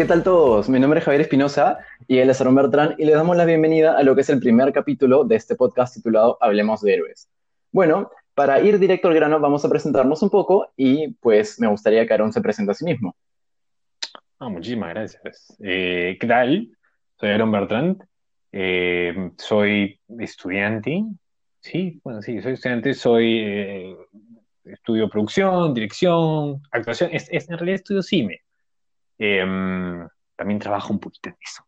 ¿qué 0.00 0.06
tal 0.06 0.22
todos? 0.22 0.66
Mi 0.70 0.80
nombre 0.80 1.00
es 1.00 1.04
Javier 1.04 1.20
Espinosa 1.20 1.76
y 2.08 2.20
él 2.20 2.30
es 2.30 2.40
Aaron 2.40 2.54
Bertrand 2.54 2.94
y 2.98 3.04
le 3.04 3.12
damos 3.12 3.36
la 3.36 3.44
bienvenida 3.44 3.98
a 3.98 4.02
lo 4.02 4.14
que 4.14 4.22
es 4.22 4.30
el 4.30 4.40
primer 4.40 4.72
capítulo 4.72 5.24
de 5.24 5.36
este 5.36 5.56
podcast 5.56 5.94
titulado 5.94 6.38
Hablemos 6.40 6.80
de 6.80 6.94
Héroes. 6.94 7.28
Bueno, 7.70 8.10
para 8.34 8.62
ir 8.62 8.78
directo 8.78 9.08
al 9.08 9.14
grano 9.14 9.38
vamos 9.40 9.62
a 9.62 9.68
presentarnos 9.68 10.22
un 10.22 10.30
poco 10.30 10.72
y 10.74 11.08
pues 11.20 11.60
me 11.60 11.66
gustaría 11.66 12.06
que 12.06 12.14
Aaron 12.14 12.32
se 12.32 12.40
presente 12.40 12.72
a 12.72 12.74
sí 12.76 12.86
mismo. 12.86 13.14
Ah, 14.38 14.48
muchísimas 14.48 14.88
gracias. 14.88 15.54
Eh, 15.62 16.16
¿Qué 16.18 16.26
tal? 16.26 16.70
Soy 17.18 17.28
Aaron 17.28 17.52
Bertrand, 17.52 18.02
eh, 18.52 19.32
soy 19.36 20.00
estudiante, 20.18 21.04
sí, 21.60 22.00
bueno, 22.02 22.22
sí, 22.22 22.40
soy 22.40 22.54
estudiante, 22.54 22.94
soy, 22.94 23.38
eh, 23.38 23.96
estudio 24.64 25.10
producción, 25.10 25.74
dirección, 25.74 26.62
actuación, 26.70 27.10
es, 27.12 27.28
en 27.30 27.58
realidad 27.58 27.74
estudio 27.74 28.00
cine. 28.00 28.40
Em, 29.22 30.08
también 30.34 30.58
trabajo 30.58 30.94
un 30.94 30.98
poquito 30.98 31.28
en 31.28 31.36
eso. 31.42 31.62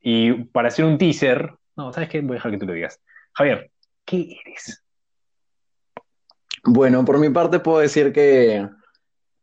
Y 0.00 0.32
para 0.44 0.68
hacer 0.68 0.86
un 0.86 0.96
teaser, 0.96 1.52
no, 1.76 1.92
¿sabes 1.92 2.08
qué? 2.08 2.22
Voy 2.22 2.32
a 2.32 2.34
dejar 2.34 2.52
que 2.52 2.58
tú 2.58 2.66
lo 2.66 2.72
digas. 2.72 2.98
Javier, 3.34 3.70
¿qué 4.06 4.34
eres? 4.42 4.82
Bueno, 6.64 7.04
por 7.04 7.18
mi 7.18 7.28
parte 7.28 7.60
puedo 7.60 7.80
decir 7.80 8.10
que 8.10 8.66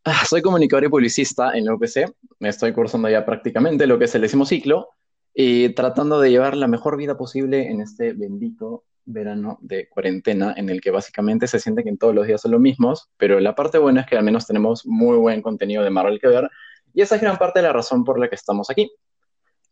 ah, 0.06 0.26
soy 0.28 0.42
comunicador 0.42 0.86
y 0.86 0.90
publicista 0.90 1.56
en 1.56 1.66
la 1.66 1.76
UPC. 1.76 2.12
Me 2.40 2.50
estoy 2.50 2.74
cursando 2.74 3.10
ya 3.10 3.24
prácticamente 3.24 3.86
lo 3.86 4.00
que 4.00 4.06
es 4.06 4.16
el 4.16 4.24
décimo 4.24 4.48
ciclo 4.48 4.90
y 5.32 5.70
tratando 5.70 6.20
de 6.20 6.32
llevar 6.32 6.58
la 6.58 6.68
mejor 6.68 6.98
vida 6.98 7.16
posible 7.16 7.70
en 7.70 7.80
este 7.80 8.14
bendito 8.14 8.86
verano 9.06 9.60
de 9.62 9.88
cuarentena 9.88 10.56
en 10.58 10.70
el 10.70 10.82
que 10.82 10.90
básicamente 10.90 11.46
se 11.46 11.60
siente 11.60 11.84
que 11.84 11.90
en 11.90 12.00
todos 12.00 12.16
los 12.16 12.26
días 12.26 12.42
son 12.42 12.54
los 12.54 12.62
mismos, 12.62 13.12
pero 13.18 13.40
la 13.40 13.54
parte 13.54 13.78
buena 13.78 14.02
es 14.02 14.08
que 14.08 14.18
al 14.18 14.24
menos 14.24 14.48
tenemos 14.48 14.84
muy 14.88 15.18
buen 15.18 15.44
contenido 15.44 15.84
de 15.84 15.92
Marvel 15.92 16.20
que 16.20 16.28
ver 16.28 16.50
y 16.96 17.02
esa 17.02 17.16
es 17.16 17.22
gran 17.22 17.38
parte 17.38 17.60
de 17.60 17.64
la 17.64 17.74
razón 17.74 18.04
por 18.04 18.18
la 18.18 18.30
que 18.30 18.36
estamos 18.36 18.70
aquí. 18.70 18.90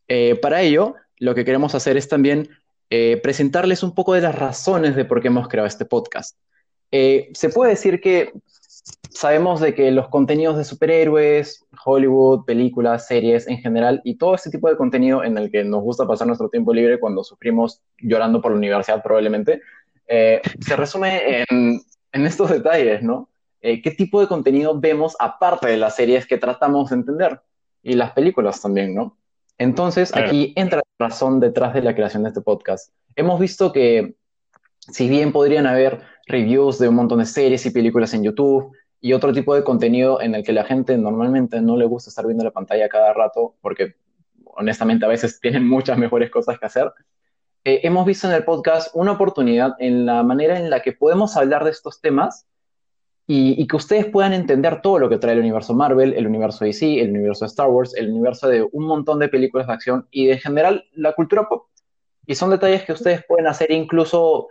Eh, 0.07 0.35
para 0.41 0.61
ello, 0.61 0.95
lo 1.17 1.33
que 1.33 1.45
queremos 1.45 1.73
hacer 1.73 1.95
es 1.95 2.09
también 2.09 2.49
eh, 2.89 3.19
presentarles 3.23 3.81
un 3.81 3.95
poco 3.95 4.13
de 4.13 4.21
las 4.21 4.35
razones 4.35 4.95
de 4.95 5.05
por 5.05 5.21
qué 5.21 5.29
hemos 5.29 5.47
creado 5.47 5.67
este 5.67 5.85
podcast. 5.85 6.37
Eh, 6.91 7.29
se 7.33 7.49
puede 7.49 7.71
decir 7.71 8.01
que 8.01 8.33
sabemos 9.09 9.61
de 9.61 9.73
que 9.73 9.89
los 9.91 10.09
contenidos 10.09 10.57
de 10.57 10.65
superhéroes, 10.65 11.65
Hollywood, 11.85 12.43
películas, 12.43 13.07
series 13.07 13.47
en 13.47 13.59
general 13.59 14.01
y 14.03 14.17
todo 14.17 14.35
este 14.35 14.49
tipo 14.49 14.69
de 14.69 14.75
contenido 14.75 15.23
en 15.23 15.37
el 15.37 15.49
que 15.49 15.63
nos 15.63 15.81
gusta 15.81 16.05
pasar 16.05 16.27
nuestro 16.27 16.49
tiempo 16.49 16.73
libre 16.73 16.99
cuando 16.99 17.23
sufrimos 17.23 17.81
llorando 17.99 18.41
por 18.41 18.51
la 18.51 18.57
universidad 18.57 19.01
probablemente, 19.01 19.61
se 20.05 20.75
resume 20.75 21.45
en, 21.49 21.81
en 22.11 22.25
estos 22.25 22.51
detalles, 22.51 23.01
¿no? 23.01 23.29
Eh, 23.65 23.81
qué 23.81 23.91
tipo 23.91 24.19
de 24.19 24.27
contenido 24.27 24.77
vemos 24.77 25.15
aparte 25.19 25.69
de 25.69 25.77
las 25.77 25.95
series 25.95 26.27
que 26.27 26.37
tratamos 26.37 26.89
de 26.89 26.97
entender 26.97 27.41
y 27.81 27.93
las 27.93 28.11
películas 28.11 28.61
también, 28.61 28.93
¿no? 28.93 29.17
Entonces, 29.57 30.13
aquí 30.13 30.51
entra 30.57 30.81
la 30.99 31.07
razón 31.07 31.39
detrás 31.39 31.73
de 31.73 31.81
la 31.81 31.95
creación 31.95 32.23
de 32.23 32.29
este 32.29 32.41
podcast. 32.41 32.93
Hemos 33.15 33.39
visto 33.39 33.71
que, 33.71 34.15
si 34.79 35.07
bien 35.07 35.31
podrían 35.31 35.65
haber 35.65 36.01
reviews 36.27 36.77
de 36.77 36.89
un 36.89 36.95
montón 36.95 37.19
de 37.19 37.25
series 37.25 37.65
y 37.65 37.71
películas 37.71 38.13
en 38.13 38.23
YouTube 38.23 38.75
y 38.99 39.13
otro 39.13 39.31
tipo 39.31 39.55
de 39.55 39.63
contenido 39.63 40.19
en 40.19 40.35
el 40.35 40.43
que 40.43 40.51
la 40.51 40.65
gente 40.65 40.97
normalmente 40.97 41.61
no 41.61 41.77
le 41.77 41.85
gusta 41.85 42.09
estar 42.09 42.25
viendo 42.25 42.43
la 42.43 42.51
pantalla 42.51 42.89
cada 42.89 43.13
rato, 43.13 43.55
porque 43.61 43.95
honestamente 44.43 45.05
a 45.05 45.09
veces 45.09 45.39
tienen 45.41 45.65
muchas 45.65 45.97
mejores 45.97 46.29
cosas 46.29 46.59
que 46.59 46.65
hacer, 46.65 46.91
eh, 47.63 47.79
hemos 47.83 48.05
visto 48.05 48.27
en 48.27 48.33
el 48.33 48.43
podcast 48.43 48.89
una 48.93 49.13
oportunidad 49.13 49.75
en 49.79 50.05
la 50.05 50.21
manera 50.21 50.59
en 50.59 50.69
la 50.69 50.81
que 50.81 50.91
podemos 50.91 51.37
hablar 51.37 51.63
de 51.63 51.71
estos 51.71 52.01
temas 52.01 52.45
y, 53.25 53.65
que 53.67 53.75
ustedes 53.77 54.05
puedan 54.07 54.33
entender 54.33 54.81
todo 54.81 54.99
lo 54.99 55.09
que 55.09 55.17
trae 55.17 55.33
el 55.33 55.39
universo 55.39 55.73
Marvel, 55.73 56.13
el 56.13 56.27
universo 56.27 56.65
DC, 56.65 56.99
el 56.99 57.11
universo 57.11 57.45
Star 57.45 57.67
Wars, 57.69 57.95
el 57.95 58.11
universo 58.11 58.49
de 58.49 58.67
un 58.71 58.85
montón 58.85 59.19
de 59.19 59.29
películas 59.29 59.67
de 59.67 59.73
acción 59.73 60.07
y 60.11 60.29
en 60.29 60.39
general 60.39 60.85
la 60.93 61.13
cultura 61.13 61.47
pop. 61.47 61.67
Y 62.25 62.35
son 62.35 62.49
detalles 62.49 62.83
que 62.83 62.93
ustedes 62.93 63.23
pueden 63.25 63.47
hacer 63.47 63.71
incluso 63.71 64.49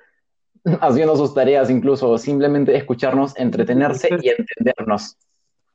haciendo 0.80 1.16
sus 1.16 1.34
tareas, 1.34 1.68
incluso 1.68 2.16
simplemente 2.16 2.74
escucharnos, 2.74 3.36
entretenerse 3.36 4.08
y 4.22 4.28
entendernos. 4.30 5.18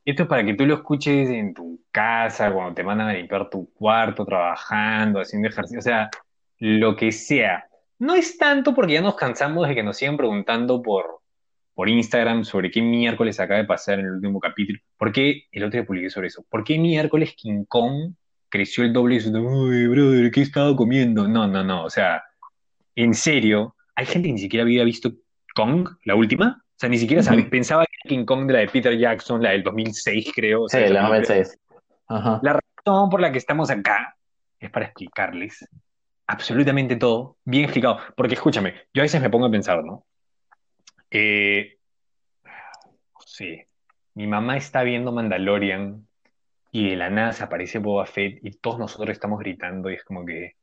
Esto 0.03 0.23
es 0.23 0.29
para 0.29 0.45
que 0.45 0.53
tú 0.53 0.65
lo 0.65 0.75
escuches 0.75 1.29
en 1.29 1.53
tu 1.53 1.81
casa, 1.91 2.51
cuando 2.51 2.73
te 2.73 2.83
mandan 2.83 3.09
a 3.09 3.13
limpiar 3.13 3.49
tu 3.49 3.71
cuarto, 3.73 4.25
trabajando, 4.25 5.19
haciendo 5.19 5.49
ejercicio, 5.49 5.79
o 5.79 5.81
sea, 5.81 6.09
lo 6.59 6.95
que 6.95 7.11
sea. 7.11 7.67
No 7.99 8.15
es 8.15 8.37
tanto 8.37 8.73
porque 8.73 8.93
ya 8.93 9.01
nos 9.01 9.15
cansamos 9.15 9.67
de 9.67 9.75
que 9.75 9.83
nos 9.83 9.97
sigan 9.97 10.15
preguntando 10.17 10.81
por, 10.81 11.19
por 11.77 11.89
Instagram 11.89 12.43
sobre 12.43 12.71
qué 12.71 12.81
miércoles 12.81 13.39
acaba 13.39 13.59
de 13.59 13.67
pasar 13.67 13.99
en 13.99 14.07
el 14.07 14.13
último 14.13 14.39
capítulo. 14.39 14.79
¿Por 14.97 15.11
qué? 15.11 15.43
El 15.51 15.63
otro 15.63 15.79
día 15.79 15.85
publiqué 15.85 16.09
sobre 16.09 16.25
eso. 16.25 16.43
¿Por 16.49 16.63
qué 16.63 16.79
miércoles 16.79 17.35
King 17.37 17.65
Kong 17.67 18.15
creció 18.49 18.83
el 18.83 18.93
doble 18.93 19.17
y 19.17 19.29
uy, 19.29 19.85
brother, 19.85 20.31
¿qué 20.31 20.39
he 20.39 20.43
estado 20.43 20.75
comiendo? 20.75 21.27
No, 21.27 21.47
no, 21.47 21.63
no. 21.63 21.83
O 21.83 21.89
sea, 21.91 22.23
en 22.95 23.13
serio, 23.13 23.75
hay 23.95 24.07
gente 24.07 24.27
que 24.27 24.33
ni 24.33 24.39
siquiera 24.39 24.63
había 24.63 24.83
visto 24.85 25.11
Kong, 25.53 25.87
la 26.05 26.15
última. 26.15 26.63
O 26.65 26.79
sea, 26.79 26.89
ni 26.89 26.97
siquiera 26.97 27.21
pensaba 27.51 27.85
que 27.85 28.09
King 28.09 28.25
Kong 28.25 28.47
de 28.47 28.53
la 28.53 28.59
de 28.61 28.69
Peter 28.69 28.97
Jackson, 28.97 29.43
la 29.43 29.51
del 29.51 29.61
2006, 29.61 30.31
creo. 30.33 30.67
sí, 30.67 30.79
la 30.79 31.03
2006. 31.03 31.59
La 32.41 32.59
razón 32.59 33.09
por 33.11 33.21
la 33.21 33.31
que 33.31 33.37
estamos 33.37 33.69
acá 33.69 34.17
es 34.59 34.71
para 34.71 34.87
explicarles 34.87 35.63
absolutamente 36.25 36.95
todo, 36.95 37.37
bien 37.45 37.65
explicado. 37.65 37.99
Porque 38.15 38.33
escúchame, 38.33 38.73
yo 38.95 39.03
a 39.03 39.05
veces 39.05 39.21
me 39.21 39.29
pongo 39.29 39.45
a 39.45 39.51
pensar, 39.51 39.83
¿no? 39.83 40.07
Eh, 41.09 41.77
sí, 43.25 43.61
mi 44.15 44.27
mamá 44.27 44.57
está 44.57 44.83
viendo 44.83 45.11
Mandalorian 45.11 46.07
y 46.71 46.89
de 46.89 46.95
la 46.95 47.09
nada 47.09 47.33
se 47.33 47.43
aparece 47.43 47.79
Boba 47.79 48.05
Fett 48.05 48.39
y 48.43 48.51
todos 48.51 48.79
nosotros 48.79 49.11
estamos 49.11 49.39
gritando 49.39 49.89
y 49.89 49.95
es 49.95 50.03
como 50.03 50.25
que, 50.25 50.55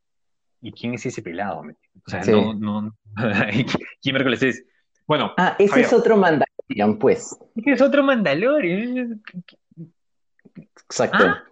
¿y 0.61 0.73
quién 0.73 0.95
es 0.95 1.07
ese 1.07 1.23
pelado? 1.23 1.63
O 1.63 2.11
sea, 2.11 2.21
no, 2.25 2.53
no, 2.55 2.97
¿quién 4.03 4.15
miércoles 4.15 4.43
es? 4.43 4.65
Bueno. 5.07 5.33
Ah, 5.37 5.57
ese 5.59 5.83
es 5.83 5.93
otro 5.93 6.17
Mandalorian, 6.17 6.99
pues. 6.99 7.37
Ese 7.57 7.73
es 7.73 7.83
otro 7.83 8.03
Mandalorian. 8.03 9.23
Exacto. 10.57 11.25
Ah, 11.25 11.45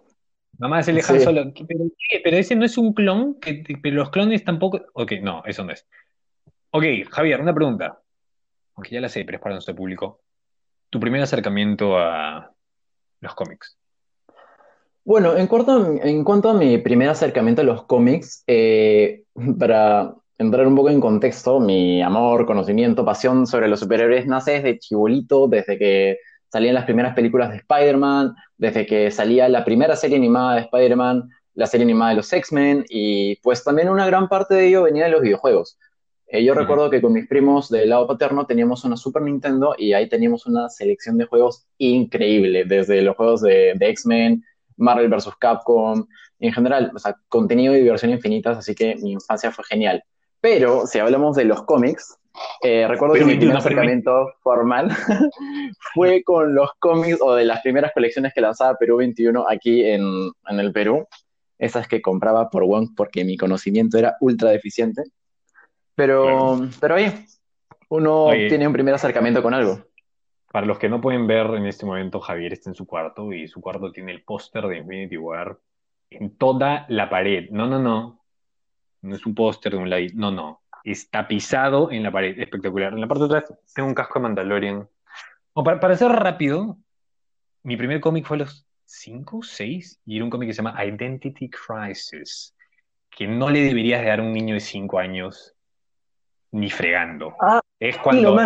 mamá 0.59 0.83
se 0.83 0.93
le 0.93 1.01
solo. 1.01 1.51
¿Pero, 1.67 1.85
¿Pero 2.23 2.37
ese 2.37 2.55
no 2.55 2.65
es 2.65 2.77
un 2.77 2.93
clon? 2.93 3.37
¿Pero 3.39 3.95
los 3.95 4.09
clones 4.11 4.43
tampoco? 4.43 4.81
Ok, 4.93 5.13
no, 5.21 5.43
eso 5.45 5.63
no 5.63 5.71
es. 5.71 5.87
Ok, 6.71 6.85
Javier, 7.09 7.41
una 7.41 7.53
pregunta 7.53 8.02
aunque 8.75 8.95
ya 8.95 9.01
la 9.01 9.09
sé, 9.09 9.23
pero 9.25 9.37
es 9.37 9.41
para 9.41 9.55
nuestro 9.55 9.75
público, 9.75 10.19
tu 10.89 10.99
primer 10.99 11.21
acercamiento 11.21 11.97
a 11.97 12.51
los 13.19 13.35
cómics. 13.35 13.77
Bueno, 15.05 15.35
en 15.35 15.47
cuanto, 15.47 16.49
a 16.49 16.53
mi 16.53 16.77
primer 16.77 17.09
acercamiento 17.09 17.61
a 17.61 17.65
los 17.65 17.83
cómics, 17.83 18.43
eh, 18.47 19.23
para 19.59 20.13
entrar 20.37 20.65
un 20.65 20.75
poco 20.75 20.89
en 20.89 21.01
contexto, 21.01 21.59
mi 21.59 22.01
amor, 22.01 22.45
conocimiento, 22.45 23.03
pasión 23.03 23.45
sobre 23.45 23.67
los 23.67 23.81
superhéroes 23.81 24.25
nace 24.25 24.51
desde 24.51 24.79
chibolito, 24.79 25.47
desde 25.47 25.77
que 25.77 26.19
salían 26.47 26.75
las 26.75 26.85
primeras 26.85 27.15
películas 27.15 27.49
de 27.49 27.57
Spider-Man, 27.57 28.33
desde 28.57 28.85
que 28.85 29.11
salía 29.11 29.49
la 29.49 29.65
primera 29.65 29.95
serie 29.97 30.17
animada 30.17 30.55
de 30.55 30.61
Spider-Man, 30.61 31.29
la 31.55 31.67
serie 31.67 31.83
animada 31.83 32.11
de 32.11 32.17
los 32.17 32.31
X-Men, 32.31 32.85
y 32.87 33.35
pues 33.37 33.63
también 33.63 33.89
una 33.89 34.05
gran 34.05 34.29
parte 34.29 34.55
de 34.55 34.67
ello 34.67 34.83
venía 34.83 35.05
de 35.05 35.11
los 35.11 35.21
videojuegos. 35.21 35.77
Eh, 36.33 36.43
yo 36.43 36.55
recuerdo 36.55 36.89
que 36.89 36.99
con 36.99 37.13
mis 37.13 37.27
primos 37.27 37.69
del 37.69 37.89
lado 37.89 38.07
paterno 38.07 38.47
teníamos 38.47 38.83
una 38.85 38.97
Super 38.97 39.21
Nintendo 39.21 39.75
y 39.77 39.93
ahí 39.93 40.09
teníamos 40.09 40.47
una 40.47 40.67
selección 40.67 41.15
de 41.15 41.25
juegos 41.25 41.67
increíble, 41.77 42.65
desde 42.65 43.03
los 43.03 43.15
juegos 43.15 43.41
de, 43.41 43.77
X-Men, 43.79 44.43
Marvel 44.77 45.09
vs. 45.09 45.29
Capcom, 45.39 46.07
y 46.39 46.47
en 46.47 46.53
general, 46.53 46.91
o 46.95 46.97
sea, 46.97 47.15
contenido 47.29 47.75
y 47.75 47.81
diversión 47.81 48.09
infinitas, 48.09 48.57
así 48.57 48.73
que 48.73 48.95
mi 48.95 49.11
infancia 49.11 49.51
fue 49.51 49.63
genial. 49.65 50.03
Pero 50.41 50.87
si 50.87 50.97
hablamos 50.97 51.35
de 51.35 51.45
los 51.45 51.65
cómics, 51.65 52.17
eh, 52.63 52.87
recuerdo 52.87 53.13
que 53.13 53.25
mi 53.25 53.35
primer 53.35 53.57
acercamiento 53.57 54.31
formal 54.41 54.89
fue 55.93 56.23
con 56.23 56.55
los 56.55 56.71
cómics 56.79 57.19
o 57.21 57.35
de 57.35 57.45
las 57.45 57.61
primeras 57.61 57.91
colecciones 57.93 58.33
que 58.33 58.41
lanzaba 58.41 58.75
Perú 58.79 58.97
21 58.97 59.45
aquí 59.47 59.85
en, 59.85 60.01
en 60.49 60.59
el 60.59 60.73
Perú. 60.73 61.05
Esas 61.59 61.87
que 61.87 62.01
compraba 62.01 62.49
por 62.49 62.63
One 62.63 62.87
porque 62.97 63.23
mi 63.23 63.37
conocimiento 63.37 63.99
era 63.99 64.17
ultra 64.19 64.49
deficiente. 64.49 65.03
Pero, 65.95 66.61
pero 66.79 66.95
oye, 66.95 67.25
uno 67.89 68.29
tiene 68.31 68.67
un 68.67 68.73
primer 68.73 68.95
acercamiento 68.95 69.43
con 69.43 69.53
algo. 69.53 69.85
Para 70.51 70.65
los 70.65 70.77
que 70.77 70.89
no 70.89 71.01
pueden 71.01 71.27
ver 71.27 71.47
en 71.55 71.65
este 71.65 71.85
momento, 71.85 72.19
Javier 72.19 72.53
está 72.53 72.69
en 72.69 72.75
su 72.75 72.85
cuarto 72.85 73.31
y 73.33 73.47
su 73.47 73.61
cuarto 73.61 73.91
tiene 73.91 74.11
el 74.11 74.23
póster 74.23 74.67
de 74.67 74.77
Infinity 74.77 75.17
War 75.17 75.57
en 76.09 76.37
toda 76.37 76.85
la 76.89 77.09
pared. 77.09 77.49
No, 77.49 77.67
no, 77.67 77.79
no. 77.79 78.23
No 79.01 79.15
es 79.15 79.25
un 79.25 79.35
póster 79.35 79.73
de 79.73 79.79
un 79.79 79.89
lado. 79.89 80.03
No, 80.13 80.31
no. 80.31 80.61
Está 80.83 81.27
pisado 81.27 81.91
en 81.91 82.03
la 82.03 82.11
pared. 82.11 82.39
Espectacular. 82.39 82.93
En 82.93 83.01
la 83.01 83.07
parte 83.07 83.27
de 83.27 83.37
atrás 83.37 83.59
tengo 83.73 83.89
un 83.89 83.95
casco 83.95 84.19
de 84.19 84.23
Mandalorian. 84.23 84.87
para, 85.53 85.79
para 85.79 85.97
ser 85.97 86.11
rápido, 86.11 86.77
mi 87.63 87.77
primer 87.77 87.99
cómic 87.99 88.25
fue 88.25 88.37
a 88.37 88.39
los 88.41 88.67
5, 88.85 89.41
6 89.43 90.01
y 90.05 90.15
era 90.17 90.25
un 90.25 90.29
cómic 90.29 90.49
que 90.49 90.53
se 90.53 90.61
llama 90.61 90.83
Identity 90.83 91.49
Crisis, 91.49 92.55
que 93.09 93.27
no 93.27 93.49
le 93.49 93.61
deberías 93.61 94.05
dar 94.05 94.19
a 94.19 94.23
un 94.23 94.33
niño 94.33 94.53
de 94.53 94.59
5 94.59 94.99
años 94.99 95.55
ni 96.53 96.69
fregando. 96.69 97.35
Ah, 97.41 97.61
es 97.79 97.97
cuando, 97.97 98.37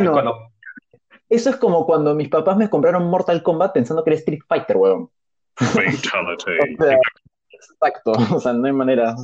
Eso 1.29 1.49
es 1.49 1.55
como 1.57 1.85
cuando 1.85 2.15
mis 2.15 2.29
papás 2.29 2.57
me 2.57 2.69
compraron 2.69 3.09
Mortal 3.09 3.43
Kombat 3.43 3.73
pensando 3.73 4.03
que 4.03 4.11
era 4.11 4.19
Street 4.19 4.39
Fighter, 4.47 4.77
weón. 4.77 5.11
exacto, 7.49 8.11
o 8.33 8.39
sea, 8.39 8.53
no 8.53 8.65
hay 8.65 8.73
manera. 8.73 9.15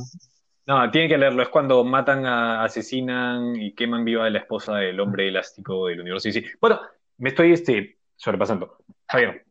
No, 0.66 0.90
tienen 0.90 1.10
que 1.10 1.18
leerlo. 1.18 1.42
Es 1.42 1.48
cuando 1.48 1.84
matan, 1.84 2.26
a, 2.26 2.64
asesinan 2.64 3.56
y 3.56 3.74
queman 3.74 4.04
viva 4.04 4.26
a 4.26 4.30
la 4.30 4.38
esposa 4.38 4.76
del 4.76 5.00
hombre 5.00 5.28
elástico 5.28 5.86
del 5.86 6.00
universo. 6.00 6.30
Sí, 6.30 6.40
sí. 6.40 6.46
Bueno, 6.60 6.80
me 7.18 7.30
estoy 7.30 7.52
este, 7.52 7.98
sobrepasando. 8.16 8.78
Javier, 9.06 9.44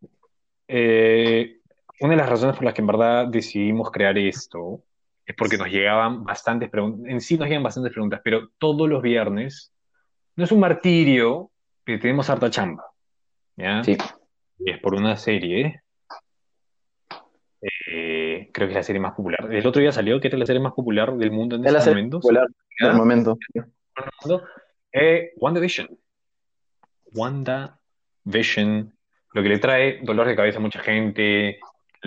eh, 0.68 1.59
una 2.00 2.12
de 2.12 2.18
las 2.18 2.29
razones 2.29 2.56
por 2.56 2.65
las 2.65 2.74
que 2.74 2.81
en 2.81 2.88
verdad 2.88 3.27
decidimos 3.27 3.91
crear 3.91 4.18
esto 4.18 4.81
es 5.25 5.36
porque 5.36 5.58
nos 5.58 5.70
llegaban 5.70 6.24
bastantes 6.24 6.70
preguntas. 6.70 7.10
En 7.10 7.22
sí 7.22 7.38
nos 7.38 7.48
llegan 7.48 7.64
bastantes 7.64 7.92
preguntas, 7.94 8.22
pero 8.24 8.50
todos 8.58 8.90
los 8.90 9.02
viernes 9.02 9.74
no 10.36 10.44
es 10.44 10.52
un 10.52 10.60
martirio, 10.60 11.52
pero 11.84 12.00
tenemos 12.00 12.30
harta 12.30 12.50
chamba. 12.50 12.84
¿Ya? 13.56 13.84
Sí. 13.84 13.98
Y 14.60 14.72
es 14.72 14.80
por 14.80 14.96
una 14.96 15.16
serie 15.16 15.84
eh, 17.88 18.50
creo 18.52 18.68
que 18.68 18.74
es 18.74 18.75
la 18.78 18.84
serie 18.84 19.00
más 19.00 19.14
popular. 19.14 19.48
El 19.52 19.66
otro 19.66 19.81
día 19.81 19.92
salió 19.92 20.20
que 20.20 20.28
era 20.28 20.38
la 20.38 20.46
serie 20.46 20.62
más 20.62 20.74
popular 20.74 21.14
del 21.16 21.31
mundo 21.31 21.56
en 21.56 21.66
Es 21.66 21.72
la 21.72 21.80
este 21.80 21.92
serie 21.92 22.04
momento. 22.04 22.20
popular 22.20 22.48
del 22.80 22.94
momento. 22.94 23.38
Eh, 24.92 25.31
WandaVision. 25.38 25.88
WandaVision. 27.14 28.94
Lo 29.34 29.42
que 29.44 29.50
le 29.50 29.60
trae 29.60 30.00
dolor 30.04 30.28
de 30.28 30.36
cabeza 30.36 30.58
a 30.58 30.62
mucha 30.62 30.80
gente, 30.80 31.60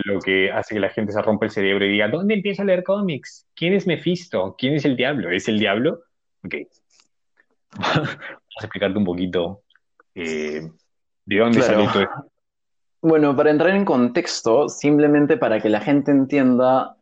lo 0.05 0.21
que 0.21 0.51
hace 0.51 0.75
que 0.75 0.81
la 0.81 0.91
gente 0.91 1.13
se 1.13 1.23
rompa 1.23 1.47
el 1.47 1.51
cerebro 1.51 1.85
y 1.87 1.93
diga, 1.93 2.09
¿dónde 2.09 2.35
empiezo 2.35 2.63
a 2.63 2.65
leer 2.65 2.83
cómics? 2.85 3.47
¿Quién 3.55 3.73
es 3.75 3.87
Mephisto? 3.87 4.55
¿Quién 4.59 4.75
es 4.75 4.85
el 4.85 4.97
diablo? 4.97 5.31
¿Es 5.31 5.49
el 5.49 5.59
diablo? 5.59 6.01
Ok. 6.45 6.55
Vamos 7.79 8.09
a 8.61 8.65
explicarte 8.65 8.99
un 8.99 9.05
poquito 9.05 9.63
eh, 10.15 10.63
de 11.25 11.39
dónde 11.39 11.59
Claro. 11.59 11.75
salió 11.75 11.93
todo 11.93 12.03
esto. 12.03 12.33
Bueno, 13.03 13.37
para 13.37 13.51
entrar 13.51 13.71
en 13.71 13.85
contexto, 13.85 14.69
simplemente 14.69 15.37
para 15.37 15.61
que 15.61 15.69
la 15.69 15.81
gente 15.81 16.11
entienda 16.11 16.97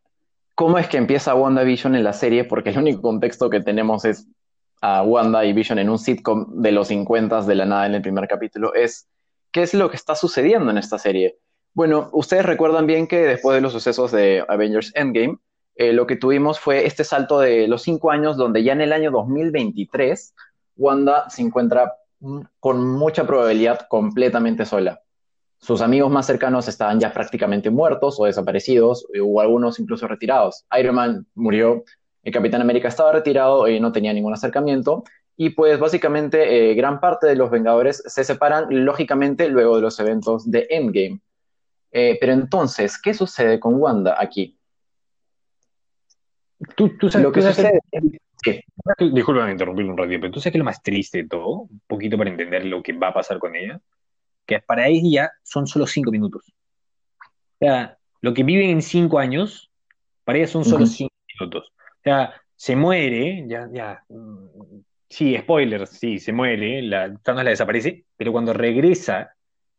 cómo 0.54 0.78
es 0.78 0.88
que 0.88 0.98
empieza 0.98 1.34
WandaVision 1.34 1.94
en 1.94 2.04
la 2.04 2.12
serie, 2.12 2.44
porque 2.44 2.70
el 2.70 2.78
único 2.78 3.00
contexto 3.00 3.48
que 3.48 3.60
tenemos 3.60 4.04
es 4.04 4.26
a 4.82 5.02
Wanda 5.02 5.44
y 5.46 5.54
Vision 5.54 5.78
en 5.78 5.88
un 5.88 5.98
sitcom 5.98 6.60
de 6.60 6.70
los 6.72 6.88
50 6.88 7.40
de 7.42 7.54
la 7.54 7.64
nada 7.64 7.86
en 7.86 7.94
el 7.94 8.02
primer 8.02 8.28
capítulo, 8.28 8.74
es 8.74 9.08
qué 9.50 9.62
es 9.62 9.72
lo 9.72 9.88
que 9.88 9.96
está 9.96 10.14
sucediendo 10.14 10.70
en 10.70 10.76
esta 10.76 10.98
serie. 10.98 11.38
Bueno, 11.74 12.08
ustedes 12.12 12.46
recuerdan 12.46 12.86
bien 12.86 13.08
que 13.08 13.18
después 13.18 13.56
de 13.56 13.60
los 13.60 13.72
sucesos 13.72 14.12
de 14.12 14.44
Avengers 14.46 14.92
Endgame, 14.94 15.38
eh, 15.74 15.92
lo 15.92 16.06
que 16.06 16.14
tuvimos 16.14 16.60
fue 16.60 16.86
este 16.86 17.02
salto 17.02 17.40
de 17.40 17.66
los 17.66 17.82
cinco 17.82 18.12
años, 18.12 18.36
donde 18.36 18.62
ya 18.62 18.72
en 18.74 18.80
el 18.80 18.92
año 18.92 19.10
2023, 19.10 20.34
Wanda 20.76 21.28
se 21.28 21.42
encuentra 21.42 21.94
mm, 22.20 22.42
con 22.60 22.86
mucha 22.86 23.26
probabilidad 23.26 23.88
completamente 23.88 24.64
sola. 24.64 25.00
Sus 25.58 25.80
amigos 25.80 26.12
más 26.12 26.26
cercanos 26.26 26.68
estaban 26.68 27.00
ya 27.00 27.12
prácticamente 27.12 27.70
muertos 27.70 28.20
o 28.20 28.26
desaparecidos, 28.26 29.06
eh, 29.12 29.20
o 29.20 29.40
algunos 29.40 29.80
incluso 29.80 30.06
retirados. 30.06 30.64
Iron 30.78 30.94
Man 30.94 31.26
murió, 31.34 31.82
el 32.22 32.32
Capitán 32.32 32.60
América 32.60 32.86
estaba 32.86 33.12
retirado 33.12 33.66
y 33.68 33.80
no 33.80 33.90
tenía 33.90 34.12
ningún 34.12 34.32
acercamiento. 34.32 35.02
Y 35.36 35.50
pues 35.50 35.80
básicamente 35.80 36.70
eh, 36.70 36.74
gran 36.74 37.00
parte 37.00 37.26
de 37.26 37.34
los 37.34 37.50
Vengadores 37.50 38.00
se 38.06 38.22
separan 38.22 38.66
lógicamente 38.84 39.48
luego 39.48 39.74
de 39.74 39.82
los 39.82 39.98
eventos 39.98 40.48
de 40.48 40.68
Endgame. 40.70 41.20
Eh, 41.96 42.18
pero 42.20 42.32
entonces, 42.32 43.00
¿qué 43.00 43.14
sucede 43.14 43.60
con 43.60 43.76
Wanda 43.76 44.16
aquí? 44.18 44.58
Tú, 46.76 46.98
tú 46.98 47.08
sabes, 47.08 47.24
Lo 47.24 47.32
que 47.32 47.40
tú 47.40 47.46
sucede... 47.46 47.80
Sí, 48.42 48.60
Disculpa 49.12 49.48
interrumpirlo 49.48 49.92
un 49.92 49.96
ratito, 49.96 50.20
pero 50.20 50.32
tú 50.32 50.40
sabes 50.40 50.52
que 50.52 50.58
lo 50.58 50.64
más 50.64 50.82
triste 50.82 51.22
de 51.22 51.28
todo, 51.28 51.60
un 51.60 51.80
poquito 51.86 52.18
para 52.18 52.30
entender 52.30 52.66
lo 52.66 52.82
que 52.82 52.92
va 52.92 53.08
a 53.08 53.14
pasar 53.14 53.38
con 53.38 53.54
ella, 53.54 53.80
que 54.44 54.58
para 54.58 54.88
ella 54.88 55.30
son 55.44 55.68
solo 55.68 55.86
cinco 55.86 56.10
minutos. 56.10 56.52
O 57.20 57.58
sea, 57.60 57.96
lo 58.20 58.34
que 58.34 58.42
viven 58.42 58.70
en 58.70 58.82
cinco 58.82 59.20
años, 59.20 59.70
para 60.24 60.38
ella 60.38 60.48
son 60.48 60.64
solo 60.64 60.84
Ujú. 60.84 60.92
cinco 60.92 61.14
minutos. 61.38 61.72
O 61.78 62.02
sea, 62.02 62.34
se 62.56 62.74
muere, 62.74 63.44
ya, 63.46 63.68
ya, 63.72 64.04
mm, 64.08 64.80
sí, 65.08 65.38
spoilers, 65.38 65.90
sí, 65.90 66.18
se 66.18 66.32
muere, 66.32 66.82
la, 66.82 67.16
Thanos 67.18 67.44
la 67.44 67.50
desaparece, 67.50 68.04
pero 68.16 68.32
cuando 68.32 68.52
regresa, 68.52 69.34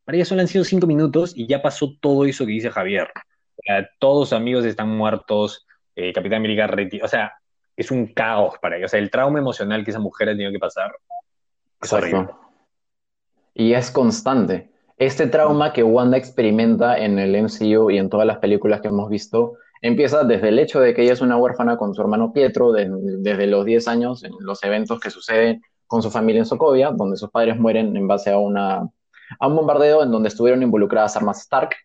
para 0.05 0.15
ella 0.17 0.25
solo 0.25 0.41
han 0.41 0.47
sido 0.47 0.63
cinco 0.63 0.87
minutos 0.87 1.33
y 1.35 1.47
ya 1.47 1.61
pasó 1.61 1.93
todo 1.99 2.25
eso 2.25 2.45
que 2.45 2.51
dice 2.53 2.69
Javier. 2.69 3.09
O 3.57 3.61
sea, 3.65 3.89
todos 3.99 4.29
sus 4.29 4.37
amigos 4.37 4.63
están 4.65 4.89
muertos, 4.95 5.65
eh, 5.95 6.13
Capitán 6.13 6.37
América 6.39 6.67
reti- 6.67 7.01
o 7.03 7.07
sea, 7.07 7.33
es 7.75 7.91
un 7.91 8.13
caos 8.13 8.55
para 8.61 8.77
ella. 8.77 8.85
O 8.85 8.89
sea, 8.89 8.99
el 8.99 9.09
trauma 9.11 9.39
emocional 9.39 9.83
que 9.83 9.91
esa 9.91 9.99
mujer 9.99 10.29
ha 10.29 10.31
tenido 10.33 10.51
que 10.51 10.59
pasar 10.59 10.93
es 11.81 11.91
horrible. 11.91 12.29
Y 13.53 13.73
es 13.73 13.89
constante. 13.91 14.69
Este 14.97 15.27
trauma 15.27 15.73
que 15.73 15.83
Wanda 15.83 16.17
experimenta 16.17 16.97
en 16.97 17.19
el 17.19 17.35
MCU 17.35 17.89
y 17.91 17.97
en 17.97 18.09
todas 18.09 18.25
las 18.27 18.37
películas 18.37 18.81
que 18.81 18.87
hemos 18.89 19.09
visto 19.09 19.53
empieza 19.81 20.23
desde 20.23 20.49
el 20.49 20.59
hecho 20.59 20.79
de 20.79 20.93
que 20.93 21.03
ella 21.03 21.13
es 21.13 21.21
una 21.21 21.37
huérfana 21.37 21.77
con 21.77 21.93
su 21.93 22.01
hermano 22.01 22.31
Pietro 22.33 22.71
de- 22.71 22.89
desde 23.19 23.47
los 23.47 23.65
10 23.65 23.87
años, 23.87 24.23
en 24.23 24.31
los 24.39 24.63
eventos 24.63 24.99
que 24.99 25.09
suceden 25.09 25.61
con 25.87 26.01
su 26.01 26.09
familia 26.11 26.39
en 26.39 26.45
Sokovia, 26.45 26.91
donde 26.91 27.17
sus 27.17 27.29
padres 27.29 27.57
mueren 27.59 27.95
en 27.95 28.07
base 28.07 28.31
a, 28.31 28.37
una, 28.37 28.89
a 29.39 29.47
un 29.47 29.55
bombardeo 29.55 30.03
en 30.03 30.11
donde 30.11 30.29
estuvieron 30.29 30.63
involucradas 30.63 31.15
armas 31.15 31.41
Stark. 31.41 31.75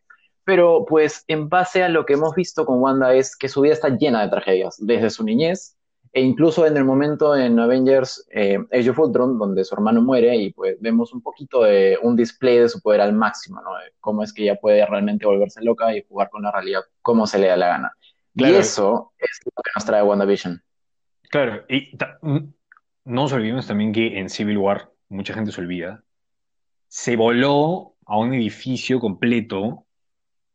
Pero 0.45 0.85
pues 0.89 1.25
en 1.29 1.49
base 1.49 1.83
a 1.83 1.89
lo 1.89 2.07
que 2.07 2.15
hemos 2.15 2.35
visto 2.35 2.65
con 2.65 2.81
Wanda 2.81 3.15
es 3.15 3.37
que 3.37 3.49
su 3.49 3.61
vida 3.61 3.75
está 3.75 3.89
llena 3.89 4.23
de 4.23 4.29
tragedias, 4.29 4.77
desde 4.79 5.11
su 5.11 5.25
niñez 5.25 5.77
e 6.13 6.23
incluso 6.23 6.67
en 6.67 6.77
el 6.77 6.85
momento 6.85 7.37
en 7.37 7.59
Avengers 7.59 8.27
eh, 8.33 8.59
Age 8.73 8.91
of 8.91 8.99
Ultron, 8.99 9.39
donde 9.39 9.65
su 9.65 9.75
hermano 9.75 10.03
muere 10.03 10.35
y 10.37 10.53
pues 10.53 10.77
vemos 10.81 11.13
un 11.13 11.23
poquito 11.23 11.63
de 11.63 11.99
un 12.03 12.17
display 12.17 12.59
de 12.59 12.69
su 12.69 12.81
poder 12.81 13.01
al 13.01 13.13
máximo, 13.13 13.61
¿no? 13.63 13.77
De 13.77 13.93
cómo 14.01 14.25
es 14.25 14.33
que 14.33 14.43
ella 14.43 14.57
puede 14.57 14.85
realmente 14.85 15.27
volverse 15.27 15.63
loca 15.63 15.95
y 15.95 16.05
jugar 16.09 16.29
con 16.29 16.43
la 16.43 16.51
realidad 16.51 16.81
como 17.01 17.27
se 17.27 17.39
le 17.39 17.47
da 17.47 17.57
la 17.57 17.69
gana. 17.69 17.93
Claro. 18.37 18.55
Y 18.55 18.57
eso 18.57 19.13
es 19.19 19.41
lo 19.45 19.63
que 19.63 19.71
nos 19.75 19.85
trae 19.85 20.03
WandaVision. 20.03 20.61
Claro, 21.31 21.65
y 21.69 21.97
no 22.23 22.51
nos 23.05 23.33
olvidemos 23.33 23.69
también 23.69 23.93
que 23.93 24.19
en 24.19 24.29
Civil 24.29 24.59
War, 24.59 24.91
mucha 25.09 25.33
gente 25.33 25.53
se 25.53 25.61
olvida, 25.61 26.03
se 26.93 27.15
voló 27.15 27.95
a 28.05 28.19
un 28.19 28.35
edificio 28.35 28.99
completo 28.99 29.87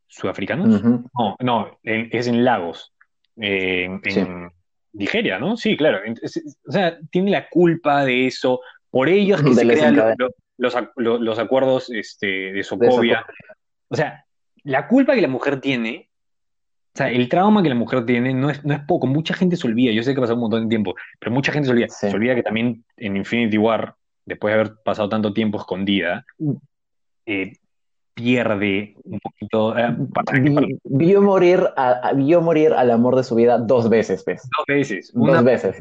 sudafricanos. 0.08 0.82
Ujú. 0.82 1.10
No, 1.18 1.36
no, 1.40 1.80
en- 1.84 2.10
es 2.12 2.28
en 2.28 2.44
Lagos, 2.44 2.94
eh, 3.38 3.86
en, 3.86 4.02
Sí. 4.04 4.20
en 4.20 4.52
Nigeria, 4.94 5.40
¿no? 5.40 5.56
Sí, 5.58 5.78
claro. 5.78 6.00
Entonces, 6.06 6.58
o 6.68 6.72
sea, 6.72 7.00
tiene 7.10 7.32
la 7.32 7.48
culpa 7.50 8.04
de 8.06 8.28
eso. 8.28 8.60
Por 8.90 9.08
ellos 9.10 9.42
que 9.42 9.50
De 9.50 9.56
se 9.56 9.68
crean 9.68 9.96
los, 10.58 10.76
ac- 10.76 10.92
lo- 10.98 11.18
los 11.20 11.40
acuerdos 11.40 11.90
este, 11.90 12.28
de 12.28 12.52
de 12.54 12.64
Sokovia. 12.64 12.92
Sokovia. 12.92 13.26
O 13.90 13.96
sea, 13.96 14.26
la 14.64 14.88
culpa 14.88 15.16
que 15.16 15.22
la 15.22 15.28
mujer 15.28 15.60
tiene, 15.62 16.10
o 16.94 16.98
sea, 16.98 17.10
el 17.10 17.28
trauma 17.30 17.62
que 17.64 17.70
la 17.70 17.76
mujer 17.76 18.06
tiene 18.06 18.34
no 18.34 18.50
es, 18.50 18.64
no 18.66 18.74
es 18.74 18.80
poco. 18.82 19.08
Mucha 19.08 19.34
gente 19.34 19.56
se 19.58 19.68
olvida. 19.68 19.92
Yo 19.94 20.04
sé 20.04 20.14
que 20.14 20.20
pasado 20.22 20.36
un 20.36 20.42
montón 20.42 20.64
de 20.64 20.70
tiempo, 20.70 20.96
pero 21.20 21.32
mucha 21.32 21.52
gente 21.54 21.68
se 21.68 21.72
olvida. 21.72 21.88
Sí. 21.90 22.10
Se 22.10 22.16
olvida 22.16 22.36
que 22.36 22.44
también 22.44 22.84
en 22.98 23.16
Infinity 23.18 23.58
War, 23.58 23.96
después 24.26 24.54
de 24.54 24.60
haber 24.60 24.74
pasado 24.84 25.10
tanto 25.10 25.34
tiempo 25.34 25.58
escondida, 25.60 26.26
eh, 27.26 27.54
pierde 28.14 28.96
un 29.04 29.20
poquito. 29.20 29.78
eh, 29.78 29.94
para- 30.14 30.40
Vi- 30.40 30.54
para- 30.56 30.68
vio, 30.86 31.22
morir 31.22 31.60
a, 31.76 31.92
a- 32.10 32.14
vio 32.14 32.42
morir 32.42 32.74
al 32.74 32.90
amor 32.92 33.16
de 33.16 33.24
su 33.24 33.36
vida 33.36 33.58
dos 33.58 33.90
veces, 33.90 34.24
¿ves? 34.26 34.42
dos 34.58 34.66
veces. 34.68 35.12
Una, 35.14 35.36
Dos 35.36 35.44
veces. 35.44 35.78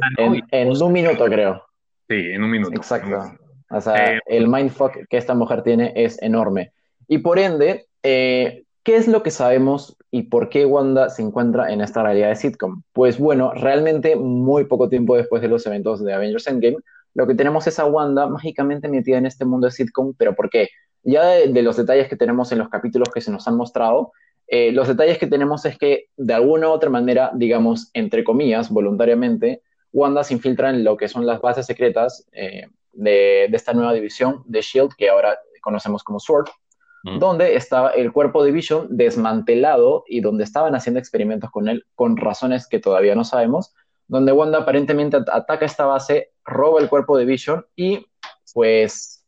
en 0.51 0.83
un 0.83 0.93
minuto, 0.93 1.25
creo. 1.27 1.63
sí, 2.09 2.17
en 2.33 2.43
un 2.43 2.51
minuto. 2.51 2.75
Exacto. 2.77 3.37
O 3.71 3.81
sea, 3.81 4.15
Eh, 4.17 4.21
el 4.27 4.49
mindfuck 4.49 5.07
que 5.09 5.17
esta 5.17 5.35
mujer 5.35 5.63
tiene 5.63 5.93
es 5.97 6.21
enorme. 6.23 6.73
Y 7.09 7.19
por 7.19 7.39
ende, 7.39 7.87
eh, 8.03 8.65
¿qué 8.83 8.97
es 8.97 9.09
lo 9.09 9.23
que 9.23 9.31
sabemos 9.31 9.97
y 10.11 10.25
por 10.25 10.49
qué 10.49 10.65
Wanda 10.67 11.09
se 11.11 11.23
encuentra 11.23 11.73
en 11.73 11.81
esta 11.81 12.03
realidad 12.03 12.29
de 12.29 12.37
sitcom? 12.37 12.83
Pues 12.93 13.19
bueno, 13.19 13.53
realmente 13.55 14.17
muy 14.17 14.65
poco 14.67 14.89
tiempo 14.89 15.17
después 15.17 15.41
de 15.41 15.49
los 15.49 15.67
eventos 15.67 16.05
de 16.05 16.13
Avengers 16.13 16.47
Endgame, 16.47 16.77
lo 17.15 17.27
que 17.27 17.35
tenemos 17.35 17.67
es 17.67 17.79
a 17.79 17.87
Wanda 17.87 18.27
mágicamente 18.27 18.89
metida 18.89 19.19
en 19.19 19.27
este 19.27 19.45
mundo 19.45 19.67
de 19.67 19.73
sitcom, 19.73 20.15
pero 20.17 20.35
¿por 20.35 20.51
qué? 20.51 20.69
Ya 21.03 21.25
de, 21.25 21.49
de 21.49 21.63
los 21.63 21.77
detalles 21.77 22.09
que 22.09 22.17
tenemos 22.17 22.51
en 22.53 22.59
los 22.59 22.69
capítulos 22.69 23.09
que 23.13 23.21
se 23.21 23.31
nos 23.31 23.47
han 23.49 23.57
mostrado, 23.57 24.13
eh, 24.47 24.73
los 24.73 24.89
detalles 24.89 25.19
que 25.19 25.27
tenemos 25.27 25.65
es 25.65 25.79
que 25.79 26.07
de 26.17 26.35
alguna 26.35 26.69
u 26.69 26.73
otra 26.73 26.91
manera, 26.91 27.31
digamos, 27.35 27.91
entre 27.95 28.25
comillas, 28.25 28.71
voluntariamente, 28.71 29.63
Wanda 29.93 30.25
se 30.25 30.35
infiltra 30.35 30.71
en 30.71 30.85
lo 30.85 30.97
que 30.97 31.09
son 31.09 31.25
las 31.25 31.41
bases 31.41 31.67
secretas 31.67 32.27
eh, 32.33 32.67
de, 32.93 33.47
de 33.49 33.57
esta 33.57 33.73
nueva 33.73 33.93
división 33.93 34.43
de 34.47 34.61
Shield, 34.61 34.91
que 34.99 35.09
ahora 35.09 35.39
conocemos 35.63 36.03
como 36.03 36.21
SWORD, 36.21 36.49
Mm. 37.05 37.19
donde 37.19 37.55
estaba 37.55 37.91
el 37.91 38.13
cuerpo 38.13 38.43
de 38.43 38.51
Vision 38.51 38.87
desmantelado 38.91 40.05
y 40.09 40.21
donde 40.23 40.43
estaban 40.43 40.75
haciendo 40.75 40.99
experimentos 40.99 41.51
con 41.51 41.69
él 41.69 41.85
con 41.95 42.17
razones 42.17 42.67
que 42.67 42.79
todavía 42.79 43.15
no 43.15 43.25
sabemos, 43.25 43.75
donde 44.07 44.33
Wanda 44.33 44.59
aparentemente 44.59 45.17
at- 45.17 45.29
ataca 45.33 45.65
esta 45.67 45.87
base, 45.87 46.31
roba 46.45 46.81
el 46.81 46.89
cuerpo 46.89 47.17
de 47.17 47.25
Vision 47.25 47.65
y 47.77 48.07
pues 48.53 49.25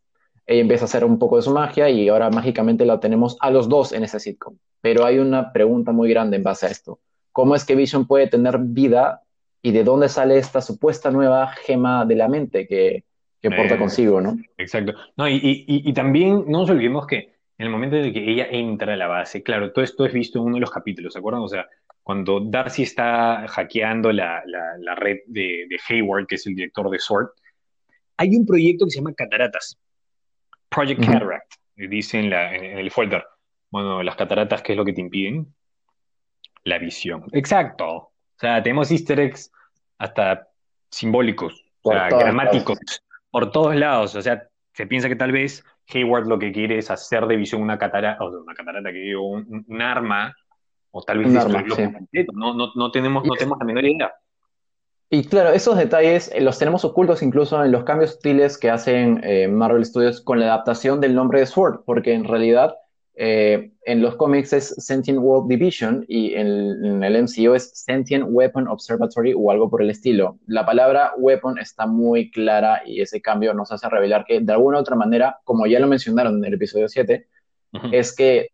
ella 0.47 0.61
empieza 0.61 0.85
a 0.85 0.87
hacer 0.87 1.05
un 1.05 1.19
poco 1.19 1.37
de 1.37 1.43
su 1.43 1.51
magia 1.53 1.89
y 1.91 2.09
ahora 2.09 2.31
mágicamente 2.31 2.85
la 2.87 3.01
tenemos 3.01 3.37
a 3.41 3.51
los 3.51 3.69
dos 3.69 3.93
en 3.93 4.05
ese 4.05 4.21
sitcom. 4.21 4.57
Pero 4.81 5.05
hay 5.05 5.19
una 5.19 5.53
pregunta 5.53 5.93
muy 5.93 6.09
grande 6.09 6.37
en 6.37 6.45
base 6.45 6.67
a 6.67 6.69
esto. 6.71 7.01
¿Cómo 7.33 7.55
es 7.55 7.65
que 7.65 7.75
Vision 7.75 8.07
puede 8.07 8.29
tener 8.29 8.59
vida 8.59 9.23
y 9.63 9.73
de 9.73 9.83
dónde 9.83 10.09
sale 10.09 10.39
esta 10.39 10.61
supuesta 10.61 11.11
nueva 11.11 11.49
gema 11.49 12.05
de 12.05 12.15
la 12.15 12.29
mente 12.29 12.69
que, 12.69 13.05
que 13.43 13.51
porta 13.51 13.75
Eh, 13.75 13.79
consigo, 13.79 14.21
¿no? 14.21 14.37
Exacto. 14.57 14.93
No, 15.17 15.27
y, 15.29 15.35
y- 15.35 15.65
y- 15.67 15.91
y 15.91 15.93
también 15.93 16.45
no 16.47 16.61
nos 16.61 16.71
olvidemos 16.71 17.07
que 17.07 17.35
en 17.59 17.67
el 17.67 17.71
momento 17.71 17.97
en 17.97 18.05
el 18.05 18.13
que 18.13 18.31
ella 18.31 18.47
entra 18.51 18.93
a 18.93 18.97
la 18.97 19.09
base, 19.09 19.43
claro, 19.43 19.73
todo 19.73 19.85
esto 19.85 20.05
es 20.07 20.13
visto 20.13 20.39
en 20.39 20.45
uno 20.45 20.55
de 20.57 20.61
los 20.61 20.71
capítulos, 20.71 21.15
¿se 21.15 21.19
acuerdan? 21.19 21.43
O 21.43 21.49
sea, 21.49 21.67
cuando 22.07 22.39
Darcy 22.39 22.85
está 22.85 23.49
hackeando 23.49 24.13
la, 24.13 24.41
red 24.95 25.17
de, 25.27 25.67
Hayward, 25.89 26.29
que 26.29 26.37
es 26.37 26.47
el 26.47 26.55
director 26.55 26.89
de 26.89 27.01
SWORD, 27.01 27.31
hay 28.17 28.37
un 28.37 28.47
proyecto 28.47 28.85
que 28.85 28.93
se 28.93 28.99
llama 28.99 29.13
Cataratas, 29.13 29.77
Project 30.69 31.05
Cataract, 31.05 31.55
dice 31.75 32.21
en, 32.21 32.33
en, 32.33 32.79
el 32.79 32.93
folder. 32.93 33.25
Bueno, 33.71 34.05
las 34.05 34.15
cataratas, 34.15 34.63
¿qué 34.63 34.75
es 34.75 34.79
lo 34.79 34.85
que 34.85 34.93
te 34.93 35.01
impiden? 35.01 35.53
La 36.63 36.79
visión. 36.79 37.25
Exacto. 37.33 37.89
O 37.89 38.13
sea, 38.39 38.63
tenemos 38.63 38.93
easter 38.93 39.19
eggs 39.19 39.51
hasta 39.99 40.47
simbólicos, 40.89 41.65
o 41.83 41.91
sea, 41.91 42.09
gramáticos, 42.09 42.79
por 43.33 43.51
todos 43.51 43.75
lados. 43.75 44.15
O 44.15 44.23
sea, 44.23 44.47
se 44.75 44.87
piensa 44.87 45.09
que 45.09 45.17
tal 45.17 45.33
vez 45.33 45.65
Hayward 45.93 46.29
lo 46.29 46.39
que 46.39 46.53
quiere 46.53 46.79
es 46.79 46.89
hacer 46.89 47.27
de 47.27 47.35
visión 47.35 47.63
una 47.63 47.79
catarata, 47.79 48.23
o 48.25 48.29
una 48.29 48.55
catarata 48.55 48.93
que 48.93 48.99
digo, 48.99 49.27
un, 49.27 49.83
arma, 49.83 50.37
o 50.91 51.03
tal 51.03 51.19
vez 51.19 51.29
no, 51.29 52.55
no, 52.55 52.73
no, 52.75 52.91
tenemos, 52.91 53.25
no 53.25 53.35
tenemos 53.35 53.59
la 53.59 53.65
menor 53.65 53.85
idea. 53.85 54.15
Y 55.09 55.25
claro, 55.25 55.51
esos 55.51 55.77
detalles 55.77 56.31
eh, 56.35 56.41
los 56.41 56.59
tenemos 56.59 56.85
ocultos 56.85 57.23
incluso 57.23 57.65
en 57.65 57.71
los 57.71 57.85
cambios 57.85 58.13
sutiles 58.13 58.59
que 58.59 58.71
hacen 58.71 59.21
eh, 59.23 59.47
Marvel 59.47 59.85
Studios 59.85 60.21
con 60.21 60.41
la 60.41 60.47
adaptación 60.47 61.01
del 61.01 61.15
nombre 61.15 61.41
de 61.41 61.47
Sword, 61.47 61.85
porque 61.85 62.13
en 62.13 62.25
realidad 62.25 62.77
eh, 63.19 63.71
en 63.85 64.03
los 64.03 64.17
cómics 64.17 64.53
es 64.53 64.75
Sentient 64.77 65.21
World 65.21 65.49
Division 65.49 66.05
y 66.07 66.35
en, 66.35 67.03
el 67.03 67.23
MCU 67.23 67.55
es 67.55 67.71
Sentient 67.73 68.27
Weapon 68.29 68.69
Observatory 68.69 69.33
o 69.35 69.51
algo 69.51 69.71
por 69.71 69.81
el 69.81 69.89
estilo. 69.89 70.39
La 70.47 70.67
palabra 70.67 71.13
weapon 71.17 71.59
está 71.59 71.87
muy 71.87 72.31
clara 72.31 72.83
y 72.85 73.01
ese 73.01 73.23
cambio 73.23 73.55
nos 73.55 73.73
hace 73.73 73.89
revelar 73.89 74.25
que 74.27 74.41
de 74.41 74.53
alguna 74.53 74.79
u 74.79 74.81
otra 74.81 74.97
manera, 74.97 75.39
como 75.45 75.67
ya 75.67 75.81
lo 75.81 75.87
mencionaron 75.87 76.37
en 76.37 76.45
el 76.45 76.55
episodio 76.55 76.89
7, 76.89 77.27
es 77.93 78.15
que 78.15 78.51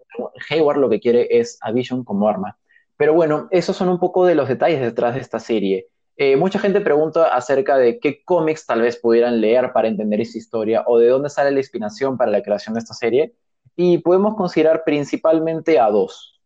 Hayward 0.51 0.79
lo 0.79 0.89
que 0.89 1.01
quiere 1.01 1.27
es 1.31 1.59
a 1.61 1.73
Vision 1.73 2.05
como 2.05 2.29
arma. 2.29 2.59
Pero 2.97 3.15
bueno, 3.15 3.49
esos 3.51 3.77
son 3.77 3.89
un 3.89 3.99
poco 3.99 4.27
de 4.27 4.35
los 4.35 4.49
detalles 4.49 4.81
detrás 4.81 5.15
de 5.15 5.21
esta 5.21 5.39
serie. 5.39 5.89
Eh, 6.17 6.37
mucha 6.37 6.59
gente 6.59 6.81
pregunta 6.81 7.35
acerca 7.35 7.77
de 7.77 7.99
qué 7.99 8.23
cómics 8.25 8.67
tal 8.67 8.83
vez 8.83 8.97
pudieran 8.99 9.41
leer 9.41 9.73
para 9.73 9.89
entender 9.89 10.21
esa 10.21 10.39
historia 10.39 10.85
o 10.87 10.99
de 10.99 11.09
dónde 11.09 11.31
sale 11.31 11.51
la 11.51 11.59
inspiración 11.59 12.17
para 12.17 12.31
la 12.31 12.43
creación 12.43 12.75
de 12.75 12.81
esta 12.81 12.95
serie 12.95 13.35
y 13.77 13.99
podemos 13.99 14.37
considerar 14.37 14.83
principalmente 14.85 15.79
a 15.79 15.91
dos. 15.91 16.41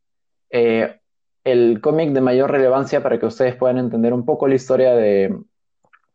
Eh, 0.50 1.00
el 1.44 1.80
cómic 1.80 2.10
de 2.10 2.20
mayor 2.20 2.50
relevancia 2.50 3.02
para 3.02 3.18
que 3.18 3.26
ustedes 3.26 3.54
puedan 3.56 3.78
entender 3.78 4.12
un 4.12 4.24
poco 4.24 4.48
la 4.48 4.54
historia 4.54 4.94
de, 4.94 5.36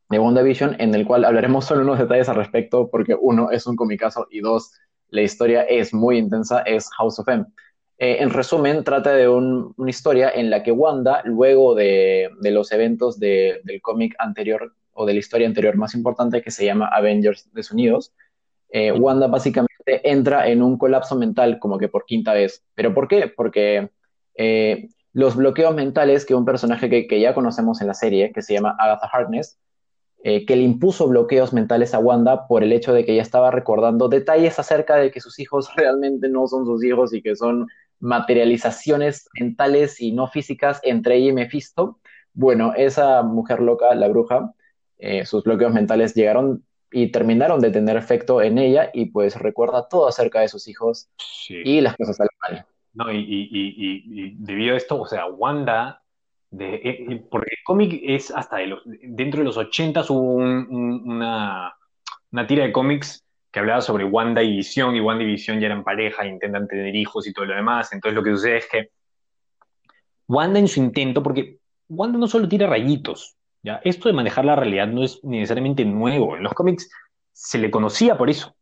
de 0.09 0.19
WandaVision, 0.19 0.75
en 0.79 0.93
el 0.93 1.05
cual 1.05 1.23
hablaremos 1.23 1.65
solo 1.65 1.83
unos 1.83 1.99
detalles 1.99 2.27
al 2.29 2.35
respecto, 2.35 2.89
porque 2.89 3.15
uno, 3.19 3.49
es 3.49 3.65
un 3.65 3.77
comicazo 3.77 4.27
y 4.29 4.41
dos, 4.41 4.73
la 5.11 5.21
historia 5.21 5.61
es 5.63 5.93
muy 5.93 6.17
intensa, 6.17 6.61
es 6.61 6.89
House 6.97 7.19
of 7.19 7.27
M. 7.27 7.45
Eh, 7.99 8.17
en 8.19 8.31
resumen, 8.31 8.83
trata 8.83 9.13
de 9.13 9.29
una 9.29 9.89
historia 9.89 10.31
en 10.33 10.49
la 10.49 10.63
que 10.63 10.71
Wanda, 10.71 11.21
luego 11.23 11.75
de, 11.75 12.31
los 12.41 12.71
eventos 12.71 13.19
del 13.19 13.61
cómic 13.83 14.15
anterior 14.17 14.73
o 14.93 15.05
de 15.05 15.13
la 15.13 15.19
historia 15.19 15.47
anterior 15.47 15.77
más 15.77 15.93
importante 15.93 16.41
que 16.41 16.49
se 16.49 16.65
llama 16.65 16.87
Avengers 16.87 17.53
Desunidos, 17.53 18.13
eh, 18.69 18.91
Wanda 18.91 19.27
básicamente 19.27 19.69
entra 20.03 20.47
en 20.47 20.63
un 20.63 20.77
colapso 20.79 21.15
mental 21.15 21.59
como 21.59 21.77
que 21.77 21.89
por 21.89 22.05
quinta 22.05 22.33
vez. 22.33 22.63
¿Pero 22.73 22.93
por 22.93 23.07
qué? 23.07 23.27
Porque 23.27 23.91
eh, 24.35 24.89
los 25.13 25.35
bloqueos 25.35 25.75
mentales 25.75 26.25
que 26.25 26.33
un 26.33 26.45
personaje 26.45 26.89
que, 26.89 27.19
ya 27.19 27.35
conocemos 27.35 27.81
en 27.81 27.87
la 27.87 27.93
serie, 27.93 28.31
que 28.31 28.41
se 28.41 28.53
llama 28.53 28.75
Agatha 28.79 29.09
Harkness, 29.11 29.59
eh, 30.23 30.45
que 30.45 30.55
le 30.55 30.61
impuso 30.61 31.07
bloqueos 31.07 31.51
mentales 31.51 31.93
a 31.93 31.99
Wanda 31.99 32.47
por 32.47 32.63
el 32.63 32.71
hecho 32.73 32.93
de 32.93 33.05
que 33.05 33.13
ella 33.13 33.23
estaba 33.23 33.49
recordando 33.49 34.07
detalles 34.07 34.59
acerca 34.59 34.95
de 34.95 35.09
que 35.09 35.19
sus 35.19 35.39
hijos 35.39 35.69
realmente 35.75 36.29
no 36.29 36.47
son 36.47 36.65
sus 36.65 36.83
hijos 36.83 37.13
y 37.13 37.21
que 37.21 37.35
son 37.35 37.67
materializaciones 37.99 39.29
mentales 39.39 39.99
y 40.01 40.11
no 40.11 40.27
físicas 40.27 40.79
entre 40.83 41.17
ella 41.17 41.29
y 41.29 41.33
Mephisto. 41.33 41.99
Bueno, 42.33 42.73
esa 42.75 43.23
mujer 43.23 43.61
loca, 43.61 43.93
la 43.95 44.07
bruja, 44.07 44.53
eh, 44.97 45.25
sus 45.25 45.43
bloqueos 45.43 45.73
mentales 45.73 46.13
llegaron 46.13 46.63
y 46.91 47.11
terminaron 47.11 47.59
de 47.59 47.71
tener 47.71 47.97
efecto 47.97 48.41
en 48.41 48.57
ella 48.57 48.91
y 48.93 49.05
pues 49.05 49.35
recuerda 49.37 49.87
todo 49.87 50.07
acerca 50.07 50.41
de 50.41 50.49
sus 50.49 50.67
hijos 50.67 51.09
y 51.49 51.81
las 51.81 51.95
cosas 51.95 52.17
salen 52.17 52.37
mal. 52.41 52.65
No, 52.93 53.11
y, 53.11 53.17
y, 53.17 53.49
y, 53.51 54.35
debido 54.37 54.73
a 54.73 54.77
esto, 54.77 54.99
o 54.99 55.07
sea, 55.07 55.25
Wanda, 55.27 56.03
de, 56.51 56.75
eh, 56.75 57.05
eh, 57.09 57.25
porque 57.29 57.51
el 57.51 57.63
cómic 57.63 57.99
es 58.03 58.29
hasta 58.29 58.57
de 58.57 58.67
los, 58.67 58.81
dentro 58.85 59.39
de 59.39 59.45
los 59.45 59.57
80 59.57 60.05
hubo 60.09 60.33
una, 60.35 61.73
una 62.31 62.47
tira 62.47 62.65
de 62.65 62.71
cómics 62.71 63.25
que 63.51 63.59
hablaba 63.59 63.81
sobre 63.81 64.05
Wanda 64.05 64.43
y 64.43 64.57
Visión, 64.57 64.95
y 64.95 65.01
Wanda 65.01 65.23
y 65.23 65.27
Visión 65.27 65.59
ya 65.59 65.67
eran 65.67 65.83
pareja, 65.83 66.25
intentan 66.25 66.67
tener 66.67 66.95
hijos 66.95 67.27
y 67.27 67.33
todo 67.33 67.45
lo 67.45 67.55
demás, 67.55 67.91
entonces 67.93 68.15
lo 68.15 68.23
que 68.23 68.31
sucede 68.31 68.57
es 68.57 68.67
que 68.67 68.89
Wanda 70.27 70.59
en 70.59 70.67
su 70.67 70.79
intento, 70.79 71.21
porque 71.21 71.57
Wanda 71.89 72.17
no 72.17 72.27
solo 72.27 72.47
tira 72.47 72.67
rayitos, 72.67 73.35
¿ya? 73.63 73.81
Esto 73.83 74.07
de 74.07 74.13
manejar 74.13 74.45
la 74.45 74.55
realidad 74.55 74.87
no 74.87 75.03
es 75.03 75.21
necesariamente 75.23 75.83
nuevo. 75.83 76.37
En 76.37 76.43
los 76.43 76.53
cómics 76.53 76.89
se 77.33 77.57
le 77.57 77.69
conocía 77.69 78.17
por 78.17 78.29
eso. 78.29 78.55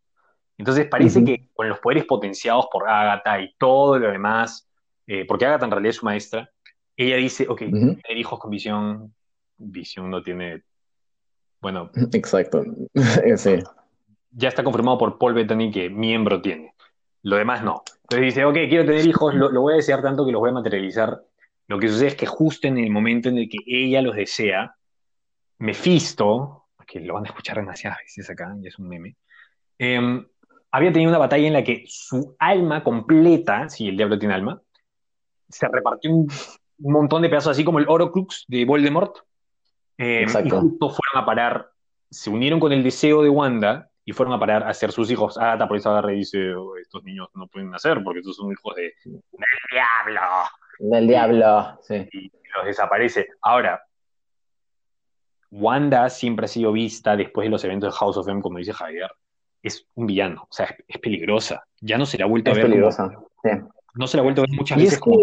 Entonces 0.57 0.87
parece 0.87 1.23
que 1.23 1.47
con 1.53 1.69
los 1.69 1.79
poderes 1.79 2.05
potenciados 2.05 2.67
por 2.71 2.89
Agatha 2.89 3.39
y 3.39 3.53
todo 3.57 3.99
lo 3.99 4.11
demás, 4.11 4.67
eh, 5.07 5.25
porque 5.25 5.45
Agatha 5.45 5.65
en 5.65 5.71
realidad 5.71 5.91
es 5.91 5.95
su 5.97 6.05
maestra, 6.05 6.49
ella 7.05 7.17
dice, 7.17 7.47
ok, 7.47 7.59
tener 7.59 8.17
hijos 8.17 8.39
con 8.39 8.51
visión, 8.51 9.13
visión 9.57 10.09
no 10.09 10.21
tiene, 10.21 10.63
bueno. 11.61 11.91
Exacto, 12.13 12.63
sí. 13.37 13.59
Ya 14.31 14.49
está 14.49 14.63
confirmado 14.63 14.97
por 14.97 15.17
Paul 15.17 15.33
Bettany 15.33 15.71
que 15.71 15.89
miembro 15.89 16.41
tiene. 16.41 16.73
Lo 17.23 17.35
demás 17.37 17.63
no. 17.63 17.83
Entonces 18.03 18.25
dice, 18.27 18.45
ok, 18.45 18.53
quiero 18.69 18.85
tener 18.85 19.05
hijos, 19.05 19.33
lo, 19.33 19.49
lo 19.49 19.61
voy 19.61 19.73
a 19.73 19.77
desear 19.77 20.01
tanto 20.01 20.25
que 20.25 20.31
los 20.31 20.39
voy 20.39 20.51
a 20.51 20.53
materializar. 20.53 21.21
Lo 21.67 21.79
que 21.79 21.89
sucede 21.89 22.07
es 22.07 22.15
que 22.15 22.25
justo 22.25 22.67
en 22.67 22.77
el 22.77 22.89
momento 22.89 23.29
en 23.29 23.37
el 23.37 23.49
que 23.49 23.57
ella 23.65 24.01
los 24.01 24.15
desea, 24.15 24.75
Mephisto, 25.59 26.59
que 26.89 26.99
lo 26.99 27.13
van 27.13 27.25
a 27.25 27.29
escuchar 27.29 27.57
demasiadas 27.57 27.99
veces 27.99 28.29
acá, 28.29 28.55
y 28.61 28.67
es 28.67 28.79
un 28.79 28.87
meme, 28.87 29.15
em, 29.77 30.25
había 30.71 30.91
tenido 30.91 31.09
una 31.09 31.19
batalla 31.19 31.47
en 31.47 31.53
la 31.53 31.63
que 31.63 31.83
su 31.87 32.35
alma 32.39 32.83
completa, 32.83 33.69
si 33.69 33.87
el 33.87 33.97
diablo 33.97 34.17
tiene 34.17 34.33
alma, 34.33 34.61
se 35.47 35.67
repartió 35.67 36.11
un, 36.79 36.93
montón 36.93 37.21
de 37.21 37.29
pedazos, 37.29 37.51
así 37.51 37.63
como 37.63 37.79
el 37.79 37.87
Orocrux 37.87 38.45
de 38.47 38.65
Voldemort. 38.65 39.17
Eh, 39.97 40.25
y 40.45 40.49
justo 40.49 40.89
fueron 40.89 41.23
a 41.23 41.25
parar, 41.25 41.69
se 42.09 42.29
unieron 42.29 42.59
con 42.59 42.71
el 42.71 42.83
deseo 42.83 43.21
de 43.21 43.29
Wanda 43.29 43.89
y 44.05 44.13
fueron 44.13 44.33
a 44.33 44.39
parar 44.39 44.63
a 44.63 44.73
ser 44.73 44.91
sus 44.91 45.11
hijos. 45.11 45.37
Agatha 45.37 45.67
por 45.67 45.77
eso 45.77 45.91
agarra 45.91 46.13
y 46.13 46.17
dice, 46.17 46.53
oh, 46.55 46.77
estos 46.77 47.03
niños 47.03 47.27
no 47.33 47.47
pueden 47.47 47.69
nacer 47.69 48.01
porque 48.03 48.19
estos 48.19 48.37
son 48.37 48.51
hijos 48.51 48.75
de, 48.75 48.93
del 49.03 49.21
diablo. 49.71 50.21
Del 50.79 51.07
diablo, 51.07 51.79
sí. 51.81 52.07
Y 52.13 52.31
los 52.55 52.65
desaparece. 52.65 53.27
Ahora, 53.41 53.81
Wanda 55.51 56.09
siempre 56.09 56.45
ha 56.45 56.47
sido 56.47 56.71
vista 56.71 57.15
después 57.15 57.45
de 57.45 57.49
los 57.49 57.63
eventos 57.63 57.93
de 57.93 57.97
House 57.97 58.17
of 58.17 58.27
M, 58.27 58.41
como 58.41 58.57
dice 58.59 58.73
Javier, 58.73 59.11
es 59.61 59.85
un 59.95 60.07
villano, 60.07 60.43
o 60.43 60.53
sea, 60.53 60.75
es, 60.87 60.97
peligrosa. 60.99 61.63
Ya 61.81 61.97
no 61.97 62.05
se 62.05 62.17
la 62.17 62.25
ha 62.25 62.27
vuelto 62.27 62.51
a 62.51 62.53
ver. 62.53 62.63
Peligrosa. 62.63 63.11
No 63.95 64.07
se 64.07 64.17
la 64.17 64.21
ha 64.21 64.23
vuelto 64.23 64.41
a 64.41 64.45
ver 64.47 64.55
muchas 64.55 64.77
veces 64.77 64.99
como 64.99 65.19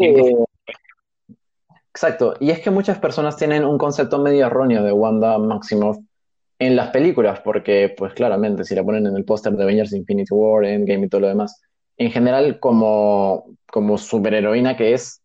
Exacto, 1.96 2.34
y 2.40 2.50
es 2.50 2.60
que 2.60 2.70
muchas 2.70 2.98
personas 2.98 3.38
tienen 3.38 3.64
un 3.64 3.78
concepto 3.78 4.18
medio 4.18 4.48
erróneo 4.48 4.84
de 4.84 4.92
Wanda 4.92 5.38
Maximoff 5.38 5.96
en 6.58 6.76
las 6.76 6.90
películas, 6.90 7.40
porque, 7.40 7.94
pues 7.96 8.12
claramente, 8.12 8.64
si 8.64 8.74
la 8.74 8.84
ponen 8.84 9.06
en 9.06 9.16
el 9.16 9.24
póster 9.24 9.54
de 9.54 9.62
Avengers 9.62 9.94
Infinity 9.94 10.34
War, 10.34 10.66
Endgame 10.66 11.06
y 11.06 11.08
todo 11.08 11.22
lo 11.22 11.28
demás, 11.28 11.62
en 11.96 12.10
general, 12.10 12.60
como, 12.60 13.46
como 13.72 13.96
superheroína 13.96 14.76
que 14.76 14.92
es, 14.92 15.22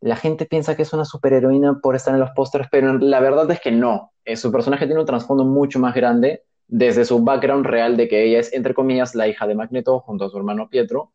la 0.00 0.16
gente 0.16 0.46
piensa 0.46 0.74
que 0.74 0.84
es 0.84 0.92
una 0.94 1.04
superheroína 1.04 1.80
por 1.82 1.94
estar 1.94 2.14
en 2.14 2.20
los 2.20 2.30
pósters, 2.30 2.68
pero 2.70 2.96
la 2.96 3.20
verdad 3.20 3.50
es 3.50 3.60
que 3.60 3.70
no. 3.70 4.12
Eh, 4.24 4.36
su 4.36 4.50
personaje 4.50 4.86
tiene 4.86 5.02
un 5.02 5.06
trasfondo 5.06 5.44
mucho 5.44 5.80
más 5.80 5.94
grande 5.94 6.44
desde 6.66 7.04
su 7.04 7.22
background 7.22 7.66
real 7.66 7.98
de 7.98 8.08
que 8.08 8.24
ella 8.24 8.38
es, 8.38 8.54
entre 8.54 8.72
comillas, 8.72 9.14
la 9.14 9.28
hija 9.28 9.46
de 9.46 9.54
Magneto 9.54 10.00
junto 10.00 10.24
a 10.24 10.30
su 10.30 10.38
hermano 10.38 10.70
Pietro. 10.70 11.12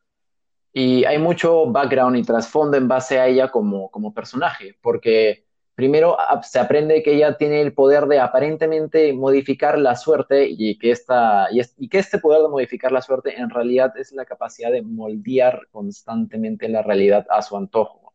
Y 0.78 1.06
hay 1.06 1.18
mucho 1.20 1.68
background 1.68 2.18
y 2.18 2.24
trasfondo 2.24 2.76
en 2.76 2.90
base 2.90 3.18
a 3.18 3.28
ella 3.28 3.50
como, 3.50 3.90
como 3.90 4.14
personaje, 4.14 4.78
porque 4.82 5.46
primero 5.74 6.18
se 6.44 6.60
aprende 6.60 7.02
que 7.02 7.14
ella 7.16 7.38
tiene 7.38 7.62
el 7.62 7.74
poder 7.74 8.08
de 8.08 8.20
aparentemente 8.20 9.14
modificar 9.14 9.80
la 9.80 9.96
suerte 9.96 10.46
y 10.50 10.78
que, 10.78 10.92
esta, 10.92 11.48
y, 11.50 11.62
y 11.78 11.88
que 11.88 12.00
este 12.00 12.20
poder 12.20 12.42
de 12.42 12.50
modificar 12.50 12.92
la 12.92 13.02
suerte 13.02 13.40
en 13.40 13.50
realidad 13.50 13.98
es 13.98 14.12
la 14.12 14.26
capacidad 14.26 14.70
de 14.70 14.82
moldear 14.82 15.62
constantemente 15.72 16.68
la 16.68 16.82
realidad 16.82 17.26
a 17.30 17.42
su 17.42 17.56
antojo. 17.56 18.12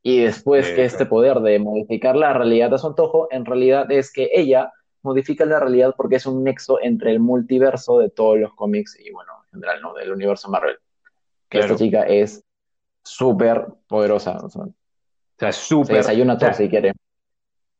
Y 0.00 0.22
después 0.22 0.70
que 0.70 0.84
este 0.84 1.06
poder 1.06 1.40
de 1.40 1.58
modificar 1.58 2.14
la 2.14 2.32
realidad 2.32 2.72
a 2.74 2.78
su 2.78 2.86
antojo, 2.86 3.26
en 3.32 3.44
realidad 3.44 3.90
es 3.90 4.12
que 4.12 4.30
ella 4.32 4.72
modifica 5.02 5.44
la 5.46 5.58
realidad 5.58 5.94
porque 5.96 6.14
es 6.14 6.26
un 6.26 6.44
nexo 6.44 6.78
entre 6.80 7.10
el 7.10 7.18
multiverso 7.18 7.98
de 7.98 8.08
todos 8.08 8.38
los 8.38 8.54
cómics 8.54 8.96
y, 9.00 9.10
bueno, 9.10 9.32
en 9.46 9.50
general, 9.50 9.82
¿no? 9.82 9.94
Del 9.94 10.12
universo 10.12 10.48
Marvel. 10.48 10.76
Que 11.48 11.58
esta 11.60 11.76
chica 11.76 12.02
es 12.02 12.44
súper 13.02 13.66
poderosa. 13.86 14.38
O 14.38 14.48
sea, 14.48 15.52
súper. 15.52 15.86
Se 15.86 15.94
desayuna 15.94 16.38
todo 16.38 16.52
si 16.52 16.68
quiere. 16.68 16.92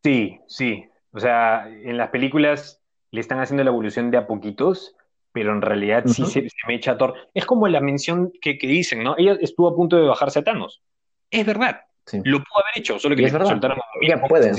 Sí, 0.03 0.41
sí. 0.47 0.87
O 1.13 1.21
sea, 1.21 1.69
en 1.69 1.97
las 1.97 2.11
películas 2.11 2.83
le 3.11 3.21
están 3.21 3.41
haciendo 3.41 3.65
la 3.65 3.71
evolución 3.71 4.11
de 4.11 4.19
a 4.19 4.27
poquitos, 4.27 4.97
pero 5.33 5.53
en 5.53 5.63
realidad 5.63 6.05
sí 6.07 6.27
se, 6.27 6.49
me 6.67 6.75
echa 6.75 6.99
Thor. 6.99 7.15
Es 7.33 7.47
como 7.47 7.69
la 7.69 7.81
mención 7.81 8.33
que, 8.41 8.59
que, 8.59 8.67
dicen, 8.67 9.03
¿no? 9.03 9.17
Ella 9.17 9.37
estuvo 9.41 9.69
a 9.69 9.75
punto 9.75 9.97
de 9.97 10.07
bajarse 10.07 10.41
a 10.41 10.45
Thanos. 10.45 10.83
Es 11.31 11.47
verdad, 11.47 11.81
Lo 12.25 12.39
pudo 12.39 12.63
haber 12.63 12.79
hecho, 12.79 12.99
solo 12.99 13.17
que 13.17 13.23
le 13.23 13.31
soltaron 13.31 13.79
Ya 14.03 14.21
puede. 14.23 14.55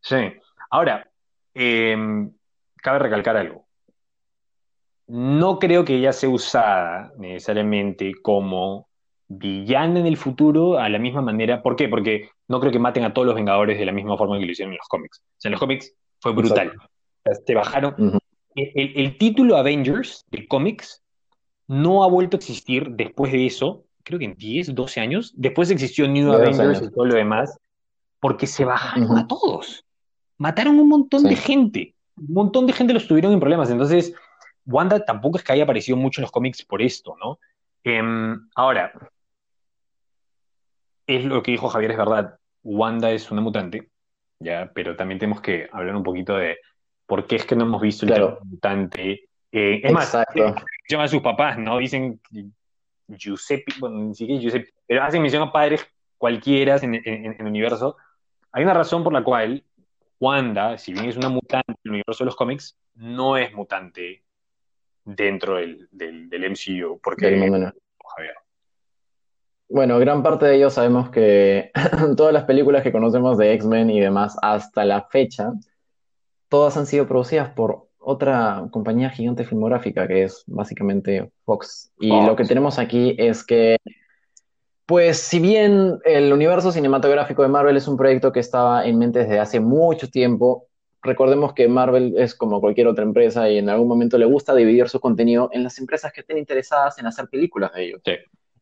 Sí. 0.00 0.32
Ahora, 0.70 1.08
em, 1.54 2.32
cabe 2.76 2.98
recalcar 3.00 3.36
algo. 3.36 3.67
No 5.08 5.58
creo 5.58 5.84
que 5.84 5.96
ella 5.96 6.12
sea 6.12 6.28
usada 6.28 7.12
necesariamente 7.18 8.12
como 8.22 8.88
villana 9.26 10.00
en 10.00 10.06
el 10.06 10.16
futuro 10.16 10.78
a 10.78 10.88
la 10.88 10.98
misma 10.98 11.22
manera. 11.22 11.62
¿Por 11.62 11.76
qué? 11.76 11.88
Porque 11.88 12.30
no 12.46 12.60
creo 12.60 12.72
que 12.72 12.78
maten 12.78 13.04
a 13.04 13.12
todos 13.12 13.26
los 13.26 13.34
Vengadores 13.34 13.78
de 13.78 13.86
la 13.86 13.92
misma 13.92 14.16
forma 14.16 14.38
que 14.38 14.46
lo 14.46 14.52
hicieron 14.52 14.72
en 14.72 14.78
los 14.78 14.88
cómics. 14.88 15.20
O 15.20 15.40
sea, 15.40 15.48
en 15.48 15.52
los 15.52 15.60
cómics 15.60 15.94
fue 16.20 16.32
brutal. 16.32 16.72
te 17.46 17.54
bajaron. 17.54 18.18
el, 18.54 19.18
título 19.18 19.56
Avengers 19.56 20.24
de 20.30 20.46
cómics 20.46 21.02
no 21.66 22.02
ha 22.02 22.08
vuelto 22.08 22.36
a 22.36 22.38
existir 22.38 22.90
después 22.90 23.32
de 23.32 23.46
eso, 23.46 23.84
creo 24.02 24.18
que 24.18 24.24
en 24.24 24.34
10, 24.34 24.74
12 24.74 25.00
años. 25.00 25.32
Después 25.36 25.70
existió 25.70 26.08
New 26.08 26.32
Avengers 26.32 26.82
y 26.82 26.90
todo 26.90 27.04
lo 27.04 27.14
demás, 27.14 27.58
porque 28.20 28.46
se 28.46 28.64
bajaron 28.64 29.16
a 29.16 29.26
todos. 29.26 29.84
Mataron 30.38 30.78
un 30.78 30.88
montón 30.88 31.24
de 31.24 31.36
gente. 31.36 31.94
Un 32.16 32.34
montón 32.34 32.66
de 32.66 32.72
gente 32.72 32.94
los 32.94 33.06
tuvieron 33.06 33.32
en 33.32 33.40
problemas. 33.40 33.70
Entonces, 33.70 34.14
Wanda 34.68 35.02
tampoco 35.02 35.38
es 35.38 35.44
que 35.44 35.52
haya 35.52 35.64
aparecido 35.64 35.96
mucho 35.96 36.20
en 36.20 36.24
los 36.24 36.30
cómics 36.30 36.62
por 36.62 36.82
esto, 36.82 37.16
¿no? 37.18 37.40
Em, 37.82 38.48
ahora, 38.54 38.92
es 41.06 41.24
lo 41.24 41.42
que 41.42 41.52
dijo 41.52 41.68
Javier, 41.68 41.92
es 41.92 41.96
verdad. 41.96 42.38
Wanda 42.62 43.10
es 43.10 43.30
una 43.30 43.40
mutante, 43.40 43.88
ya, 44.38 44.70
pero 44.74 44.94
también 44.94 45.18
tenemos 45.18 45.40
que 45.40 45.68
hablar 45.72 45.96
un 45.96 46.02
poquito 46.02 46.36
de 46.36 46.58
por 47.06 47.26
qué 47.26 47.36
es 47.36 47.46
que 47.46 47.56
no 47.56 47.64
hemos 47.64 47.80
visto 47.80 48.04
el 48.04 48.36
mutante. 48.44 49.28
Eh, 49.50 49.80
es 49.82 49.90
más, 49.92 50.14
llaman 50.86 51.06
a 51.06 51.08
sus 51.08 51.22
papás, 51.22 51.56
¿no? 51.56 51.78
Dicen 51.78 52.20
Giuseppe, 53.08 53.72
bueno, 53.80 54.00
ni 54.00 54.14
siquiera 54.14 54.42
Giuseppe, 54.42 54.70
pero 54.86 55.02
hacen 55.02 55.22
mención 55.22 55.42
a 55.42 55.50
padres 55.50 55.86
cualquiera 56.18 56.76
en, 56.76 56.94
el 56.94 57.46
universo. 57.46 57.96
Hay 58.52 58.64
una 58.64 58.74
razón 58.74 59.02
por 59.02 59.14
la 59.14 59.24
cual 59.24 59.64
Wanda, 60.20 60.76
si 60.76 60.92
bien 60.92 61.06
es 61.06 61.16
una 61.16 61.30
mutante 61.30 61.72
en 61.72 61.76
el 61.84 61.90
universo 61.92 62.24
de 62.24 62.26
los 62.26 62.36
cómics, 62.36 62.76
no 62.94 63.38
es 63.38 63.54
mutante 63.54 64.24
dentro 65.16 65.56
del, 65.56 65.88
del, 65.90 66.50
MCU, 66.50 67.00
porque... 67.02 67.72
Bueno, 69.70 69.98
gran 69.98 70.22
parte 70.22 70.46
de 70.46 70.56
ellos 70.56 70.72
sabemos 70.74 71.10
que 71.10 71.70
todas 72.16 72.32
las 72.32 72.44
películas 72.44 72.82
que 72.82 72.92
conocemos 72.92 73.36
de 73.36 73.52
X-Men 73.52 73.90
y 73.90 74.00
demás 74.00 74.36
hasta 74.40 74.84
la 74.84 75.02
fecha, 75.02 75.52
todas 76.48 76.76
han 76.78 76.86
sido 76.86 77.06
producidas 77.06 77.50
por 77.50 77.88
otra 77.98 78.66
compañía 78.70 79.10
gigante 79.10 79.44
filmográfica 79.44 80.08
que 80.08 80.24
es 80.24 80.42
básicamente 80.46 81.30
Fox. 81.44 81.92
Y 82.00 82.08
lo 82.08 82.34
que 82.34 82.44
tenemos 82.44 82.78
aquí 82.78 83.14
es 83.18 83.44
que, 83.44 83.76
pues 84.86 85.18
si 85.18 85.38
bien 85.38 85.98
el 86.04 86.32
universo 86.32 86.72
cinematográfico 86.72 87.42
de 87.42 87.48
Marvel 87.48 87.76
es 87.76 87.88
un 87.88 87.98
proyecto 87.98 88.32
que 88.32 88.40
estaba 88.40 88.86
en 88.86 88.96
mente 88.96 89.18
desde 89.18 89.38
hace 89.38 89.60
mucho 89.60 90.08
tiempo, 90.08 90.67
recordemos 91.02 91.52
que 91.52 91.68
Marvel 91.68 92.14
es 92.18 92.34
como 92.34 92.60
cualquier 92.60 92.88
otra 92.88 93.04
empresa 93.04 93.48
y 93.48 93.58
en 93.58 93.68
algún 93.68 93.88
momento 93.88 94.18
le 94.18 94.24
gusta 94.24 94.54
dividir 94.54 94.88
su 94.88 95.00
contenido 95.00 95.48
en 95.52 95.62
las 95.62 95.78
empresas 95.78 96.12
que 96.12 96.20
estén 96.20 96.38
interesadas 96.38 96.98
en 96.98 97.06
hacer 97.06 97.28
películas 97.28 97.72
de 97.72 97.84
ellos. 97.84 98.02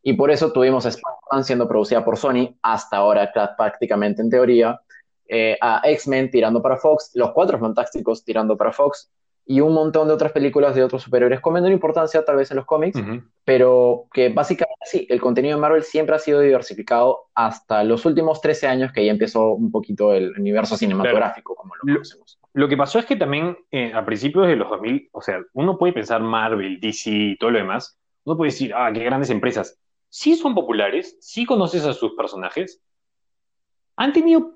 Y 0.03 0.13
por 0.13 0.31
eso 0.31 0.51
tuvimos 0.51 0.85
Spider-Man 0.85 1.43
siendo 1.43 1.67
producida 1.67 2.05
por 2.05 2.17
Sony, 2.17 2.55
hasta 2.61 2.97
ahora 2.97 3.31
prácticamente 3.57 4.21
en 4.21 4.29
teoría, 4.29 4.79
eh, 5.27 5.57
a 5.59 5.81
X-Men 5.83 6.31
tirando 6.31 6.61
para 6.61 6.77
Fox, 6.77 7.11
Los 7.15 7.31
Cuatro 7.31 7.59
Fantásticos 7.59 8.23
tirando 8.23 8.55
para 8.55 8.71
Fox, 8.71 9.11
y 9.49 9.61
un 9.61 9.73
montón 9.73 10.09
de 10.09 10.13
otras 10.13 10.33
películas 10.33 10.75
de 10.75 10.83
otros 10.83 11.03
superhéroes 11.03 11.39
con 11.39 11.53
menor 11.53 11.71
importancia 11.71 12.23
tal 12.25 12.35
vez 12.35 12.51
en 12.51 12.57
los 12.57 12.65
cómics, 12.65 13.01
pero 13.45 14.07
que 14.11 14.27
básicamente 14.27 14.85
sí, 14.85 15.07
el 15.09 15.21
contenido 15.21 15.55
de 15.55 15.61
Marvel 15.61 15.83
siempre 15.83 16.15
ha 16.15 16.19
sido 16.19 16.41
diversificado 16.41 17.29
hasta 17.33 17.85
los 17.85 18.05
últimos 18.05 18.41
13 18.41 18.67
años 18.67 18.91
que 18.91 19.05
ya 19.05 19.11
empezó 19.11 19.53
un 19.53 19.71
poquito 19.71 20.13
el 20.13 20.37
universo 20.37 20.75
cinematográfico, 20.75 21.55
como 21.55 21.75
lo 21.75 21.93
conocemos. 21.93 22.37
Lo, 22.53 22.67
que 22.67 22.75
pasó 22.75 22.99
es 22.99 23.05
que 23.05 23.15
también 23.15 23.57
eh, 23.71 23.93
a 23.93 24.05
principios 24.05 24.47
de 24.47 24.57
los 24.57 24.69
2000, 24.69 25.09
o 25.13 25.21
sea, 25.21 25.39
uno 25.53 25.77
puede 25.77 25.93
pensar 25.93 26.21
Marvel, 26.21 26.81
DC 26.81 27.09
y 27.09 27.37
todo 27.37 27.51
lo 27.51 27.59
demás, 27.59 27.97
uno 28.25 28.35
puede 28.35 28.51
decir, 28.51 28.73
ah, 28.75 28.91
qué 28.93 29.01
grandes 29.01 29.29
empresas. 29.29 29.79
Sí 30.09 30.35
son 30.35 30.55
populares, 30.55 31.15
sí 31.21 31.45
conoces 31.45 31.85
a 31.85 31.93
sus 31.93 32.15
personajes, 32.15 32.81
han 33.95 34.11
tenido 34.11 34.55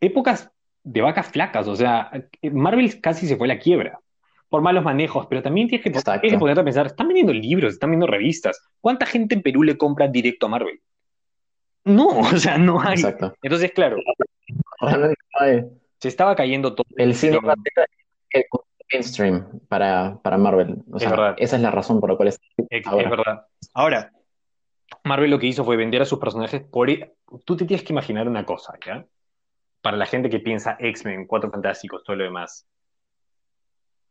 épocas 0.00 0.52
de 0.84 1.00
vacas 1.00 1.26
flacas, 1.26 1.66
o 1.66 1.74
sea, 1.74 2.12
Marvel 2.52 3.00
casi 3.00 3.26
se 3.26 3.36
fue 3.36 3.48
a 3.48 3.54
la 3.54 3.58
quiebra 3.58 4.00
por 4.48 4.62
malos 4.62 4.84
manejos, 4.84 5.26
pero 5.26 5.42
también 5.42 5.68
tienes 5.68 5.84
que, 5.84 5.90
tienes 5.90 6.32
que 6.32 6.38
ponerte 6.38 6.60
a 6.60 6.64
pensar, 6.64 6.86
están 6.86 7.08
vendiendo 7.08 7.32
libros, 7.32 7.74
están 7.74 7.90
vendiendo 7.90 8.10
revistas. 8.10 8.60
¿Cuánta 8.80 9.06
gente 9.06 9.34
en 9.34 9.42
Perú 9.42 9.62
le 9.62 9.76
compra 9.76 10.08
directo 10.08 10.46
a 10.46 10.48
Marvel? 10.48 10.80
No, 11.84 12.08
o 12.18 12.36
sea, 12.36 12.56
no 12.58 12.80
hay. 12.80 12.94
Exacto. 12.94 13.34
Entonces, 13.42 13.72
claro, 13.72 13.98
se 15.98 16.08
estaba 16.08 16.34
cayendo 16.34 16.74
todo. 16.74 16.86
El 16.96 17.14
cine 17.14 17.38
el 18.30 18.44
mainstream 18.92 19.60
para, 19.68 20.18
para 20.22 20.38
Marvel. 20.38 20.82
O 20.90 20.98
sea, 20.98 21.08
es 21.08 21.10
verdad. 21.10 21.36
Esa 21.38 21.56
es 21.56 21.62
la 21.62 21.70
razón 21.70 22.00
por 22.00 22.10
la 22.10 22.16
cual 22.16 22.28
es. 22.28 22.40
Es, 22.70 22.84
verdad. 22.84 23.46
Ahora, 23.74 24.12
Marvel 25.04 25.30
lo 25.30 25.38
que 25.38 25.46
hizo 25.46 25.64
fue 25.64 25.76
vender 25.76 26.02
a 26.02 26.06
sus 26.06 26.18
personajes 26.18 26.62
por. 26.62 26.88
E, 26.88 27.14
tú 27.44 27.56
te 27.56 27.66
tienes 27.66 27.84
que 27.84 27.92
imaginar 27.92 28.28
una 28.28 28.46
cosa, 28.46 28.74
¿ya? 28.84 29.06
Para 29.82 29.96
la 29.96 30.06
gente 30.06 30.30
que 30.30 30.40
piensa 30.40 30.76
X-Men, 30.80 31.26
Cuatro 31.26 31.50
Fantásticos, 31.50 32.02
todo 32.02 32.16
lo 32.16 32.24
demás 32.24 32.66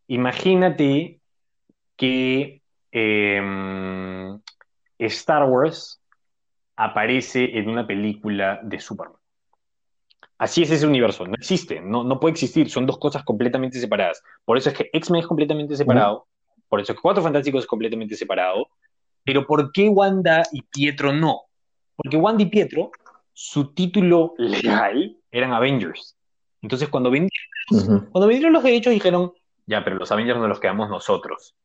Imagínate 0.07 1.19
que 1.95 2.61
em, 2.91 4.39
Star 4.97 5.49
Wars 5.49 6.01
aparece 6.75 7.57
en 7.57 7.69
una 7.69 7.85
película 7.85 8.59
de 8.63 8.79
Superman. 8.79 9.17
Así 10.37 10.61
es 10.61 10.69
ese 10.69 10.85
universo, 10.85 11.25
no 11.25 11.33
existe, 11.33 11.81
no, 11.81 12.03
no 12.03 12.19
puede 12.19 12.33
existir, 12.33 12.69
son 12.69 12.85
dos 12.85 12.99
cosas 12.99 13.23
completamente 13.23 13.79
separadas. 13.79 14.21
Por 14.45 14.57
eso 14.57 14.69
es 14.69 14.77
que 14.77 14.89
X-Men 14.93 15.21
es 15.21 15.27
completamente 15.27 15.75
separado, 15.75 16.27
por 16.69 16.79
eso 16.79 16.91
es 16.91 16.97
que 16.97 17.01
Cuatro 17.01 17.23
Fantásticos 17.23 17.63
es 17.63 17.67
completamente 17.67 18.15
separado, 18.15 18.69
pero 19.23 19.47
¿por 19.47 19.71
qué 19.71 19.89
Wanda 19.89 20.43
y 20.51 20.61
Pietro 20.61 21.11
no? 21.11 21.41
Porque 21.95 22.17
Wanda 22.17 22.43
y 22.43 22.47
Pietro, 22.47 22.91
su 23.33 23.73
título 23.73 24.35
legal 24.37 25.17
eran 25.31 25.53
Avengers. 25.53 26.15
Entonces 26.61 26.87
cuando 26.89 27.09
vendieron, 27.09 28.07
cuando 28.11 28.27
vendieron 28.27 28.53
los 28.53 28.63
derechos 28.63 28.93
dijeron, 28.93 29.31
ya, 29.67 29.83
pero 29.83 29.97
los 29.97 30.11
Avengers 30.11 30.39
no 30.39 30.47
los 30.47 30.59
quedamos 30.59 30.89
nosotros. 30.89 31.55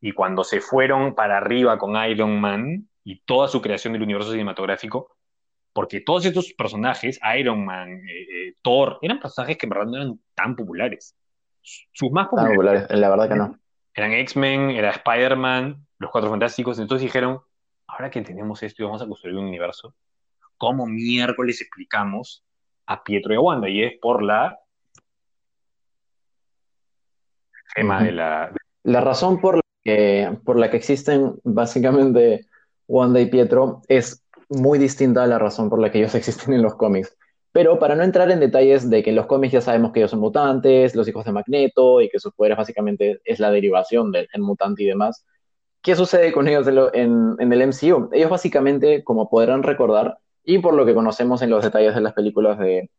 Y 0.00 0.12
cuando 0.12 0.44
se 0.44 0.60
fueron 0.60 1.14
para 1.14 1.38
arriba 1.38 1.78
con 1.78 1.96
Iron 2.04 2.38
Man 2.38 2.88
y 3.02 3.20
toda 3.20 3.48
su 3.48 3.62
creación 3.62 3.94
del 3.94 4.02
universo 4.02 4.30
cinematográfico, 4.30 5.16
porque 5.72 6.00
todos 6.00 6.26
estos 6.26 6.52
personajes, 6.52 7.18
Iron 7.38 7.64
Man, 7.64 8.00
eh, 8.08 8.48
eh, 8.48 8.54
Thor, 8.62 8.98
eran 9.00 9.18
personajes 9.18 9.56
que 9.56 9.66
en 9.66 9.70
verdad 9.70 9.86
no 9.86 9.96
eran 9.96 10.20
tan 10.34 10.54
populares. 10.54 11.16
Sus 11.62 12.10
más 12.12 12.28
populares, 12.28 12.86
la 12.90 13.08
verdad 13.08 13.28
que 13.28 13.34
no. 13.34 13.58
Eran 13.94 14.12
X-Men, 14.12 14.70
era 14.70 14.90
Spider-Man, 14.90 15.86
los 15.98 16.10
Cuatro 16.10 16.30
Fantásticos. 16.30 16.78
Entonces 16.78 17.06
dijeron, 17.06 17.40
ahora 17.86 18.10
que 18.10 18.20
tenemos 18.20 18.62
esto 18.62 18.82
y 18.82 18.86
vamos 18.86 19.02
a 19.02 19.06
construir 19.06 19.36
un 19.36 19.46
universo, 19.46 19.94
¿cómo 20.58 20.86
miércoles 20.86 21.60
explicamos 21.62 22.44
a 22.86 23.02
Pietro 23.02 23.32
y 23.32 23.36
a 23.36 23.40
Wanda? 23.40 23.68
Y 23.68 23.82
es 23.82 23.98
por 24.00 24.22
la 24.22 24.58
la... 28.12 29.00
razón 29.00 29.40
por 29.40 29.56
la, 29.56 29.62
que, 29.82 30.36
por 30.44 30.58
la 30.58 30.70
que 30.70 30.76
existen 30.76 31.34
básicamente 31.44 32.46
Wanda 32.88 33.20
y 33.20 33.26
Pietro 33.26 33.82
es 33.88 34.22
muy 34.48 34.78
distinta 34.78 35.24
a 35.24 35.26
la 35.26 35.38
razón 35.38 35.68
por 35.68 35.80
la 35.80 35.90
que 35.90 35.98
ellos 35.98 36.14
existen 36.14 36.54
en 36.54 36.62
los 36.62 36.76
cómics. 36.76 37.16
Pero 37.52 37.78
para 37.78 37.94
no 37.94 38.02
entrar 38.02 38.30
en 38.30 38.40
detalles 38.40 38.90
de 38.90 39.02
que 39.02 39.10
en 39.10 39.16
los 39.16 39.26
cómics 39.26 39.54
ya 39.54 39.60
sabemos 39.62 39.92
que 39.92 40.00
ellos 40.00 40.10
son 40.10 40.20
mutantes, 40.20 40.94
los 40.94 41.08
hijos 41.08 41.24
de 41.24 41.32
Magneto, 41.32 42.02
y 42.02 42.10
que 42.10 42.18
sus 42.18 42.34
poderes 42.34 42.58
básicamente 42.58 43.20
es 43.24 43.40
la 43.40 43.50
derivación 43.50 44.12
del 44.12 44.28
mutante 44.40 44.82
y 44.82 44.86
demás, 44.86 45.24
¿qué 45.80 45.96
sucede 45.96 46.32
con 46.32 46.48
ellos 46.48 46.66
en, 46.92 47.36
el 47.38 47.66
MCU? 47.68 48.10
Ellos 48.12 48.28
básicamente, 48.28 49.02
como 49.02 49.30
podrán 49.30 49.62
recordar, 49.62 50.18
y 50.44 50.58
por 50.58 50.74
lo 50.74 50.84
que 50.84 50.94
conocemos 50.94 51.40
en 51.40 51.48
los 51.48 51.64
detalles 51.64 51.94
de 51.94 52.02
las 52.02 52.12
películas 52.12 52.58
de, 52.58 52.90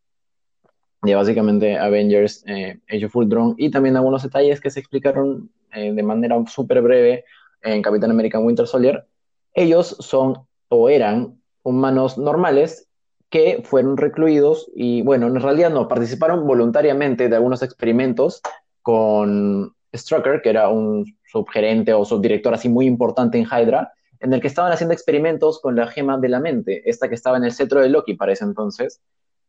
de 1.02 1.16
básicamente 1.16 1.78
Avengers 1.78 2.44
eh, 2.48 2.80
Age 2.90 3.06
of 3.06 3.16
Ultron 3.16 3.56
y 3.58 3.70
también 3.70 3.98
algunos 3.98 4.24
detalles 4.24 4.60
que 4.60 4.70
se 4.70 4.80
explicaron 4.80 5.50
eh, 5.74 5.92
de 5.94 6.04
manera 6.04 6.36
súper 6.48 6.82
breve 6.82 7.26
en 7.62 7.82
Capitán 7.82 8.12
American 8.12 8.46
Winter 8.46 8.68
Soldier. 8.68 9.06
Ellos 9.54 9.96
son 10.00 10.40
o 10.70 10.90
eran 10.90 11.40
humanos 11.64 12.18
normales 12.18 12.88
que 13.30 13.62
fueron 13.64 13.98
recluidos 13.98 14.72
y 14.76 15.02
bueno, 15.02 15.28
en 15.28 15.42
realidad 15.42 15.70
no, 15.70 15.88
participaron 15.88 16.48
voluntariamente 16.48 17.28
de 17.28 17.36
algunos 17.36 17.62
experimentos 17.62 18.42
con 18.82 19.76
Strucker, 19.94 20.42
que 20.42 20.50
era 20.50 20.70
un 20.70 21.18
subgerente 21.26 21.94
o 21.94 22.06
subdirector 22.06 22.54
así 22.54 22.70
muy 22.70 22.86
importante 22.86 23.38
en 23.38 23.46
Hydra, 23.46 23.92
en 24.20 24.34
el 24.34 24.42
que 24.42 24.48
estaban 24.48 24.72
haciendo 24.72 24.94
experimentos 24.94 25.60
con 25.60 25.76
la 25.76 25.88
gema 25.88 26.18
de 26.18 26.30
la 26.30 26.40
mente, 26.40 26.90
esta 26.90 27.10
que 27.10 27.16
estaba 27.16 27.38
en 27.38 27.44
el 27.44 27.52
cetro 27.52 27.82
de 27.82 27.90
Loki 27.90 28.14
para 28.14 28.32
ese 28.32 28.46
entonces, 28.46 29.02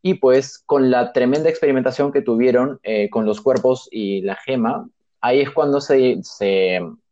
y 0.03 0.15
pues 0.15 0.59
con 0.59 0.91
la 0.91 1.13
tremenda 1.13 1.49
experimentación 1.49 2.13
que 2.13 2.23
tuvieron 2.23 2.79
eh, 2.83 3.11
con 3.11 3.27
los 3.27 3.41
cuerpos 3.41 3.89
y 3.91 4.23
la 4.23 4.37
gema, 4.37 4.89
ahí 5.21 5.41
es 5.41 5.51
cuando 5.51 5.81
se, 5.81 6.21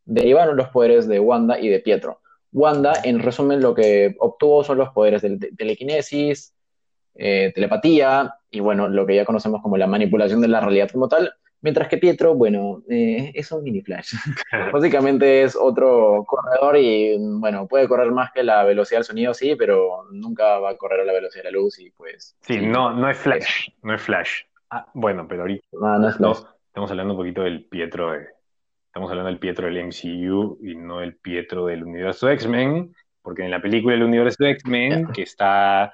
derivaron 0.04 0.56
los 0.56 0.68
poderes 0.68 1.08
de 1.08 1.20
Wanda 1.20 1.58
y 1.58 1.68
de 1.68 1.80
Pietro. 1.80 2.20
Wanda, 2.52 2.94
en 3.02 3.18
resumen, 3.18 3.60
lo 3.60 3.74
que 3.74 4.14
obtuvo 4.18 4.64
son 4.64 4.78
los 4.78 4.90
poderes 4.90 5.22
de 5.22 5.36
telequinesis, 5.56 6.54
eh, 7.14 7.52
telepatía 7.54 8.34
y 8.50 8.60
bueno, 8.60 8.88
lo 8.88 9.04
que 9.04 9.16
ya 9.16 9.24
conocemos 9.24 9.62
como 9.62 9.76
la 9.76 9.86
manipulación 9.86 10.40
de 10.40 10.48
la 10.48 10.60
realidad 10.60 10.90
como 10.90 11.08
tal, 11.08 11.34
mientras 11.62 11.88
que 11.88 11.98
Pietro, 11.98 12.34
bueno, 12.34 12.82
eh, 12.88 13.32
es 13.34 13.50
un 13.52 13.62
mini 13.62 13.80
Flash. 13.82 14.12
Básicamente 14.72 15.42
es 15.42 15.56
otro 15.56 16.24
corredor 16.26 16.76
y 16.76 17.16
bueno, 17.18 17.66
puede 17.66 17.88
correr 17.88 18.10
más 18.12 18.30
que 18.32 18.42
la 18.42 18.64
velocidad 18.64 18.98
del 19.00 19.04
sonido, 19.04 19.34
sí, 19.34 19.54
pero 19.56 20.04
nunca 20.10 20.58
va 20.58 20.70
a 20.70 20.76
correr 20.76 21.00
a 21.00 21.04
la 21.04 21.12
velocidad 21.12 21.44
de 21.44 21.50
la 21.52 21.58
luz 21.58 21.78
y 21.78 21.90
pues... 21.90 22.36
Sí, 22.40 22.58
no, 22.66 22.92
no 22.92 23.08
es 23.10 23.16
Flash, 23.18 23.68
no 23.82 23.94
es 23.94 24.02
Flash. 24.02 24.42
Ah, 24.70 24.86
bueno, 24.94 25.26
pero 25.28 25.42
ahorita 25.42 25.66
No, 25.72 25.98
no 25.98 26.08
es 26.08 26.16
Flash. 26.16 26.40
no, 26.42 26.48
estamos 26.66 26.90
hablando 26.90 27.14
un 27.14 27.18
poquito 27.20 27.42
del 27.42 27.64
Pietro, 27.66 28.12
de- 28.12 28.26
estamos 28.88 29.10
hablando 29.10 29.28
del 29.30 29.38
Pietro 29.38 29.66
del 29.66 29.76
MCU 29.78 30.58
y 30.62 30.74
no 30.74 31.00
el 31.02 31.16
Pietro 31.16 31.66
del 31.66 31.84
universo 31.84 32.28
X-Men, 32.30 32.94
porque 33.22 33.42
en 33.44 33.50
la 33.50 33.60
película 33.60 33.94
del 33.94 34.04
universo 34.04 34.44
X-Men, 34.44 35.08
que 35.12 35.22
está, 35.22 35.92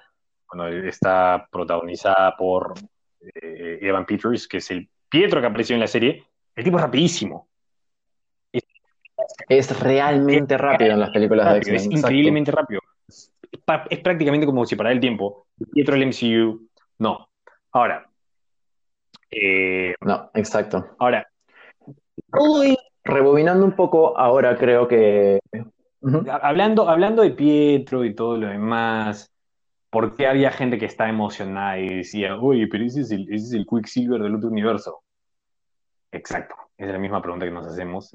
bueno, 0.52 0.68
está 0.86 1.48
protagonizada 1.50 2.36
por 2.36 2.74
eh, 3.20 3.78
Evan 3.82 4.06
Peters, 4.06 4.46
que 4.46 4.58
es 4.58 4.70
el 4.70 4.88
Pietro 5.12 5.42
que 5.42 5.46
apareció 5.46 5.74
en 5.74 5.80
la 5.80 5.86
serie, 5.86 6.24
el 6.56 6.64
tipo 6.64 6.78
es 6.78 6.82
rapidísimo. 6.82 7.48
Es 9.48 9.78
realmente 9.78 10.56
rápido 10.56 10.92
en 10.92 11.00
las 11.00 11.10
películas 11.10 11.52
de 11.52 11.58
X-Men. 11.58 11.76
es 11.76 11.86
increíblemente 11.86 12.50
rápido. 12.50 12.80
Es, 13.90 14.00
prácticamente 14.00 14.46
como 14.46 14.64
si 14.64 14.74
parara 14.74 14.94
el 14.94 15.00
tiempo. 15.00 15.46
El 15.60 15.66
Pietro 15.68 15.94
del 15.94 16.04
MCU, 16.04 16.66
no. 16.98 17.28
Ahora, 17.72 18.08
eh, 19.30 19.94
No, 20.00 20.30
exacto. 20.34 20.96
ahora, 20.98 21.26
es- 22.64 22.76
Rebobinando 23.04 23.64
un 23.64 23.72
poco, 23.72 24.16
ahora 24.16 24.56
creo 24.56 24.86
que... 24.88 25.40
Hablando, 26.28 26.88
hablando 26.88 27.22
de 27.22 27.30
Pietro 27.30 28.04
y 28.04 28.14
todo 28.14 28.36
lo 28.36 28.48
demás, 28.48 29.31
¿por 29.92 30.16
qué 30.16 30.26
había 30.26 30.50
gente 30.50 30.78
que 30.78 30.86
estaba 30.86 31.10
emocionada 31.10 31.78
y 31.78 31.96
decía, 31.96 32.36
oye, 32.38 32.66
pero 32.66 32.82
ese 32.82 33.02
es 33.02 33.10
el, 33.10 33.22
ese 33.24 33.44
es 33.46 33.52
el 33.52 33.66
Quicksilver 33.66 34.22
del 34.22 34.34
otro 34.34 34.48
universo? 34.48 35.02
Exacto, 36.10 36.54
es 36.78 36.88
la 36.88 36.98
misma 36.98 37.20
pregunta 37.20 37.44
que 37.44 37.52
nos 37.52 37.66
hacemos. 37.66 38.10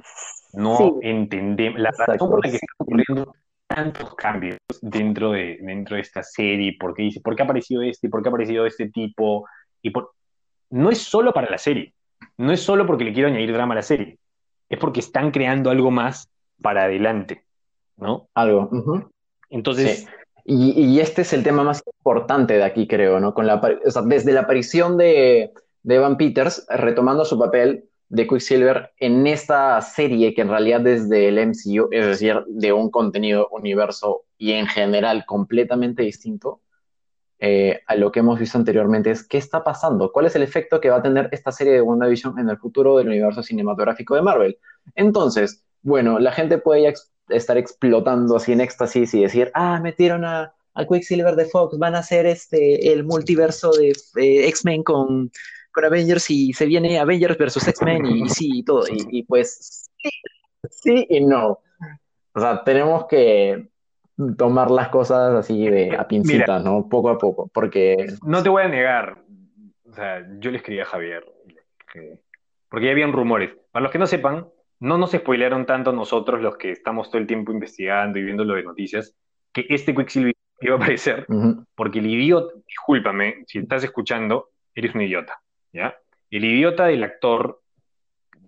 No 0.54 0.76
Sí. 0.78 0.92
entendemos 1.04 1.80
la 1.80 1.90
Exacto, 1.90 2.14
razón 2.14 2.30
por 2.32 2.44
la 2.46 2.50
que 2.52 2.56
están 2.58 2.76
ocurriendo 2.80 3.36
tantos 3.68 4.16
cambios 4.16 4.58
dentro 4.82 5.32
de, 5.34 5.60
dentro 5.62 5.98
de 5.98 6.02
esta 6.02 6.24
serie, 6.24 6.76
porque 6.80 7.04
dice, 7.04 7.22
¿por 7.22 7.36
qué 7.36 7.44
ha 7.44 7.46
aparecido 7.46 7.84
este? 7.84 8.10
¿Por 8.10 8.24
qué 8.24 8.30
ha 8.30 8.32
aparecido 8.32 8.66
este 8.66 8.90
tipo? 8.90 9.48
Y 9.84 9.92
por... 9.92 10.14
No 10.72 10.90
es 10.90 10.98
solo 10.98 11.32
para 11.32 11.50
la 11.50 11.60
serie, 11.60 11.94
no 12.38 12.52
es 12.52 12.60
solo 12.62 12.88
porque 12.88 13.04
le 13.04 13.14
quiero 13.14 13.30
añadir 13.30 13.54
drama 13.54 13.74
a 13.74 13.78
la 13.78 13.82
serie, 13.84 14.18
es 14.68 14.80
porque 14.80 15.00
están 15.00 15.30
creando 15.30 15.70
algo 15.70 15.92
más 15.92 16.28
para 16.60 16.86
adelante, 16.86 17.46
¿no? 17.98 18.30
Algo. 18.34 18.68
ujú. 18.72 19.12
Entonces, 19.52 20.00
Sí. 20.00 20.08
Y, 20.50 21.02
este 21.02 21.24
es 21.24 21.34
el 21.34 21.44
tema 21.44 21.62
más 21.62 21.84
importante 21.86 22.54
de 22.54 22.64
aquí, 22.64 22.88
creo, 22.88 23.20
¿no? 23.20 23.34
Con 23.34 23.46
la, 23.48 23.62
o 23.86 23.92
sea, 23.92 24.02
desde 24.04 24.32
la 24.32 24.42
aparición 24.42 24.96
de, 24.96 25.52
de 25.84 25.96
Evan 25.96 26.16
Peters, 26.16 26.66
retomando 26.70 27.26
su 27.26 27.38
papel 27.38 27.90
de 28.08 28.28
Quicksilver 28.28 28.92
en 28.98 29.28
esta 29.28 29.82
serie 29.82 30.34
que 30.34 30.42
en 30.42 30.48
realidad 30.48 30.80
desde 30.80 31.28
el 31.28 31.38
MCU, 31.40 31.90
es 31.92 32.06
decir, 32.06 32.46
de 32.48 32.72
un 32.72 32.90
contenido, 32.90 33.50
universo 33.52 34.24
y 34.38 34.54
en 34.54 34.68
general 34.68 35.26
completamente 35.26 36.04
distinto 36.04 36.62
eh, 37.40 37.82
a 37.86 37.96
lo 37.96 38.12
que 38.14 38.22
hemos 38.22 38.40
visto 38.40 38.58
anteriormente, 38.58 39.12
es 39.12 39.28
qué 39.28 39.38
está 39.38 39.66
pasando, 39.66 40.14
cuál 40.14 40.28
es 40.28 40.36
el 40.38 40.44
efecto 40.44 40.80
que 40.80 40.90
va 40.90 40.98
a 40.98 41.04
tener 41.04 41.28
esta 41.34 41.52
serie 41.52 41.74
de 41.74 41.82
WandaVision 41.82 42.40
en 42.40 42.50
el 42.50 42.58
futuro 42.58 42.98
del 42.98 43.10
universo 43.10 43.44
cinematográfico 43.44 44.16
de 44.16 44.22
Marvel. 44.22 44.58
Entonces, 44.96 45.66
bueno, 45.82 46.20
la 46.20 46.32
gente 46.32 46.58
puede 46.58 46.84
ya 46.84 46.94
estar 47.30 47.58
explotando 47.58 48.36
así 48.36 48.52
en 48.54 48.62
éxtasis 48.62 49.14
y 49.14 49.22
decir, 49.22 49.52
ah, 49.54 49.80
metieron 49.82 50.24
a, 50.26 50.54
al 50.74 50.88
Quicksilver 50.88 51.36
de 51.36 51.46
Fox, 51.46 51.78
van 51.78 51.96
a 51.96 52.00
hacer 52.00 52.26
este, 52.26 52.92
el 52.94 53.04
multiverso 53.04 53.72
de 53.72 53.90
eh, 54.18 54.48
X-Men 54.48 54.84
con, 54.84 55.32
con 55.72 55.86
Avengers 55.86 56.30
y 56.30 56.54
se 56.54 56.66
viene 56.66 57.00
Avengers 57.00 57.38
versus 57.38 57.68
X-Men 57.68 58.06
y, 58.06 58.24
y 58.26 58.30
sí, 58.30 58.50
y 58.60 58.64
todo. 58.64 58.88
Y, 58.88 59.08
y 59.12 59.24
pues 59.24 59.90
sí, 60.02 60.10
sí 60.70 61.08
y 61.10 61.26
no. 61.26 61.60
O 62.34 62.40
sea, 62.40 62.64
tenemos 62.64 63.06
que 63.08 63.68
tomar 64.38 64.72
las 64.72 64.90
cosas 64.90 65.34
así 65.36 65.68
de 65.70 65.96
a 65.96 66.08
pincitas, 66.08 66.64
¿no? 66.64 66.88
Poco 66.90 67.10
a 67.10 67.18
poco, 67.18 67.50
porque 67.54 68.08
no 68.26 68.42
te 68.44 68.50
voy 68.50 68.64
a 68.64 68.68
negar, 68.68 69.18
o 69.90 69.94
sea, 69.94 70.26
yo 70.40 70.52
le 70.52 70.58
escribí 70.58 70.80
a 70.80 70.86
Javier, 70.86 71.24
que- 71.92 72.20
porque 72.70 72.86
ya 72.88 72.92
habían 72.92 73.14
rumores. 73.14 73.52
Para 73.72 73.84
los 73.84 73.92
que 73.92 73.98
no 74.00 74.08
sepan, 74.08 74.48
no 74.80 74.98
nos 74.98 75.12
spoilearon 75.12 75.66
tanto 75.66 75.92
nosotros 75.92 76.42
los 76.42 76.58
que 76.58 76.72
estamos 76.72 77.10
todo 77.10 77.20
el 77.20 77.28
tiempo 77.28 77.52
investigando 77.52 78.20
y 78.20 78.24
viendo 78.24 78.44
lo 78.44 78.56
de 78.56 78.64
noticias, 78.64 79.16
que 79.52 79.66
este 79.70 79.96
Quicksilver 79.96 80.36
iba 80.62 80.76
a 80.76 80.78
aparecer 80.78 81.26
Porque 81.76 82.00
el 82.00 82.08
idiota, 82.08 82.54
discúlpame, 82.68 83.44
si 83.48 83.60
estás 83.60 83.84
escuchando, 83.84 84.50
eres 84.76 84.94
un 84.94 85.02
idiota, 85.02 85.40
¿ya? 85.74 85.96
El 86.30 86.46
idiota 86.46 86.86
del 86.86 87.04
actor 87.04 87.62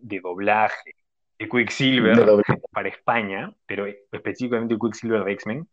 de 0.01 0.19
doblaje 0.19 0.95
de 1.37 1.47
Quicksilver 1.47 2.17
de 2.17 2.43
para 2.71 2.89
España, 2.89 3.53
pero 3.65 3.85
específicamente 4.11 4.73
el 4.73 4.79
Quicksilver 4.79 5.23
de 5.23 5.31
X-Men, 5.33 5.67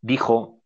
dijo, 0.00 0.58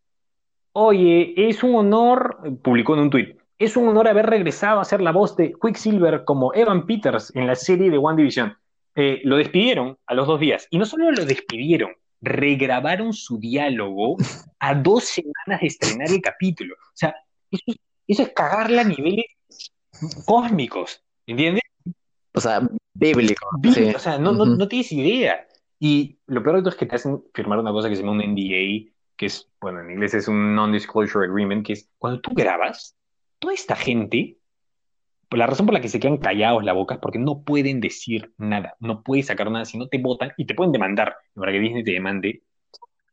oye, 0.73 1.33
es 1.35 1.63
un 1.63 1.75
honor, 1.75 2.37
publicó 2.63 2.95
en 2.95 3.01
un 3.01 3.09
tuit, 3.09 3.39
es 3.59 3.77
un 3.77 3.87
honor 3.89 4.07
haber 4.07 4.25
regresado 4.25 4.79
a 4.79 4.85
ser 4.85 5.01
la 5.01 5.11
voz 5.11 5.35
de 5.35 5.53
Quicksilver 5.61 6.23
como 6.23 6.53
Evan 6.53 6.85
Peters 6.85 7.35
en 7.35 7.45
la 7.45 7.55
serie 7.55 7.91
de 7.91 7.97
One 7.97 8.17
Division. 8.17 8.57
Eh, 9.01 9.21
lo 9.23 9.37
despidieron 9.37 9.97
a 10.07 10.13
los 10.13 10.27
dos 10.27 10.39
días, 10.41 10.67
y 10.71 10.77
no 10.77 10.85
solo 10.85 11.09
lo 11.11 11.23
despidieron, 11.25 11.91
regrabaron 12.19 13.13
su 13.13 13.39
diálogo 13.39 14.17
a 14.59 14.75
dos 14.75 15.05
semanas 15.05 15.61
de 15.61 15.67
estrenar 15.67 16.09
el 16.11 16.21
capítulo. 16.21 16.75
O 16.75 16.95
sea, 16.95 17.15
eso, 17.49 17.63
es- 17.67 17.77
eso 18.07 18.23
es 18.23 18.29
cagarla 18.35 18.81
a 18.81 18.83
niveles 18.83 19.25
cósmicos, 20.25 21.01
¿entiendes? 21.25 21.63
O 22.33 22.41
sea, 22.41 22.61
bíblico. 22.93 23.47
Bien, 23.59 23.73
sí. 23.73 23.95
O 23.95 23.99
sea, 23.99 24.17
no, 24.17 24.31
no, 24.33 24.43
Ujú. 24.43 24.55
no 24.57 24.67
tienes 24.67 24.91
idea. 24.91 25.47
Y 25.79 26.17
lo 26.27 26.43
peor 26.43 26.57
de 26.57 26.61
todo 26.63 26.71
es 26.71 26.75
que 26.75 26.85
te 26.85 26.95
hacen 26.95 27.23
firmar 27.33 27.59
una 27.59 27.71
cosa 27.71 27.87
que 27.89 27.95
se 27.95 28.01
llama 28.01 28.13
un 28.13 28.21
NDA, 28.21 28.91
que 29.15 29.25
es, 29.27 29.49
bueno, 29.61 29.79
en 29.81 29.91
inglés 29.91 30.13
es 30.13 30.27
un 30.27 30.55
Non-Disclosure 30.55 31.25
Agreement, 31.25 31.65
que 31.65 31.73
es 31.73 31.89
cuando 31.97 32.19
tú 32.19 32.31
grabas, 32.33 32.97
toda 33.39 33.53
esta 33.53 33.75
gente, 33.75 34.38
la 35.31 35.47
razón 35.47 35.65
por 35.65 35.73
la 35.73 35.81
que 35.81 35.89
se 35.89 35.99
quedan 35.99 36.17
callados 36.17 36.63
la 36.63 36.73
boca 36.73 36.95
es 36.95 36.99
porque 36.99 37.19
no 37.19 37.41
pueden 37.43 37.79
decir 37.81 38.33
nada, 38.37 38.75
no 38.79 39.03
puedes 39.03 39.27
sacar 39.27 39.51
nada, 39.51 39.65
si 39.65 39.77
no 39.77 39.87
te 39.87 39.99
votan 39.99 40.31
y 40.37 40.45
te 40.45 40.55
pueden 40.55 40.71
demandar. 40.71 41.15
Para 41.35 41.51
que 41.51 41.59
Disney 41.59 41.83
te 41.83 41.91
demande. 41.91 42.41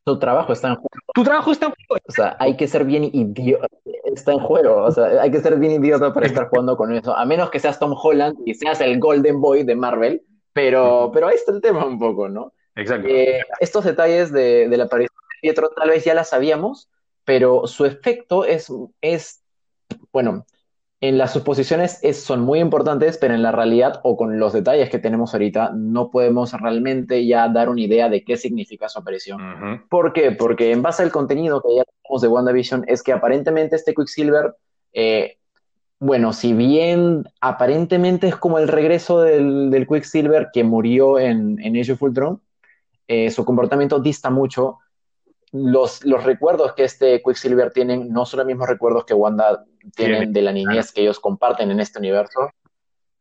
Tu 0.05 0.19
trabajo 0.19 0.53
está 0.53 0.69
en 0.69 0.75
juego. 0.77 0.89
Tu 1.15 1.25
trabajo 1.25 1.51
está 1.51 1.67
en 1.67 1.73
juego. 1.89 2.05
O 2.09 2.13
sea, 2.13 2.37
hay 2.39 2.57
que 2.57 2.69
ser 2.69 2.85
bien 2.85 3.05
idiota. 3.05 3.67
Está 4.05 4.33
en 4.33 4.39
juego. 4.39 4.85
O 4.85 4.91
sea, 4.91 5.21
hay 5.21 5.31
que 5.31 5.41
ser 5.41 5.59
bien 5.59 5.83
idiota 5.83 6.15
para 6.15 6.27
estar 6.27 6.49
jugando 6.49 6.77
con 6.77 6.95
eso. 6.95 7.17
A 7.17 7.25
menos 7.27 7.51
que 7.51 7.59
seas 7.59 7.79
Tom 7.79 7.95
Holland 8.01 8.39
y 8.47 8.55
seas 8.55 8.81
el 8.81 9.01
Golden 9.01 9.41
Boy 9.41 9.65
de 9.65 9.75
Marvel. 9.75 10.23
Pero, 10.53 11.11
pero 11.13 11.27
ahí 11.27 11.35
está 11.35 11.53
el 11.53 11.61
tema 11.61 11.85
un 11.85 11.99
poco, 11.99 12.29
¿no? 12.29 12.53
Exacto. 12.77 13.09
Eh, 13.09 13.41
estos 13.59 13.85
detalles 13.85 14.33
de, 14.33 14.69
de 14.69 14.77
la 14.77 14.85
aparición 14.85 15.17
de 15.29 15.41
Pietro 15.43 15.71
tal 15.77 15.91
vez 15.91 16.05
ya 16.05 16.15
las 16.15 16.31
sabíamos, 16.31 16.89
pero 17.25 17.67
su 17.67 17.85
efecto 17.85 18.45
es, 18.45 18.73
es 19.01 19.43
bueno, 20.13 20.47
en 21.01 21.19
las 21.19 21.33
suposiciones 21.35 21.99
es- 22.03 22.23
son 22.23 22.41
muy 22.41 22.59
importantes, 22.59 23.19
pero 23.19 23.35
en 23.35 23.43
la 23.43 23.53
realidad 23.53 24.01
o 24.03 24.17
con 24.17 24.39
los 24.39 24.53
detalles 24.55 24.89
que 24.89 24.99
tenemos 24.99 25.35
ahorita 25.35 25.73
no 25.75 26.11
podemos 26.11 26.53
realmente 26.55 27.27
ya 27.27 27.49
dar 27.49 27.69
una 27.69 27.83
idea 27.83 28.09
de 28.09 28.25
qué 28.25 28.37
significa 28.37 28.89
su 28.89 28.99
aparición. 28.99 29.39
¿Por 29.91 30.13
qué? 30.15 30.33
Porque 30.33 30.73
en 30.73 30.81
base 30.83 31.03
al 31.03 31.13
contenido 31.13 31.61
que 31.61 31.77
ya 31.77 31.85
tenemos 31.85 32.23
de 32.23 32.29
WandaVision 32.29 32.85
es 32.89 33.03
que 33.03 33.13
aparentemente 33.13 33.77
este 33.77 33.95
Quicksilver, 33.95 34.55
eh, 34.95 35.37
bueno, 35.99 36.33
si 36.33 36.53
bien 36.55 37.25
aparentemente 37.41 38.29
es 38.29 38.37
como 38.37 38.59
el 38.59 38.69
regreso 38.69 39.21
del, 39.21 39.71
del 39.71 39.87
Quicksilver 39.87 40.49
que 40.53 40.65
murió 40.65 41.19
en, 41.19 41.59
en 41.63 41.77
Age 41.77 41.93
of 41.93 42.03
Ultron, 42.03 42.41
eh, 43.09 43.31
su 43.31 43.45
comportamiento 43.45 43.99
dista 44.01 44.31
mucho. 44.31 44.79
Los, 45.53 46.05
los 46.05 46.25
recuerdos 46.25 46.75
que 46.75 46.85
este 46.85 47.23
Quicksilver 47.23 47.73
tienen 47.73 48.09
no 48.13 48.27
son 48.27 48.39
los 48.39 48.47
mismos 48.47 48.69
recuerdos 48.69 49.05
que 49.05 49.15
Wanda 49.15 49.65
tienen 49.95 50.19
Tiene, 50.19 50.33
de 50.33 50.43
la 50.43 50.53
niñez 50.53 50.93
que 50.93 51.03
ellos 51.03 51.21
comparten 51.21 51.71
en 51.71 51.81
este 51.81 51.99
universo. 51.99 52.51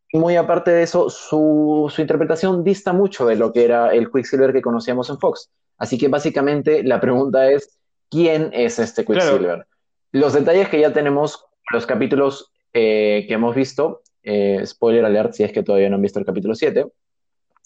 Y 0.10 0.18
muy 0.18 0.36
aparte 0.36 0.72
de 0.72 0.84
eso, 0.84 1.10
su, 1.10 1.92
su 1.94 2.02
interpretación 2.02 2.64
dista 2.64 2.94
mucho 2.94 3.26
de 3.26 3.36
lo 3.36 3.52
que 3.52 3.66
era 3.66 3.94
el 3.94 4.12
Quicksilver 4.12 4.54
que 4.54 4.62
conocíamos 4.62 5.10
en 5.10 5.20
Fox. 5.20 5.50
Así 5.78 5.98
que 5.98 6.08
básicamente 6.08 6.84
la 6.84 7.00
pregunta 7.00 7.50
es, 7.50 7.78
¿quién 8.10 8.50
es 8.54 8.80
este 8.80 9.06
Quicksilver? 9.06 9.66
Los 10.12 10.34
detalles 10.34 10.70
que 10.70 10.80
ya 10.80 10.94
tenemos, 10.94 11.46
los 11.72 11.86
capítulos 11.86 12.54
eh, 12.74 13.26
que 13.28 13.34
hemos 13.34 13.56
visto, 13.56 14.02
eh, 14.24 14.66
spoiler 14.66 15.06
alert 15.06 15.34
si 15.34 15.44
es 15.44 15.52
que 15.52 15.64
todavía 15.64 15.90
no 15.90 15.96
han 15.96 16.02
visto 16.02 16.20
el 16.20 16.26
capítulo 16.26 16.56
7, 16.56 16.88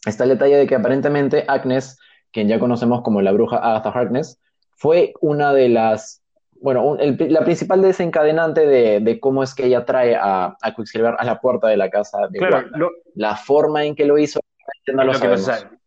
está 0.06 0.24
el 0.24 0.32
detalle 0.32 0.58
de 0.58 0.68
que 0.68 0.76
aparentemente 0.76 1.46
Agnes, 1.48 1.98
quien 2.32 2.48
ya 2.48 2.60
conocemos 2.60 3.02
como 3.02 3.22
la 3.22 3.32
bruja 3.32 3.58
Agatha 3.58 3.90
Harkness, 3.90 4.40
fue 4.80 5.14
una 5.22 5.54
de 5.54 5.70
las, 5.70 6.24
bueno, 6.62 6.84
un- 6.86 7.00
el- 7.00 7.18
la 7.34 7.44
principal 7.44 7.82
desencadenante 7.82 8.66
de, 8.66 9.02
de 9.02 9.20
cómo 9.20 9.44
es 9.44 9.54
que 9.54 9.66
ella 9.66 9.86
trae 9.86 10.16
a, 10.16 10.56
a 10.62 10.76
Quicksilver 10.76 11.16
a 11.20 11.24
la 11.26 11.40
puerta 11.40 11.68
de 11.68 11.78
la 11.78 11.90
casa 11.90 12.28
de 12.30 12.40
Claro, 12.40 12.66
lo, 12.76 12.90
La 13.14 13.36
forma 13.36 13.84
en 13.84 13.94
que 13.94 14.06
lo 14.06 14.18
hizo, 14.18 14.40
no 14.88 15.04
lo 15.04 15.14
lo 15.14 15.20
que. 15.20 15.36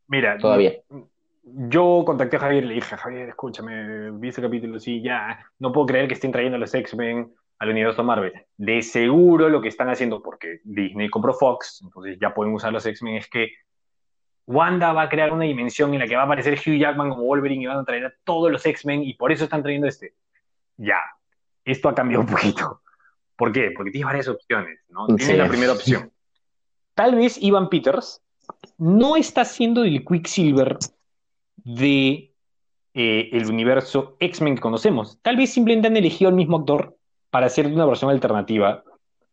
Mira, 0.09 0.37
todavía. 0.39 0.75
Yo 1.45 2.05
contacté 2.07 2.37
a 2.37 2.41
Javier 2.41 2.65
y 2.65 2.69
le 2.69 2.75
dije, 2.75 2.97
Javier, 2.97 3.31
escúchame, 3.31 4.11
vi 4.13 4.29
ese 4.29 4.41
capítulo, 4.41 4.79
sí, 4.79 5.03
ya, 5.03 5.45
no 5.59 5.73
puedo 5.73 5.87
creer 5.87 6.07
que 6.07 6.15
estén 6.15 6.31
trayendo 6.31 6.57
a 6.57 6.61
los 6.61 6.73
X-Men 6.73 7.33
al 7.59 7.69
universo 7.71 8.05
Marvel. 8.05 8.33
De 8.57 8.83
seguro 8.83 9.49
lo 9.49 9.61
que 9.61 9.69
están 9.69 9.89
haciendo, 9.89 10.23
porque 10.23 10.61
Disney 10.65 11.09
compró 11.11 11.33
Fox, 11.35 11.81
entonces 11.83 12.19
ya 12.21 12.33
pueden 12.35 12.55
usar 12.55 12.73
los 12.73 12.87
X-Men, 12.87 13.17
es 13.17 13.29
que 13.29 13.49
Wanda 14.47 14.93
va 14.93 15.03
a 15.03 15.09
crear 15.09 15.33
una 15.33 15.45
dimensión 15.45 15.93
en 15.95 16.01
la 16.01 16.07
que 16.07 16.17
va 16.17 16.23
a 16.23 16.25
aparecer 16.25 16.55
Hugh 16.55 16.79
Jackman 16.79 17.11
como 17.11 17.25
Wolverine 17.25 17.63
y 17.63 17.67
van 17.67 17.79
a 17.79 17.85
traer 17.85 18.07
a 18.07 18.15
todos 18.25 18.51
los 18.51 18.65
X-Men 18.65 19.03
y 19.05 19.15
por 19.15 19.33
eso 19.33 19.45
están 19.45 19.63
trayendo 19.63 19.87
este. 19.87 20.15
Ya, 20.77 21.01
esto 21.65 21.89
ha 21.89 21.95
cambiado 21.95 22.23
un 22.23 22.29
poquito. 22.29 22.81
¿Por 23.37 23.53
qué? 23.53 23.73
Porque 23.75 23.91
tienes 23.91 24.07
varias 24.07 24.29
opciones, 24.29 24.81
¿no? 24.89 25.07
Tienes 25.17 25.39
la 25.39 25.49
primera 25.49 25.73
opción. 25.73 26.13
Tal 26.95 27.15
vez 27.15 27.41
Ivan 27.41 27.69
Peters 27.69 28.23
no 28.79 29.17
está 29.17 29.45
siendo 29.45 29.85
el 29.85 30.05
Quicksilver 30.05 30.79
de 31.57 32.33
eh, 32.95 33.31
el 33.33 33.47
universo 33.47 34.17
X-Men 34.21 34.57
que 34.57 34.61
conocemos. 34.61 35.19
Tal 35.23 35.37
vez 35.37 35.53
simplemente 35.53 35.89
han 35.89 35.97
elegido 35.97 36.29
al 36.29 36.35
mismo 36.35 36.59
actor 36.59 36.97
para 37.31 37.47
hacer 37.47 37.67
una 37.67 37.87
versión 37.87 38.11
alternativa 38.11 38.85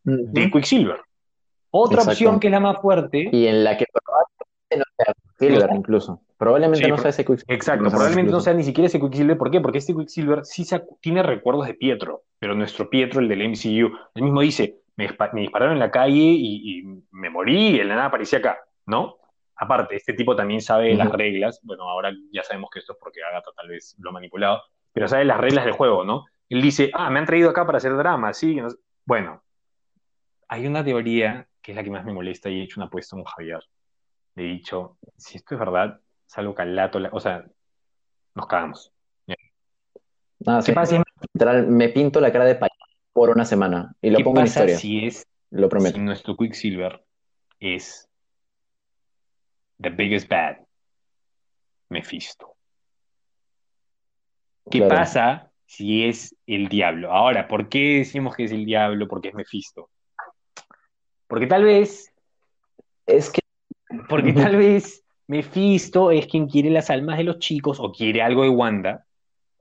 de 0.04 0.50
Quicksilver. 0.50 1.02
Otra 1.72 2.04
opción 2.04 2.40
que 2.40 2.48
es 2.48 2.52
la 2.52 2.60
más 2.60 2.78
fuerte. 2.82 3.30
Y 3.32 3.48
en 3.48 3.64
la 3.64 3.78
que 3.78 3.86
Quicksilver, 5.40 5.70
incluso. 5.74 6.22
Probablemente 6.38 6.88
no 6.88 6.98
sea 6.98 7.10
ese 7.10 7.26
Quicksilver. 7.26 7.56
Exacto, 7.56 7.90
probablemente 7.90 8.32
no 8.32 8.40
sea 8.40 8.54
ni 8.54 8.64
siquiera 8.64 8.88
ese 8.88 9.00
Quicksilver. 9.00 9.38
¿Por 9.38 9.52
qué? 9.52 9.62
Porque 9.62 9.78
este 9.78 9.96
Quicksilver 9.96 10.46
sí 10.46 10.66
tiene 11.02 11.24
recuerdos 11.24 11.68
de 11.68 11.74
Pietro, 11.74 12.24
pero 12.40 12.56
nuestro 12.56 12.90
Pietro, 12.90 13.20
el 13.20 13.28
del 13.28 13.50
MCU, 13.50 13.96
él 14.16 14.24
mismo 14.24 14.42
dice: 14.42 14.80
Me, 14.96 15.10
dispararon 15.34 15.74
en 15.74 15.80
la 15.80 15.92
calle 15.92 16.20
y, 16.20 16.84
me 17.12 17.30
morí 17.30 17.70
y 17.70 17.80
en 17.80 17.88
la 17.88 17.96
nada 17.96 18.08
aparecía 18.08 18.40
acá, 18.40 18.60
¿no? 18.86 19.18
Aparte, 19.56 19.96
este 19.96 20.14
tipo 20.14 20.36
también 20.36 20.62
sabe 20.62 20.96
las 20.96 21.12
reglas. 21.12 21.60
Bueno, 21.64 21.84
ahora 21.84 22.12
ya 22.32 22.44
sabemos 22.44 22.70
que 22.72 22.80
esto 22.80 22.94
es 22.94 23.00
porque 23.00 23.22
Agatha 23.24 23.52
tal 23.56 23.68
vez 23.68 23.96
lo 24.00 24.10
ha 24.10 24.14
manipulado, 24.14 24.62
pero 24.94 25.08
sabe 25.08 25.26
las 25.26 25.40
reglas 25.40 25.66
del 25.66 25.74
juego, 25.74 26.06
¿no? 26.06 26.26
Él 26.48 26.62
dice, 26.62 26.90
ah, 26.94 27.10
me 27.10 27.20
han 27.20 27.26
traído 27.26 27.50
acá 27.50 27.66
para 27.66 27.78
hacer 27.78 27.96
drama, 27.96 28.34
sí. 28.34 28.58
Bueno, 29.06 29.44
hay 30.48 30.66
una 30.66 30.84
teoría 30.84 31.48
que 31.62 31.74
es 31.74 31.76
la 31.76 31.84
que 31.84 31.92
más 31.92 32.06
me 32.06 32.14
molesta 32.14 32.50
y 32.50 32.60
he 32.60 32.64
hecho 32.64 32.80
una 32.80 32.88
apuesta 32.88 33.16
con 33.16 33.26
Javier. 33.26 33.60
He 34.40 34.44
dicho, 34.44 34.98
si 35.18 35.38
esto 35.38 35.56
es 35.56 35.60
verdad, 35.60 36.00
salgo 36.26 36.56
calato, 36.56 37.00
o 37.12 37.20
sea, 37.20 37.46
nos 38.36 38.48
cagamos. 38.48 38.94
Ah, 40.48 40.62
¿Qué 40.66 40.72
pasa? 40.72 41.04
me 41.68 41.90
pinto 41.90 42.22
la 42.22 42.32
cara 42.32 42.46
de 42.46 42.56
payaso 42.56 42.80
por 43.12 43.30
una 43.32 43.44
semana 43.44 43.94
y 44.02 44.10
lo 44.10 44.20
pongo 44.24 44.40
en 44.40 44.46
historia. 44.46 44.78
Si 44.78 45.06
es, 45.06 45.28
lo 45.50 45.68
prometo. 45.68 45.98
Si 45.98 46.02
nuestro 46.02 46.38
Quicksilver 46.38 47.04
es 47.60 48.08
the 49.82 49.90
biggest 49.90 50.30
bad, 50.30 50.58
Mephisto. 51.90 52.56
¿Qué 54.72 54.84
pasa 54.84 55.52
si 55.66 56.06
es 56.06 56.34
el 56.48 56.70
diablo? 56.70 57.12
Ahora, 57.12 57.48
¿por 57.48 57.68
qué 57.68 57.98
decimos 57.98 58.36
que 58.36 58.46
es 58.46 58.52
el 58.54 58.64
diablo? 58.64 59.08
Porque 59.10 59.30
es 59.30 59.34
Mephisto. 59.34 59.90
Porque 61.28 61.48
tal 61.48 61.64
vez. 61.64 62.14
Es 63.06 63.30
que. 63.30 63.39
Porque 64.08 64.34
tal 64.34 64.56
vez 64.56 65.04
Mephisto 65.28 66.12
es 66.12 66.28
quien 66.28 66.48
quiere 66.48 66.70
las 66.70 66.90
almas 66.90 67.18
de 67.18 67.24
los 67.24 67.40
chicos 67.40 67.80
o 67.80 67.92
quiere 67.92 68.22
algo 68.22 68.44
de 68.44 68.50
Wanda. 68.50 69.06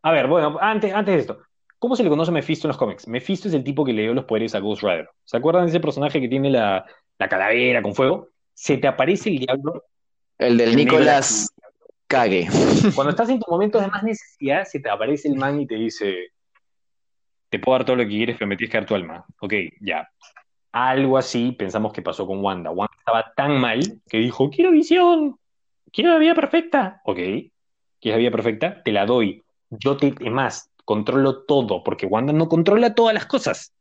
A 0.02 0.12
ver, 0.12 0.26
bueno, 0.26 0.58
antes, 0.60 0.92
antes 0.92 1.14
de 1.14 1.20
esto. 1.20 1.38
¿Cómo 1.78 1.94
se 1.94 2.02
le 2.02 2.08
conoce 2.08 2.30
a 2.30 2.34
Mephisto 2.34 2.66
en 2.66 2.70
los 2.70 2.76
cómics? 2.76 3.06
Mephisto 3.06 3.48
es 3.48 3.54
el 3.54 3.62
tipo 3.62 3.84
que 3.84 3.92
le 3.92 4.02
dio 4.02 4.14
los 4.14 4.24
poderes 4.24 4.54
a 4.54 4.58
Ghost 4.58 4.82
Rider. 4.82 5.08
¿Se 5.24 5.36
acuerdan 5.36 5.64
de 5.64 5.70
ese 5.70 5.80
personaje 5.80 6.20
que 6.20 6.28
tiene 6.28 6.50
la, 6.50 6.84
la 7.18 7.28
calavera 7.28 7.82
con 7.82 7.94
fuego? 7.94 8.28
Se 8.52 8.78
te 8.78 8.88
aparece 8.88 9.30
el 9.30 9.38
diablo 9.38 9.84
el 10.38 10.56
del 10.56 10.76
Nicolás 10.76 11.52
Cague. 12.06 12.48
Cuando 12.94 13.10
estás 13.10 13.28
en 13.28 13.38
tus 13.38 13.48
momentos 13.48 13.82
de 13.82 13.88
más 13.88 14.02
necesidad, 14.02 14.64
se 14.64 14.80
te 14.80 14.88
aparece 14.88 15.28
el 15.28 15.36
man 15.36 15.60
y 15.60 15.66
te 15.66 15.74
dice, 15.74 16.28
te 17.50 17.58
puedo 17.58 17.78
dar 17.78 17.84
todo 17.84 17.96
lo 17.96 18.04
que 18.04 18.08
quieres, 18.08 18.36
pero 18.38 18.48
me 18.48 18.56
tienes 18.56 18.72
que 18.72 18.78
dar 18.78 18.86
tu 18.86 18.94
alma. 18.94 19.24
Ok, 19.40 19.52
ya. 19.80 20.08
Algo 20.80 21.18
así 21.18 21.50
pensamos 21.50 21.92
que 21.92 22.02
pasó 22.02 22.24
con 22.24 22.38
Wanda. 22.44 22.70
Wanda 22.70 22.94
estaba 22.96 23.32
tan 23.34 23.60
mal 23.60 23.80
que 24.08 24.18
dijo, 24.18 24.48
quiero 24.48 24.70
visión, 24.70 25.36
quiero 25.92 26.12
la 26.12 26.20
vida 26.20 26.36
perfecta. 26.36 27.00
Ok, 27.04 27.16
¿quieres 27.16 27.50
la 28.04 28.16
vida 28.16 28.30
perfecta? 28.30 28.80
Te 28.84 28.92
la 28.92 29.04
doy. 29.04 29.42
Yo 29.70 29.96
te, 29.96 30.14
más, 30.30 30.70
controlo 30.84 31.42
todo, 31.42 31.82
porque 31.82 32.06
Wanda 32.06 32.32
no 32.32 32.48
controla 32.48 32.94
todas 32.94 33.12
las 33.12 33.26
cosas. 33.26 33.72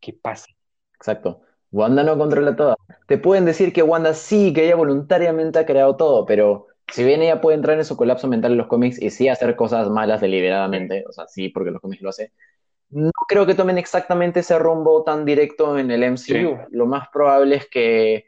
¿Qué 0.00 0.12
pasa? 0.12 0.46
Exacto. 0.94 1.42
Wanda 1.70 2.02
no 2.02 2.18
controla 2.18 2.56
todo. 2.56 2.76
Te 3.06 3.16
pueden 3.16 3.44
decir 3.44 3.72
que 3.72 3.84
Wanda 3.84 4.14
sí, 4.14 4.52
que 4.52 4.64
ella 4.64 4.74
voluntariamente 4.74 5.60
ha 5.60 5.66
creado 5.66 5.94
todo, 5.94 6.26
pero 6.26 6.66
si 6.92 7.04
bien 7.04 7.22
ella 7.22 7.40
puede 7.40 7.56
entrar 7.56 7.78
en 7.78 7.84
su 7.84 7.96
colapso 7.96 8.26
mental 8.26 8.50
en 8.50 8.58
los 8.58 8.66
cómics 8.66 9.00
y 9.00 9.10
sí 9.10 9.28
hacer 9.28 9.54
cosas 9.54 9.88
malas 9.90 10.20
deliberadamente, 10.20 11.04
o 11.08 11.12
sea, 11.12 11.28
sí, 11.28 11.50
porque 11.50 11.70
los 11.70 11.80
cómics 11.80 12.02
lo 12.02 12.08
hace, 12.08 12.32
no 12.90 13.10
creo 13.28 13.46
que 13.46 13.54
tomen 13.54 13.78
exactamente 13.78 14.40
ese 14.40 14.58
rumbo 14.58 15.04
tan 15.04 15.24
directo 15.24 15.78
en 15.78 15.90
el 15.90 16.02
MCU. 16.12 16.58
Lo 16.70 16.86
más 16.86 17.08
probable 17.12 17.56
es 17.56 17.68
que 17.68 18.26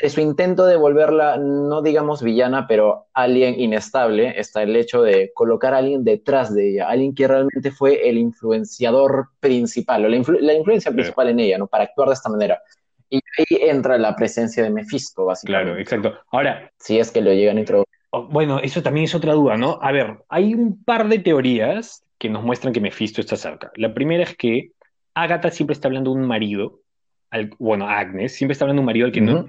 en 0.00 0.10
su 0.10 0.20
intento 0.20 0.64
de 0.66 0.76
volverla, 0.76 1.36
no 1.36 1.82
digamos 1.82 2.22
villana, 2.22 2.66
pero 2.66 3.08
alguien 3.12 3.58
inestable, 3.60 4.38
está 4.38 4.62
el 4.62 4.74
hecho 4.76 5.02
de 5.02 5.32
colocar 5.34 5.74
a 5.74 5.78
alguien 5.78 6.04
detrás 6.04 6.54
de 6.54 6.70
ella, 6.70 6.88
alguien 6.88 7.14
que 7.14 7.28
realmente 7.28 7.70
fue 7.70 8.08
el 8.08 8.18
influenciador 8.18 9.28
principal, 9.40 10.04
o 10.04 10.08
la, 10.08 10.54
influencia 10.54 10.90
principal 10.92 11.28
en 11.28 11.40
ella, 11.40 11.58
¿no? 11.58 11.66
Para 11.66 11.84
actuar 11.84 12.08
de 12.08 12.14
esta 12.14 12.30
manera. 12.30 12.62
Y 13.10 13.20
ahí 13.38 13.68
entra 13.68 13.98
la 13.98 14.16
presencia 14.16 14.62
de 14.62 14.70
Mephisto, 14.70 15.26
básicamente. 15.26 15.64
Claro, 15.64 15.80
exacto. 15.80 16.14
Ahora. 16.30 16.70
Si 16.78 16.98
es 16.98 17.10
que 17.10 17.20
lo 17.20 17.32
llegan 17.32 17.58
a 17.58 17.60
introducir. 17.60 17.92
Oh, 18.10 18.26
bueno, 18.28 18.60
eso 18.60 18.82
también 18.82 19.04
es 19.04 19.14
otra 19.14 19.34
duda, 19.34 19.56
¿no? 19.56 19.78
A 19.82 19.92
ver, 19.92 20.18
hay 20.28 20.54
un 20.54 20.82
par 20.84 21.08
de 21.08 21.18
teorías 21.18 22.03
que 22.18 22.28
nos 22.28 22.42
muestran 22.44 22.72
que 22.72 22.80
Mephisto 22.80 23.20
está 23.20 23.36
cerca. 23.36 23.72
La 23.76 23.92
primera 23.94 24.22
es 24.22 24.36
que 24.36 24.70
Agatha 25.14 25.50
siempre 25.50 25.74
está 25.74 25.88
hablando 25.88 26.12
de 26.12 26.20
un 26.20 26.26
marido, 26.26 26.80
bueno, 27.58 27.88
Agnes 27.88 28.34
siempre 28.34 28.52
está 28.52 28.64
hablando 28.64 28.80
de 28.80 28.84
un 28.84 28.86
marido 28.86 29.06
al 29.06 29.12
que 29.12 29.20
no 29.20 29.46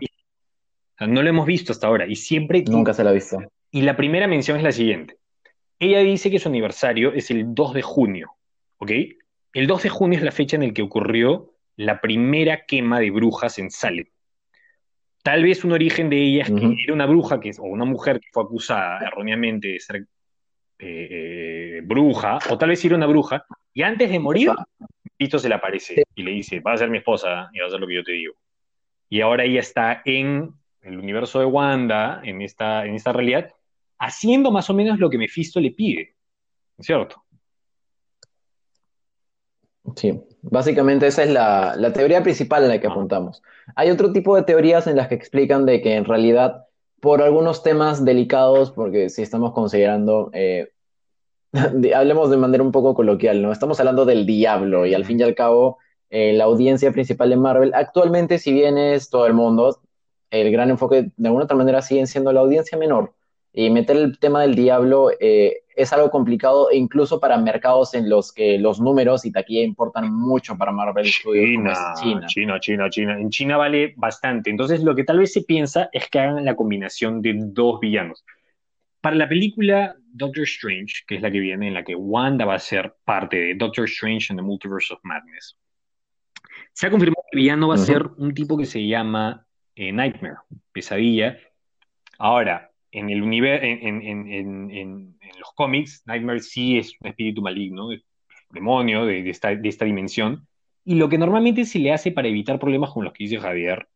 no 1.02 1.22
lo 1.22 1.30
hemos 1.30 1.46
visto 1.46 1.72
hasta 1.72 1.88
ahora 1.88 2.08
y 2.08 2.16
siempre... 2.16 2.64
Nunca 2.68 2.94
se 2.94 3.04
lo 3.04 3.10
ha 3.10 3.14
visto. 3.14 3.40
Y 3.72 3.82
la 3.82 3.98
primera 3.98 4.28
mención 4.28 4.58
es 4.58 4.64
la 4.64 4.72
siguiente. 4.72 5.18
Ella 5.80 6.00
dice 6.00 6.32
que 6.32 6.40
su 6.40 6.48
aniversario 6.48 7.14
es 7.14 7.32
el 7.32 7.54
2 7.54 7.74
de 7.74 7.82
junio, 7.82 8.32
¿ok? 8.78 8.92
El 9.54 9.68
2 9.68 9.84
de 9.84 9.90
junio 9.90 10.18
es 10.18 10.24
la 10.24 10.32
fecha 10.32 10.56
en 10.56 10.68
la 10.68 10.74
que 10.74 10.82
ocurrió 10.82 11.54
la 11.76 12.00
primera 12.00 12.66
quema 12.66 13.00
de 13.00 13.12
brujas 13.12 13.60
en 13.60 13.70
Salem. 13.72 14.08
Tal 15.24 15.44
vez 15.44 15.66
un 15.66 15.74
origen 15.74 16.10
de 16.10 16.22
ella 16.22 16.44
es 16.44 16.52
que 16.52 16.76
era 16.84 16.94
una 16.94 17.08
bruja 17.08 17.40
que, 17.40 17.52
o 17.58 17.64
una 17.64 17.84
mujer 17.84 18.20
que 18.20 18.28
fue 18.32 18.44
acusada 18.44 19.00
erróneamente 19.06 19.70
de 19.70 19.80
ser 19.80 20.06
eh, 20.80 21.82
bruja, 21.84 22.40
o 22.50 22.58
tal 22.58 22.70
vez 22.70 22.84
era 22.86 22.96
una 22.96 23.08
bruja, 23.08 23.46
y 23.74 23.82
antes 23.84 24.10
de 24.10 24.20
morir, 24.20 24.52
Cristo 25.18 25.40
se 25.40 25.50
le 25.50 25.56
aparece 25.56 26.04
y 26.16 26.24
le 26.24 26.32
dice, 26.32 26.60
va 26.60 26.74
a 26.74 26.78
ser 26.78 26.90
mi 26.90 26.98
esposa 26.98 27.50
y 27.54 27.60
va 27.60 27.66
a 27.66 27.68
hacer 27.68 27.80
lo 27.80 27.88
que 27.88 27.96
yo 27.96 28.04
te 28.04 28.12
digo. 28.12 28.36
Y 29.10 29.22
ahora 29.22 29.44
ella 29.44 29.60
está 29.60 30.02
en 30.06 30.54
el 30.82 30.98
universo 30.98 31.40
de 31.40 31.46
Wanda, 31.46 32.22
en 32.24 32.42
esta, 32.42 32.86
en 32.86 32.96
esta 32.96 33.14
realidad, 33.14 33.52
haciendo 33.98 34.52
más 34.52 34.70
o 34.70 34.74
menos 34.74 35.00
lo 35.00 35.10
que 35.10 35.18
Mephisto 35.18 35.60
le 35.60 35.72
pide, 35.72 36.16
¿cierto? 36.80 37.24
Sí, 39.96 40.20
básicamente 40.42 41.08
esa 41.08 41.24
es 41.24 41.30
la, 41.30 41.94
teoría 41.94 42.24
principal 42.24 42.64
en 42.64 42.70
la 42.70 42.80
que 42.80 42.88
apuntamos. 42.88 43.42
Hay 43.76 43.92
otro 43.92 44.12
tipo 44.12 44.36
de 44.36 44.44
teorías 44.44 44.88
en 44.88 44.96
las 44.96 45.08
que 45.08 45.16
explican 45.16 45.66
de 45.66 45.82
que 45.82 45.96
en 45.96 46.06
realidad, 46.06 46.66
por 47.00 47.22
algunos 47.22 47.64
temas 47.64 48.04
delicados, 48.04 48.72
porque 48.72 49.10
si 49.10 49.22
estamos 49.22 49.54
considerando, 49.54 50.30
eh, 50.34 50.72
hablemos 51.96 52.30
de 52.30 52.38
manera 52.38 52.64
un 52.64 52.72
poco 52.72 52.94
coloquial, 52.94 53.42
¿no? 53.42 53.52
Estamos 53.52 53.80
hablando 53.80 54.06
del 54.06 54.26
diablo 54.26 54.86
y 54.86 54.94
al 54.94 55.06
fin 55.06 55.20
y 55.20 55.24
al 55.24 55.36
cabo, 55.36 55.78
eh, 56.10 56.34
la 56.34 56.46
audiencia 56.46 56.92
principal 56.92 57.30
de 57.30 57.38
Marvel, 57.38 57.74
actualmente, 57.74 58.40
si 58.40 58.54
bien 58.54 58.78
es 58.78 59.10
todo 59.10 59.26
el 59.28 59.34
mundo, 59.34 59.80
el 60.32 60.52
gran 60.52 60.70
enfoque 60.70 61.12
de 61.16 61.28
alguna 61.28 61.46
otra 61.46 61.58
manera 61.58 61.82
siguen 61.82 62.08
siendo 62.08 62.32
la 62.34 62.42
audiencia 62.42 62.78
menor. 62.78 63.14
Y 63.54 63.70
meter 63.70 63.96
el 63.96 64.20
tema 64.20 64.42
del 64.42 64.56
diablo 64.56 65.12
eh, 65.20 65.64
es 65.76 65.92
algo 65.94 66.10
complicado 66.10 66.70
incluso 66.72 67.20
para 67.20 67.38
mercados 67.38 67.94
en 67.94 68.10
los 68.10 68.32
que 68.32 68.58
los 68.58 68.80
números 68.80 69.26
y 69.26 69.32
taquilla 69.32 69.64
importan 69.64 70.12
mucho 70.14 70.58
para 70.58 70.72
Marvel 70.72 71.06
China, 71.06 71.94
China. 72.02 72.26
China, 72.28 72.60
China, 72.60 72.90
China. 72.90 73.20
En 73.20 73.30
China 73.30 73.58
vale 73.58 73.94
bastante. 73.98 74.50
Entonces 74.50 74.84
lo 74.84 74.96
que 74.96 75.04
tal 75.04 75.20
vez 75.20 75.34
se 75.34 75.42
piensa 75.42 75.90
es 75.92 76.10
que 76.10 76.20
hagan 76.20 76.46
la 76.46 76.56
combinación 76.56 77.22
de 77.22 77.34
dos 77.38 77.80
villanos. 77.80 78.24
Para 79.02 79.18
la 79.18 79.30
película 79.30 79.96
Doctor 80.00 80.44
Strange, 80.44 81.04
que 81.06 81.16
es 81.18 81.22
la 81.22 81.30
que 81.30 81.40
viene, 81.40 81.68
en 81.68 81.74
la 81.74 81.84
que 81.84 81.96
Wanda 81.96 82.46
va 82.46 82.56
a 82.56 82.60
ser 82.60 82.96
parte 83.04 83.38
de 83.38 83.56
Doctor 83.56 83.86
Strange 83.86 84.28
and 84.32 84.40
the 84.40 84.44
Multiverse 84.44 84.94
of 84.94 85.00
Madness, 85.04 85.58
se 86.74 86.88
ha 86.88 86.90
confirmado 86.90 87.22
que 87.30 87.38
el 87.38 87.44
villano 87.44 87.68
va 87.68 87.76
a 87.76 87.78
ser 87.78 88.06
un 88.18 88.34
tipo 88.34 88.58
que 88.58 88.66
se 88.66 88.86
llama 88.86 89.46
eh, 89.76 89.92
Nightmare, 89.92 90.38
pesadilla. 90.72 91.38
Ahora, 92.18 92.72
en, 92.96 93.10
el 93.10 93.24
en, 93.24 95.18
los 95.40 95.52
cómics, 95.56 96.04
Nightmare 96.06 96.40
sí 96.40 96.78
es 96.78 96.96
un 97.02 97.08
espíritu 97.08 97.42
maligno, 97.42 97.90
demonio 98.50 99.06
de, 99.06 99.30
esta, 99.30 99.50
dimensión. 99.50 100.48
Y 100.86 100.96
lo 100.96 101.10
que 101.10 101.18
normalmente 101.18 101.66
se 101.66 101.80
le 101.80 101.92
hace 101.92 102.12
para 102.12 102.28
evitar 102.28 102.60
problemas 102.60 102.92
con 102.92 103.04
los 103.04 103.14
que 103.14 103.26
dice 103.26 103.40
Javier 103.40 103.88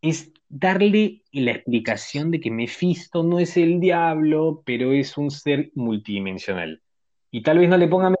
es 0.00 0.32
darle 0.48 1.22
la 1.32 1.52
explicación 1.52 2.30
de 2.30 2.40
que 2.40 2.50
Mephisto 2.50 3.22
no 3.22 3.38
es 3.38 3.56
el 3.56 3.80
diablo, 3.80 4.62
pero 4.64 4.92
es 4.92 5.18
un 5.18 5.30
ser 5.30 5.70
multidimensional. 5.74 6.80
Y 7.30 7.42
tal 7.42 7.58
vez 7.58 7.68
no 7.68 7.76
le 7.76 7.88
pongan 7.88 8.14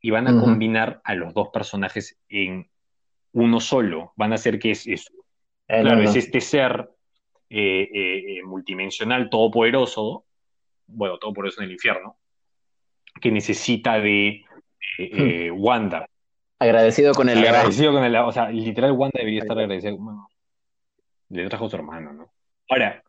y 0.00 0.10
van 0.10 0.28
a 0.28 0.40
combinar 0.40 1.00
a 1.04 1.14
los 1.14 1.34
dos 1.34 1.48
personajes 1.48 2.18
en 2.28 2.68
uno 3.32 3.60
solo. 3.60 4.12
Van 4.16 4.32
a 4.32 4.36
hacer 4.36 4.58
que 4.58 4.70
es, 4.72 4.86
es 4.86 5.10
claro, 5.66 6.00
es 6.02 6.16
este 6.16 6.40
ser 6.40 6.88
eh, 7.48 7.88
eh, 7.92 8.42
multidimensional, 8.44 9.30
todopoderoso, 9.30 10.24
bueno, 10.86 11.18
todopoderoso 11.18 11.60
en 11.60 11.66
el 11.66 11.72
infierno, 11.72 12.16
que 13.20 13.30
necesita 13.30 14.00
de 14.00 14.44
hmm. 14.98 15.60
Wanda. 15.62 16.08
Agradecido 16.58 17.12
con 17.12 17.28
el 17.28 17.38
Agradecido 17.38 17.92
con 17.92 18.04
el 18.04 18.16
O 18.16 18.32
sea, 18.32 18.50
literal, 18.50 18.92
Wanda 18.92 19.18
debería 19.18 19.42
estar 19.42 19.58
agradecido. 19.58 19.98
le 21.28 21.48
trajo 21.48 21.66
a 21.66 21.70
su 21.70 21.76
hermano, 21.76 22.12
¿no? 22.12 22.32
Ahora, 22.68 23.02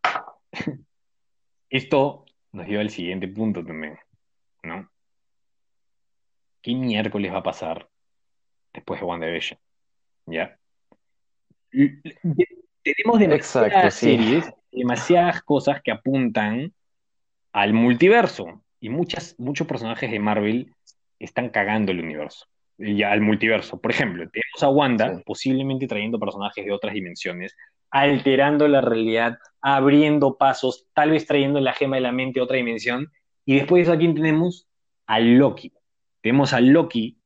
esto 1.69 2.25
nos 2.51 2.67
lleva 2.67 2.81
al 2.81 2.89
siguiente 2.89 3.27
punto 3.27 3.63
también, 3.65 3.97
¿no? 4.63 4.89
¿Qué 6.61 6.75
miércoles 6.75 7.33
va 7.33 7.37
a 7.37 7.43
pasar 7.43 7.89
después 8.73 8.99
de 8.99 9.05
WandaVision? 9.05 9.59
¿Ya? 10.25 10.59
Tenemos 12.95 13.19
demasiadas 13.19 13.95
series, 13.95 14.53
demasiadas 14.71 15.41
cosas 15.41 15.81
que 15.81 15.91
apuntan 15.91 16.73
al 17.51 17.73
multiverso. 17.73 18.61
Y 18.79 18.89
muchas, 18.89 19.35
muchos 19.37 19.67
personajes 19.67 20.09
de 20.09 20.19
Marvel 20.19 20.73
están 21.19 21.49
cagando 21.49 21.91
el 21.91 21.99
universo. 21.99 22.45
Ya, 22.77 23.11
al 23.11 23.21
multiverso. 23.21 23.81
Por 23.81 23.91
ejemplo, 23.91 24.29
tenemos 24.29 24.63
a 24.63 24.69
Wanda 24.69 25.21
posiblemente 25.25 25.87
trayendo 25.87 26.19
personajes 26.19 26.63
de 26.63 26.71
otras 26.71 26.93
dimensiones, 26.93 27.57
alterando 27.89 28.67
la 28.67 28.81
realidad, 28.81 29.37
abriendo 29.61 30.37
pasos, 30.37 30.85
tal 30.93 31.11
vez 31.11 31.25
trayendo 31.25 31.59
la 31.59 31.73
gema 31.73 31.97
de 31.97 32.03
la 32.03 32.11
mente 32.11 32.39
a 32.39 32.43
otra 32.43 32.57
dimensión. 32.57 33.11
Y 33.45 33.55
después 33.55 33.79
de 33.79 33.83
eso, 33.83 33.93
aquí 33.93 34.13
tenemos 34.13 34.67
a 35.07 35.19
Loki. 35.19 35.73
Tenemos 36.21 36.53
a 36.53 36.61
Loki 36.61 37.17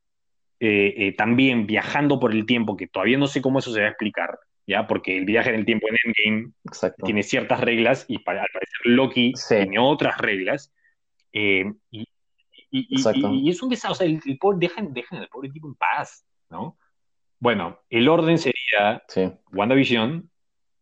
eh, 0.59 0.93
eh, 0.97 1.15
también 1.15 1.67
viajando 1.67 2.19
por 2.19 2.31
el 2.31 2.45
tiempo, 2.45 2.77
que 2.77 2.87
todavía 2.87 3.17
no 3.17 3.27
sé 3.27 3.41
cómo 3.41 3.59
eso 3.59 3.71
se 3.73 3.81
va 3.81 3.87
a 3.87 3.89
explicar, 3.89 4.39
¿ya? 4.67 4.87
Porque 4.87 5.17
el 5.17 5.25
viaje 5.25 5.49
en 5.49 5.55
el 5.55 5.65
tiempo 5.65 5.87
en 5.89 5.95
Endgame 6.05 6.53
tiene 7.03 7.23
ciertas 7.23 7.59
reglas 7.61 8.05
y 8.07 8.19
para, 8.19 8.41
al 8.41 8.49
parecer 8.53 8.79
Loki 8.85 9.33
tiene 9.47 9.79
otras 9.79 10.17
reglas. 10.17 10.73
Eh, 11.33 11.71
y, 11.89 12.07
es 13.49 13.61
un 13.61 13.69
desastre, 13.69 13.91
o 13.91 13.95
sea, 13.95 14.07
el, 14.07 14.37
pobre, 14.37 14.57
dejan, 14.59 14.93
dejan 14.93 15.19
al 15.19 15.27
pobre 15.27 15.49
tipo 15.49 15.67
en 15.67 15.75
paz, 15.75 16.25
¿no? 16.49 16.77
Bueno, 17.39 17.79
el 17.89 18.07
orden 18.07 18.37
sería 18.37 19.03
WandaVision, 19.51 20.29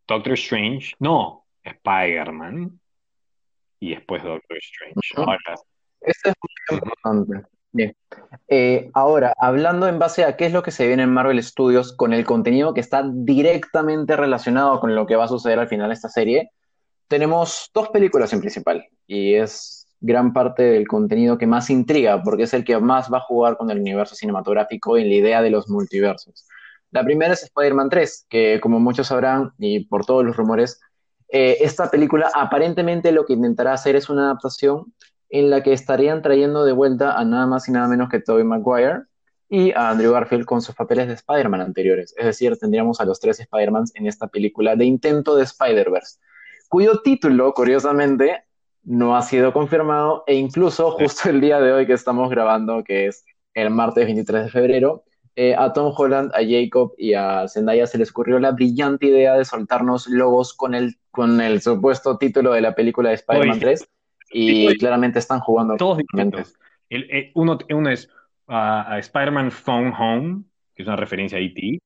Doctor 0.07 0.33
Strange, 0.33 0.93
no, 0.99 1.47
Spider-Man, 1.63 2.79
y 3.79 3.91
después 3.91 4.21
Doctor 4.21 4.57
Strange. 4.57 4.99
Ahora, 5.15 5.55
es 6.01 6.21
muy 6.25 6.77
importante. 6.77 7.47
Bien. 7.71 7.95
Eh, 8.47 8.89
ahora, 8.93 9.33
hablando 9.37 9.87
en 9.87 9.99
base 9.99 10.23
a 10.25 10.35
qué 10.35 10.47
es 10.47 10.53
lo 10.53 10.63
que 10.63 10.71
se 10.71 10.87
viene 10.87 11.03
en 11.03 11.13
Marvel 11.13 11.41
Studios 11.43 11.93
con 11.93 12.13
el 12.13 12.25
contenido 12.25 12.73
que 12.73 12.79
está 12.79 13.03
directamente 13.07 14.15
relacionado 14.15 14.79
con 14.79 14.95
lo 14.95 15.05
que 15.05 15.15
va 15.15 15.25
a 15.25 15.27
suceder 15.27 15.59
al 15.59 15.67
final 15.67 15.89
de 15.89 15.93
esta 15.93 16.09
serie, 16.09 16.51
tenemos 17.07 17.69
dos 17.73 17.89
películas 17.89 18.33
en 18.33 18.39
principal 18.39 18.87
y 19.05 19.35
es 19.35 19.87
gran 20.01 20.33
parte 20.33 20.63
del 20.63 20.87
contenido 20.87 21.37
que 21.37 21.45
más 21.45 21.69
intriga 21.69 22.23
porque 22.23 22.43
es 22.43 22.53
el 22.53 22.63
que 22.63 22.79
más 22.79 23.11
va 23.11 23.17
a 23.17 23.21
jugar 23.21 23.57
con 23.57 23.69
el 23.69 23.79
universo 23.79 24.15
cinematográfico 24.15 24.97
y 24.97 25.07
la 25.07 25.15
idea 25.15 25.41
de 25.41 25.51
los 25.51 25.69
multiversos. 25.69 26.47
La 26.91 27.03
primera 27.03 27.33
es 27.33 27.43
Spider-Man 27.43 27.89
3, 27.89 28.25
que 28.29 28.59
como 28.59 28.79
muchos 28.79 29.07
sabrán 29.07 29.51
y 29.59 29.85
por 29.85 30.05
todos 30.05 30.25
los 30.25 30.35
rumores, 30.35 30.79
eh, 31.27 31.57
esta 31.61 31.91
película 31.91 32.31
aparentemente 32.33 33.11
lo 33.11 33.25
que 33.25 33.33
intentará 33.33 33.73
hacer 33.73 33.95
es 33.95 34.09
una 34.09 34.23
adaptación 34.23 34.93
en 35.29 35.49
la 35.49 35.61
que 35.63 35.73
estarían 35.73 36.21
trayendo 36.21 36.65
de 36.65 36.71
vuelta 36.71 37.17
a 37.17 37.23
nada 37.23 37.45
más 37.45 37.67
y 37.67 37.71
nada 37.71 37.87
menos 37.87 38.09
que 38.09 38.19
Tobey 38.19 38.43
Maguire 38.43 39.03
y 39.47 39.71
a 39.71 39.89
Andrew 39.89 40.11
Garfield 40.11 40.45
con 40.45 40.61
sus 40.61 40.75
papeles 40.75 41.07
de 41.07 41.13
Spider-Man 41.13 41.61
anteriores. 41.61 42.13
Es 42.17 42.25
decir, 42.25 42.57
tendríamos 42.57 42.99
a 43.01 43.05
los 43.05 43.19
tres 43.19 43.39
Spider-Mans 43.39 43.93
en 43.95 44.07
esta 44.07 44.27
película 44.27 44.75
de 44.75 44.85
intento 44.85 45.35
de 45.35 45.43
Spider-Verse, 45.43 46.19
cuyo 46.67 47.01
título, 47.01 47.53
curiosamente, 47.53 48.43
no 48.83 49.15
ha 49.15 49.21
sido 49.21 49.51
confirmado 49.51 50.23
e 50.27 50.35
incluso 50.35 50.91
justo 50.91 51.29
el 51.29 51.41
día 51.41 51.59
de 51.59 51.73
hoy 51.73 51.87
que 51.87 51.93
estamos 51.93 52.29
grabando, 52.29 52.83
que 52.83 53.07
es 53.07 53.25
el 53.53 53.71
martes 53.71 54.05
23 54.05 54.45
de 54.45 54.49
febrero, 54.49 55.03
eh, 55.35 55.55
a 55.57 55.73
Tom 55.73 55.93
Holland, 55.95 56.31
a 56.33 56.39
Jacob 56.39 56.93
y 56.97 57.13
a 57.13 57.47
Zendaya 57.47 57.87
se 57.87 57.97
les 57.97 58.11
ocurrió 58.11 58.39
la 58.39 58.51
brillante 58.51 59.07
idea 59.07 59.35
de 59.35 59.45
soltarnos 59.45 60.07
logos 60.07 60.53
con 60.53 60.75
el, 60.75 60.97
con 61.11 61.39
el 61.41 61.61
supuesto 61.61 62.17
título 62.17 62.51
de 62.51 62.61
la 62.61 62.75
película 62.75 63.09
de 63.09 63.15
Spider-Man 63.15 63.59
3 63.59 63.87
y 64.31 64.77
claramente 64.77 65.19
están 65.19 65.39
jugando. 65.39 65.75
Todos 65.77 65.97
diferentes. 65.99 66.53
Eh, 66.89 67.31
uno, 67.35 67.57
uno, 67.69 67.89
es 67.89 68.09
uh, 68.47 68.95
Spider-Man 68.97 69.51
Phone 69.51 69.93
Home, 69.97 70.43
que 70.75 70.83
es 70.83 70.87
una 70.87 70.95
referencia 70.95 71.37
a 71.37 71.41
E.T. 71.41 71.79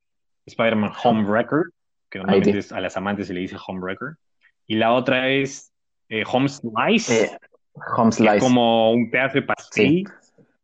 Spider-Man 0.45 0.91
Home 1.03 1.25
Record, 1.29 1.71
que 2.09 2.19
normalmente 2.19 2.59
a 2.71 2.79
las 2.79 2.97
amantes 2.97 3.27
se 3.27 3.33
le 3.33 3.41
dice 3.41 3.57
Home 3.67 3.81
Record. 3.85 4.15
Y 4.67 4.75
la 4.75 4.93
otra 4.93 5.29
es 5.29 5.73
eh, 6.09 6.23
Home 6.31 6.49
Slice. 6.49 7.25
Eh, 7.25 7.37
home 7.97 8.11
Slice. 8.11 8.37
es 8.37 8.43
como 8.43 8.91
un 8.91 9.09
pedazo 9.09 9.35
de 9.35 9.41
pastel. 9.43 10.03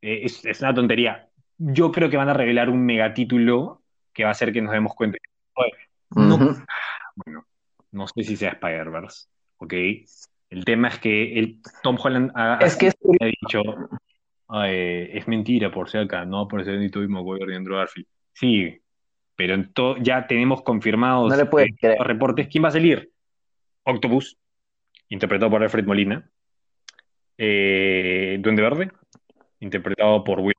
es, 0.02 0.46
es, 0.46 0.62
una 0.62 0.74
tontería. 0.74 1.28
Yo 1.58 1.92
creo 1.92 2.10
que 2.10 2.18
van 2.18 2.30
a 2.30 2.34
revelar 2.34 2.70
un 2.70 2.86
megatítulo 2.86 3.82
que 4.13 4.24
va 4.24 4.30
a 4.30 4.32
hacer 4.32 4.54
que 4.54 4.62
nos 4.62 4.72
demos 4.72 4.94
cuenta. 4.96 5.18
No, 6.12 6.38
bueno, 7.15 7.46
no 7.92 8.08
sé 8.08 8.24
si 8.24 8.36
sea 8.36 8.52
Spider-Verse, 8.52 9.28
¿ok? 9.58 9.74
El 10.50 10.66
tema 10.66 10.88
es 10.88 11.00
que 11.00 11.40
el, 11.40 11.62
Tom 11.84 11.98
Holland 12.02 12.32
ha, 12.36 12.58
es 12.62 12.76
que 12.76 12.92
dicho, 13.42 13.62
es 14.66 15.28
mentira 15.28 15.72
por 15.72 15.90
ser 15.90 16.02
acá, 16.02 16.26
no 16.26 16.48
por 16.48 16.64
ser 16.64 16.80
ni 16.80 16.90
Tobey 16.90 17.08
Maguire 17.08 17.46
ni 17.48 17.56
Andrew 17.56 17.78
Garfield. 17.78 18.08
Sí, 18.34 18.82
pero 19.40 19.54
en 19.54 19.72
ya 20.02 20.28
tenemos 20.28 20.64
confirmados 20.64 21.30
no 21.30 21.36
eh, 21.36 21.96
los 21.98 22.08
reportes. 22.08 22.50
¿Quién 22.50 22.64
va 22.64 22.68
a 22.68 22.72
salir? 22.72 23.10
Octopus, 23.84 24.38
interpretado 25.08 25.50
por 25.50 25.64
Alfred 25.64 25.86
Molina. 25.86 26.30
Eh, 27.38 28.38
Duende 28.42 28.62
Verde, 28.62 28.92
interpretado 29.62 30.26
por 30.26 30.42
Will. 30.42 30.56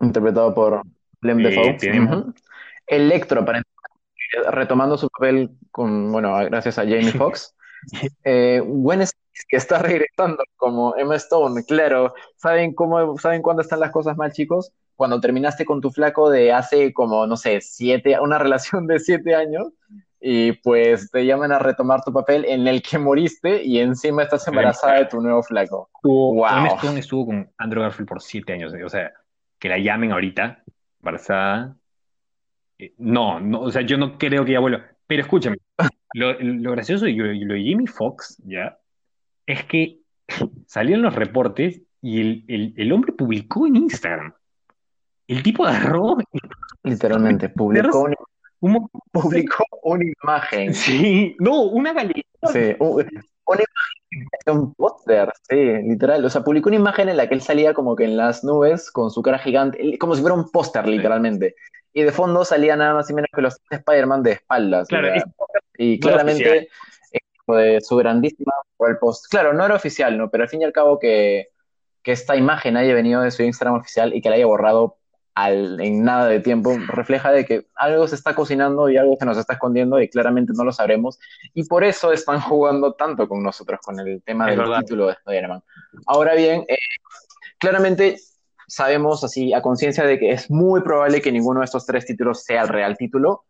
Interpretado 0.00 0.54
por 0.54 0.82
Lem 1.22 1.40
eh, 1.40 1.78
Defoe. 1.78 2.34
Electro, 2.86 3.46
retomando 4.50 4.98
su 4.98 5.08
papel 5.08 5.52
con, 5.70 6.12
bueno, 6.12 6.36
gracias 6.44 6.78
a 6.78 6.82
Jamie 6.82 7.12
Foxx. 7.12 7.55
Eh, 8.24 8.60
Gwen 8.64 9.02
que 9.48 9.56
está 9.56 9.78
regresando 9.80 10.42
como 10.56 10.96
Emma 10.96 11.16
Stone, 11.16 11.62
claro. 11.64 12.14
¿Saben 12.36 12.74
cómo, 12.74 13.18
saben 13.18 13.42
cuándo 13.42 13.62
están 13.62 13.80
las 13.80 13.90
cosas 13.90 14.16
mal, 14.16 14.32
chicos? 14.32 14.72
Cuando 14.94 15.20
terminaste 15.20 15.64
con 15.64 15.80
tu 15.80 15.90
flaco 15.90 16.30
de 16.30 16.52
hace 16.52 16.92
como, 16.92 17.26
no 17.26 17.36
sé, 17.36 17.60
siete, 17.60 18.18
una 18.20 18.38
relación 18.38 18.86
de 18.86 18.98
siete 18.98 19.34
años, 19.34 19.72
y 20.20 20.52
pues 20.52 21.10
te 21.10 21.26
llaman 21.26 21.52
a 21.52 21.58
retomar 21.58 22.02
tu 22.02 22.12
papel 22.12 22.44
en 22.46 22.66
el 22.66 22.82
que 22.82 22.98
moriste 22.98 23.62
y 23.62 23.78
encima 23.78 24.22
estás 24.22 24.48
embarazada 24.48 24.94
de 24.94 25.06
tu 25.06 25.20
nuevo 25.20 25.42
flaco. 25.42 25.90
Emma 26.02 26.68
Stone 26.68 27.00
estuvo 27.00 27.26
con 27.26 27.52
Andrew 27.58 27.82
Garfield 27.82 28.08
por 28.08 28.22
siete 28.22 28.54
años, 28.54 28.72
o 28.72 28.88
sea, 28.88 29.12
que 29.58 29.68
la 29.68 29.78
llamen 29.78 30.12
ahorita, 30.12 30.64
embarazada. 31.00 31.76
Eh, 32.78 32.94
no, 32.98 33.38
no, 33.40 33.60
o 33.60 33.70
sea, 33.70 33.82
yo 33.82 33.98
no 33.98 34.18
creo 34.18 34.44
que 34.44 34.52
ya 34.52 34.60
vuelva. 34.60 34.84
Pero 35.06 35.22
escúchame, 35.22 35.58
lo, 36.14 36.72
gracioso 36.72 37.04
de 37.04 37.12
lo, 37.12 37.54
de 37.54 37.60
Jimmy 37.60 37.86
Fox, 37.86 38.40
¿ya? 38.44 38.78
Es 39.46 39.64
que 39.64 40.00
salieron 40.66 41.02
los 41.02 41.14
reportes 41.14 41.82
y 42.02 42.44
el, 42.80 42.92
hombre 42.92 43.12
publicó 43.12 43.66
en 43.66 43.76
Instagram. 43.76 44.32
El 45.26 45.42
tipo 45.42 45.64
agarró. 45.64 46.16
Literalmente, 46.84 47.48
publicó, 47.48 48.08
una, 48.60 48.78
publicó 49.12 49.64
una 49.82 50.04
imagen. 50.22 50.72
Sí, 50.72 51.36
no, 51.40 51.62
una 51.62 51.92
galería. 51.92 52.22
Sí, 52.52 52.76
una 52.78 53.62
imagen, 53.62 54.60
un 54.60 54.74
póster, 54.74 55.32
sí, 55.48 55.56
literal. 55.56 56.24
O 56.24 56.30
sea, 56.30 56.44
publicó 56.44 56.68
una 56.68 56.76
imagen 56.76 57.08
en 57.08 57.16
la 57.16 57.28
que 57.28 57.34
él 57.34 57.40
salía 57.40 57.74
como 57.74 57.96
que 57.96 58.04
en 58.04 58.16
las 58.16 58.44
nubes 58.44 58.92
con 58.92 59.10
su 59.10 59.20
cara 59.22 59.38
gigante, 59.38 59.98
como 59.98 60.14
si 60.14 60.20
fuera 60.20 60.36
un 60.36 60.48
póster, 60.50 60.86
literalmente 60.86 61.56
y 61.96 62.02
de 62.02 62.12
fondo 62.12 62.44
salía 62.44 62.76
nada 62.76 62.92
más 62.92 63.08
y 63.08 63.14
menos 63.14 63.30
que 63.34 63.40
los 63.40 63.58
Spider-Man 63.70 64.22
de 64.22 64.32
espaldas. 64.32 64.86
Claro, 64.86 65.08
y 65.78 66.00
claramente 66.00 66.68
de 67.54 67.80
su 67.80 67.96
grandísima 67.96 68.52
el 68.80 68.98
post. 68.98 69.26
Claro, 69.28 69.52
no 69.52 69.64
era 69.64 69.74
oficial, 69.74 70.18
¿no? 70.18 70.30
Pero 70.30 70.44
al 70.44 70.50
fin 70.50 70.62
y 70.62 70.64
al 70.64 70.72
cabo 70.72 70.98
que, 70.98 71.48
esta 72.04 72.36
imagen 72.36 72.76
haya 72.76 72.94
venido 72.94 73.20
de 73.20 73.32
su 73.32 73.42
Instagram 73.42 73.80
oficial 73.80 74.14
y 74.14 74.20
que 74.20 74.30
la 74.30 74.36
haya 74.36 74.46
borrado 74.46 74.98
al, 75.34 75.80
en 75.80 76.04
nada 76.04 76.28
de 76.28 76.38
tiempo, 76.38 76.72
refleja 76.86 77.32
de 77.32 77.44
que 77.44 77.66
algo 77.74 78.06
se 78.06 78.14
está 78.14 78.36
cocinando 78.36 78.88
y 78.88 78.96
algo 78.96 79.16
se 79.18 79.26
nos 79.26 79.36
está 79.36 79.54
escondiendo 79.54 80.00
y 80.00 80.08
claramente 80.08 80.52
no 80.54 80.62
lo 80.62 80.72
sabremos. 80.72 81.18
Y 81.52 81.64
por 81.64 81.82
eso 81.82 82.12
están 82.12 82.40
jugando 82.42 82.94
tanto 82.94 83.28
con 83.28 83.42
nosotros, 83.42 83.80
con 83.84 83.98
el 83.98 84.22
tema 84.22 84.46
del 84.46 84.60
título 84.78 85.06
de 85.06 85.14
Spider-Man. 85.14 85.62
Ahora 86.06 86.34
bien, 86.34 86.64
eh, 86.68 86.76
claramente 87.58 88.18
sabemos 88.68 89.24
así 89.24 89.52
a 89.52 89.60
conciencia 89.60 90.04
de 90.04 90.18
que 90.18 90.30
es 90.30 90.48
muy 90.48 90.82
probable 90.82 91.20
que 91.20 91.32
ninguno 91.32 91.60
de 91.60 91.64
estos 91.64 91.86
tres 91.86 92.06
títulos 92.06 92.44
sea 92.44 92.62
el 92.62 92.68
real 92.68 92.96
título, 92.96 93.46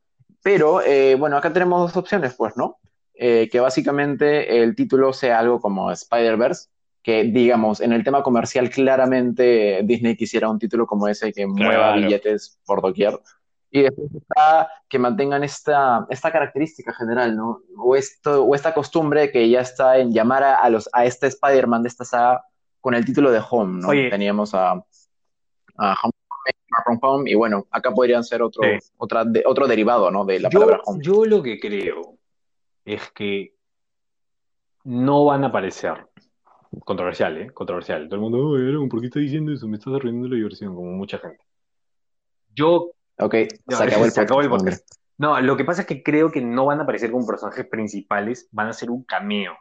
pero 0.47 0.81
eh, 0.81 1.17
bueno, 1.17 1.37
acá 1.37 1.53
tenemos 1.53 1.81
dos 1.81 1.97
opciones, 1.97 2.35
pues, 2.35 2.57
¿no? 2.57 2.79
Eh, 3.15 3.49
que 3.51 3.59
básicamente 3.59 4.63
el 4.63 4.77
título 4.77 5.13
sea 5.13 5.41
algo 5.41 5.61
como 5.61 5.91
Spider-Verse, 5.91 6.69
que, 7.03 7.25
digamos, 7.25 7.81
en 7.81 7.93
el 7.93 8.05
tema 8.05 8.23
comercial, 8.23 8.71
claramente 8.71 9.81
Disney 9.83 10.15
quisiera 10.15 10.49
un 10.49 10.61
título 10.61 10.87
como 10.87 11.09
ese 11.09 11.33
que 11.33 11.49
mueva 11.49 11.95
Claro. 11.95 12.01
billetes 12.01 12.61
por 12.65 12.81
doquier. 12.81 13.19
Y 13.73 13.83
después 13.83 14.09
está 14.15 14.71
que 14.89 15.01
mantengan 15.01 15.43
esta, 15.43 16.07
esta 16.11 16.31
característica 16.31 16.95
general, 16.95 17.37
¿no? 17.37 17.63
O, 17.77 17.97
esto, 17.97 18.45
o 18.45 18.55
esta 18.55 18.73
costumbre 18.73 19.33
que 19.33 19.51
ya 19.51 19.63
está 19.63 19.99
en 19.99 20.13
llamar 20.13 20.45
a, 20.45 20.55
a 20.59 20.71
los, 20.71 20.89
a 20.93 21.07
este 21.07 21.27
Spider-Man 21.27 21.83
de 21.83 21.89
esta 21.89 22.05
saga 22.05 22.45
con 22.81 22.95
el 22.95 23.05
título 23.05 23.33
de 23.33 23.43
Home, 23.51 23.81
¿no? 23.83 23.89
Oye. 23.89 24.11
Teníamos 24.11 24.55
a, 24.55 24.75
a 24.75 25.97
Home 26.05 26.13
Home, 27.03 27.31
y 27.31 27.35
bueno, 27.35 27.67
acá 27.71 27.91
podrían 27.93 28.23
ser 28.25 28.43
otro, 28.43 28.63
Sí. 28.63 28.91
otra, 28.99 29.25
de- 29.25 29.43
otro 29.47 29.67
derivado, 29.67 30.11
¿no? 30.11 30.25
De 30.25 30.41
la 30.41 30.49
Yo, 30.51 30.61
palabra 30.61 30.83
Home. 30.87 31.01
yo 31.03 31.25
lo 31.25 31.43
que 31.43 31.59
creo 31.59 32.19
es 32.85 33.11
que 33.13 33.55
no 34.85 35.25
van 35.25 35.45
a 35.45 35.49
aparecer. 35.49 36.07
Controversial, 36.85 37.37
¿eh? 37.39 37.51
Controversial. 37.53 38.05
Todo 38.09 38.17
el 38.17 38.21
mundo, 38.21 38.57
"Ay, 38.57 38.69
Aaron, 38.69 38.89
¿por 38.89 39.01
qué 39.01 39.07
estás 39.07 39.23
diciendo 39.23 39.53
eso? 39.53 39.67
Me 39.67 39.77
estás 39.79 39.95
arruinando 39.95 40.29
la 40.29 40.37
diversión, 40.37 40.75
como 40.75 40.91
mucha 40.93 41.19
gente. 41.19 41.43
Yo, 42.55 42.91
Ok, 43.19 43.35
No, 43.67 43.77
se 43.79 43.85
acabó 43.85 44.05
el 44.05 44.11
se 44.13 44.21
acabó 44.21 44.41
el 44.43 44.51
podcast, 44.51 44.87
no, 45.17 45.41
lo 45.41 45.57
que 45.57 45.65
pasa 45.65 45.81
es 45.81 45.87
que 45.87 46.03
creo 46.03 46.31
que 46.31 46.43
no 46.43 46.67
van 46.67 46.81
a 46.81 46.83
aparecer 46.83 47.11
como 47.11 47.27
personajes 47.27 47.67
principales, 47.67 48.47
van 48.53 48.69
a 48.69 48.75
ser 48.75 48.91
un 48.91 49.05
cameo. 49.05 49.57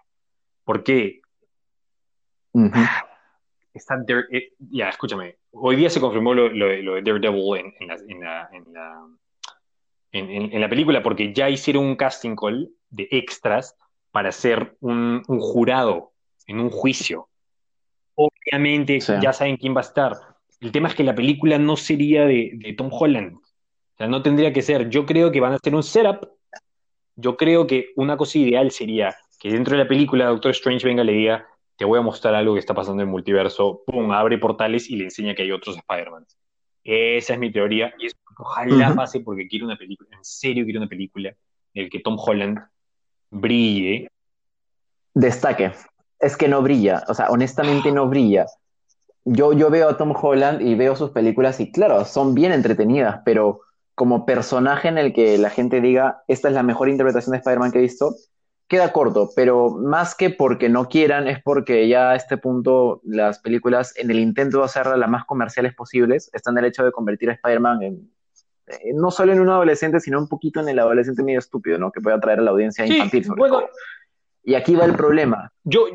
¿Por 0.65 0.83
qué? 0.83 1.21
Ujú. 2.51 2.77
Está 3.75 3.97
Dare- 3.97 4.25
eh, 4.31 4.53
ya, 4.57 4.89
escúchame. 4.89 5.35
Hoy 5.51 5.75
día 5.75 5.89
se 5.89 5.99
confirmó 5.99 6.33
lo, 6.33 6.47
lo 6.49 6.67
de- 6.67 6.81
lo 6.81 6.95
de 6.95 7.01
Daredevil 7.01 7.57
en, 7.57 7.73
en 7.79 7.87
la, 7.87 7.95
en, 8.07 8.19
la, 8.21 8.49
en, 8.53 8.73
la, 8.73 9.07
en- 10.13 10.29
en- 10.31 10.53
en 10.53 10.61
la 10.61 10.69
película, 10.69 11.03
porque 11.03 11.33
ya 11.33 11.49
hicieron 11.49 11.85
un 11.85 11.95
casting 11.95 12.35
call 12.35 12.69
de 12.89 13.07
extras 13.11 13.75
para 14.11 14.31
ser 14.31 14.77
un, 14.79 15.21
un 15.27 15.39
jurado 15.39 16.13
en 16.47 16.59
un 16.61 16.69
juicio. 16.69 17.27
Obviamente 18.15 19.01
Sí. 19.01 19.13
ya 19.21 19.33
saben 19.33 19.57
quién 19.57 19.75
va 19.75 19.79
a 19.81 19.83
estar. 19.89 20.13
El 20.61 20.71
tema 20.71 20.87
es 20.87 20.95
que 20.95 21.03
la 21.03 21.13
película 21.13 21.57
no 21.59 21.75
sería 21.75 22.25
de, 22.25 22.51
de 22.53 22.73
Tom 22.73 22.89
Holland. 22.91 23.35
O 23.35 23.97
sea, 23.97 24.07
no 24.07 24.21
tendría 24.21 24.53
que 24.53 24.61
ser. 24.61 24.89
Yo 24.89 25.05
creo 25.05 25.31
que 25.31 25.41
van 25.41 25.51
a 25.51 25.55
hacer 25.55 25.75
un 25.75 25.83
setup. 25.83 26.29
Yo 27.17 27.35
creo 27.35 27.67
que 27.67 27.89
una 27.97 28.15
cosa 28.15 28.37
ideal 28.37 28.71
sería 28.71 29.15
que 29.39 29.49
dentro 29.51 29.75
de 29.77 29.83
la 29.83 29.87
película 29.89 30.25
Doctor 30.27 30.51
Strange 30.51 30.87
venga 30.87 31.03
y 31.03 31.07
le 31.07 31.11
diga, 31.13 31.45
te 31.77 31.85
voy 31.85 31.99
a 31.99 32.01
mostrar 32.01 32.35
algo 32.35 32.53
que 32.53 32.59
está 32.59 32.73
pasando 32.73 33.01
en 33.01 33.07
el 33.07 33.11
multiverso, 33.11 33.83
pum, 33.85 34.11
abre 34.11 34.37
portales 34.37 34.89
y 34.89 34.95
le 34.95 35.05
enseña 35.05 35.35
que 35.35 35.43
hay 35.43 35.51
otros 35.51 35.77
Spider-Man. 35.77 36.25
Esa 36.83 37.33
es 37.33 37.39
mi 37.39 37.51
teoría 37.51 37.93
y 37.97 38.07
es, 38.07 38.15
ojalá 38.37 38.93
pase 38.95 39.19
porque 39.19 39.47
quiero 39.47 39.65
una 39.65 39.75
película, 39.75 40.09
en 40.11 40.23
serio 40.23 40.63
quiero 40.63 40.79
una 40.79 40.89
película 40.89 41.35
en 41.73 41.83
la 41.83 41.89
que 41.89 41.99
Tom 41.99 42.17
Holland 42.19 42.59
brille. 43.31 44.07
Destaque. 45.13 45.71
Es 46.19 46.37
que 46.37 46.47
no 46.47 46.61
brilla, 46.61 47.03
o 47.07 47.13
sea, 47.13 47.29
honestamente 47.29 47.91
no 47.91 48.07
brilla. 48.07 48.45
Yo, 49.25 49.53
yo 49.53 49.69
veo 49.69 49.89
a 49.89 49.97
Tom 49.97 50.13
Holland 50.15 50.61
y 50.61 50.75
veo 50.75 50.95
sus 50.95 51.09
películas 51.09 51.59
y 51.59 51.71
claro, 51.71 52.05
son 52.05 52.35
bien 52.35 52.51
entretenidas, 52.51 53.21
pero 53.25 53.61
como 53.95 54.25
personaje 54.25 54.87
en 54.87 54.97
el 54.97 55.13
que 55.13 55.37
la 55.37 55.49
gente 55.49 55.81
diga, 55.81 56.23
esta 56.27 56.49
es 56.49 56.53
la 56.53 56.63
mejor 56.63 56.89
interpretación 56.89 57.31
de 57.31 57.37
Spider-Man 57.37 57.71
que 57.71 57.79
he 57.79 57.81
visto, 57.81 58.13
queda 58.67 58.91
corto, 58.91 59.29
pero 59.35 59.69
más 59.69 60.15
que 60.15 60.29
porque 60.29 60.69
no 60.69 60.87
quieran, 60.87 61.27
es 61.27 61.41
porque 61.41 61.87
ya 61.87 62.11
a 62.11 62.15
este 62.15 62.37
punto 62.37 63.01
las 63.03 63.39
películas, 63.39 63.93
en 63.97 64.09
el 64.09 64.19
intento 64.19 64.59
de 64.59 64.65
hacerlas 64.65 64.97
las 64.97 65.09
más 65.09 65.25
comerciales 65.25 65.75
posibles, 65.75 66.29
están 66.33 66.57
en 66.57 66.63
el 66.63 66.69
hecho 66.69 66.83
de 66.83 66.91
convertir 66.91 67.29
a 67.29 67.33
Spider-Man 67.33 67.83
en, 67.83 68.11
no 68.95 69.11
solo 69.11 69.33
en 69.33 69.39
un 69.39 69.49
adolescente, 69.49 69.99
sino 69.99 70.17
un 70.19 70.27
poquito 70.27 70.59
en 70.59 70.69
el 70.69 70.79
adolescente 70.79 71.21
medio 71.21 71.39
estúpido, 71.39 71.77
¿no? 71.77 71.91
Que 71.91 72.01
puede 72.01 72.15
atraer 72.15 72.39
a 72.39 72.43
la 72.43 72.51
audiencia 72.51 72.85
Sí, 72.85 72.93
infantil, 72.93 73.25
sobre 73.25 73.39
bueno. 73.39 73.59
todo. 73.59 73.69
Y 74.43 74.55
aquí 74.55 74.75
va 74.75 74.85
el 74.85 74.95
problema 74.95 75.51
Yo, 75.63 75.85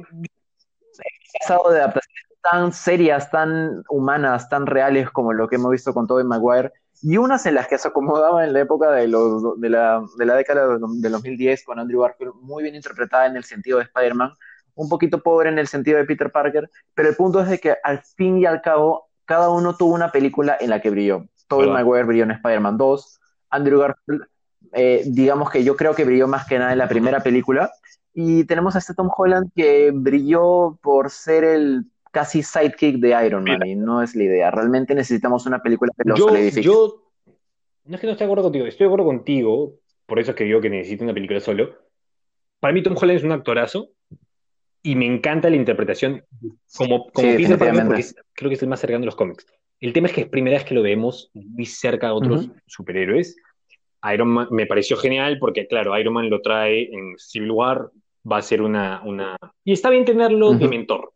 pasado 1.41 1.71
de 1.71 1.79
adaptaciones 1.79 2.25
tan 2.43 2.73
serias, 2.73 3.31
tan 3.31 3.83
humanas, 3.89 4.49
tan 4.49 4.67
reales 4.67 5.11
como 5.11 5.33
lo 5.33 5.49
que 5.49 5.57
hemos 5.57 5.71
visto 5.73 5.93
con 5.93 6.07
Tobey 6.07 6.25
Maguire, 6.25 6.73
y 7.03 7.17
unas 7.17 7.47
en 7.47 7.55
las 7.55 7.69
que 7.69 7.79
se 7.79 7.89
acomodaba 7.89 8.45
en 8.45 8.53
la 8.53 8.61
época 8.61 8.91
de, 8.91 9.09
los, 9.09 9.59
de, 9.61 9.71
la, 9.71 10.05
de 10.19 10.27
la 10.27 10.35
década 10.35 10.67
de, 10.67 10.79
del 11.01 11.13
2010 11.13 11.65
con 11.65 11.79
Andrew 11.79 12.03
Garfield, 12.03 12.35
muy 12.41 12.63
bien 12.63 12.75
interpretada 12.75 13.27
en 13.27 13.37
el 13.37 13.45
sentido 13.45 13.79
de 13.79 13.85
Spider-Man, 13.85 14.33
un 14.75 14.89
poquito 14.89 15.23
pobre 15.23 15.51
en 15.51 15.59
el 15.59 15.67
sentido 15.67 15.99
de 15.99 16.05
Peter 16.05 16.31
Parker, 16.31 16.71
pero 16.95 17.09
el 17.09 17.17
punto 17.17 17.41
es 17.41 17.49
de 17.49 17.59
que 17.59 17.77
al 17.83 18.03
fin 18.17 18.39
y 18.39 18.47
al 18.47 18.61
cabo, 18.61 19.09
cada 19.25 19.51
uno 19.51 19.77
tuvo 19.77 19.95
una 19.95 20.13
película 20.13 20.57
en 20.61 20.71
la 20.71 20.81
que 20.81 20.91
brilló. 20.91 21.27
Tobey. 21.49 21.71
Maguire 21.71 22.05
brilló 22.05 22.25
en 22.25 22.31
Spider-Man 22.33 22.77
2, 22.77 23.21
Andrew 23.51 23.81
Garfield, 23.81 24.23
eh, 24.73 25.03
digamos 25.07 25.51
que 25.51 25.65
yo 25.65 25.77
creo 25.77 25.95
que 25.95 26.05
brilló 26.05 26.29
más 26.29 26.47
que 26.47 26.59
nada 26.59 26.73
en 26.73 26.79
la 26.79 26.89
primera 26.89 27.21
película, 27.21 27.71
y 28.13 28.45
tenemos 28.45 28.75
a 28.75 28.79
este 28.79 28.95
Tom 28.95 29.11
Holland 29.15 29.51
que 29.55 29.91
brilló 29.93 30.79
por 30.83 31.11
ser 31.11 31.45
el 31.45 31.87
casi 32.11 32.43
sidekick 32.43 32.97
de 32.97 33.27
Iron 33.27 33.45
Man, 33.45 33.67
y 33.67 33.75
no 33.77 34.03
es 34.03 34.15
la 34.15 34.25
idea. 34.25 34.51
Realmente 34.51 34.95
necesitamos 34.95 35.47
una 35.47 35.61
película 35.63 35.93
que 35.97 36.09
lo 36.09 36.17
yo, 36.17 36.29
solidifique. 36.29 36.63
yo, 36.63 37.03
no 37.85 37.95
es 37.95 38.01
que 38.01 38.07
no 38.07 38.13
esté 38.13 38.25
de 38.25 38.29
acuerdo 38.29 38.45
contigo, 38.45 38.67
estoy 38.67 38.85
de 38.85 38.89
acuerdo 38.89 39.07
contigo, 39.07 39.75
por 40.07 40.19
eso 40.19 40.31
es 40.33 40.37
que 40.37 40.45
digo 40.45 40.61
que 40.61 40.71
necesito 40.71 41.05
una 41.05 41.15
película 41.15 41.41
solo. 41.41 41.77
Para 42.59 42.75
mí 42.75 42.83
Tom 42.83 42.95
Holland 43.01 43.19
es 43.19 43.25
un 43.25 43.33
actorazo 43.33 43.89
y 44.83 44.95
me 44.97 45.07
encanta 45.07 45.49
la 45.51 45.57
interpretación 45.57 46.25
como, 46.77 47.11
como 47.13 47.29
Sí, 47.31 47.37
Peter 47.37 47.59
Parker 47.59 47.85
porque 47.87 48.01
es- 48.01 48.15
creo 48.33 48.49
que 48.49 48.55
estoy 48.55 48.69
más 48.69 48.81
cercano 48.81 49.03
a 49.03 49.07
los 49.07 49.17
cómics. 49.17 49.47
El 49.81 49.93
tema 49.93 50.09
es 50.09 50.15
que 50.15 50.21
es 50.23 50.29
primera 50.29 50.57
vez 50.59 50.65
que 50.67 50.75
lo 50.75 50.83
vemos 50.83 51.31
muy 51.33 51.65
cerca 51.65 52.09
de 52.09 52.13
otros 52.13 52.51
superhéroes. 52.67 53.37
Iron 54.13 54.29
Man 54.29 54.49
me 54.51 54.67
pareció 54.67 54.97
genial 54.97 55.39
porque, 55.39 55.67
claro, 55.67 55.99
Iron 55.99 56.15
Man 56.15 56.29
lo 56.31 56.41
trae 56.43 56.89
en 56.93 57.15
Civil 57.19 57.51
War, 57.51 57.91
va 58.31 58.39
a 58.39 58.43
ser 58.43 58.63
una... 58.63 59.03
una... 59.05 59.37
Y 59.65 59.73
está 59.73 59.89
bien 59.91 60.05
tenerlo 60.05 60.51
de 60.55 60.65
Ujú. 60.65 60.69
mentor. 60.69 61.13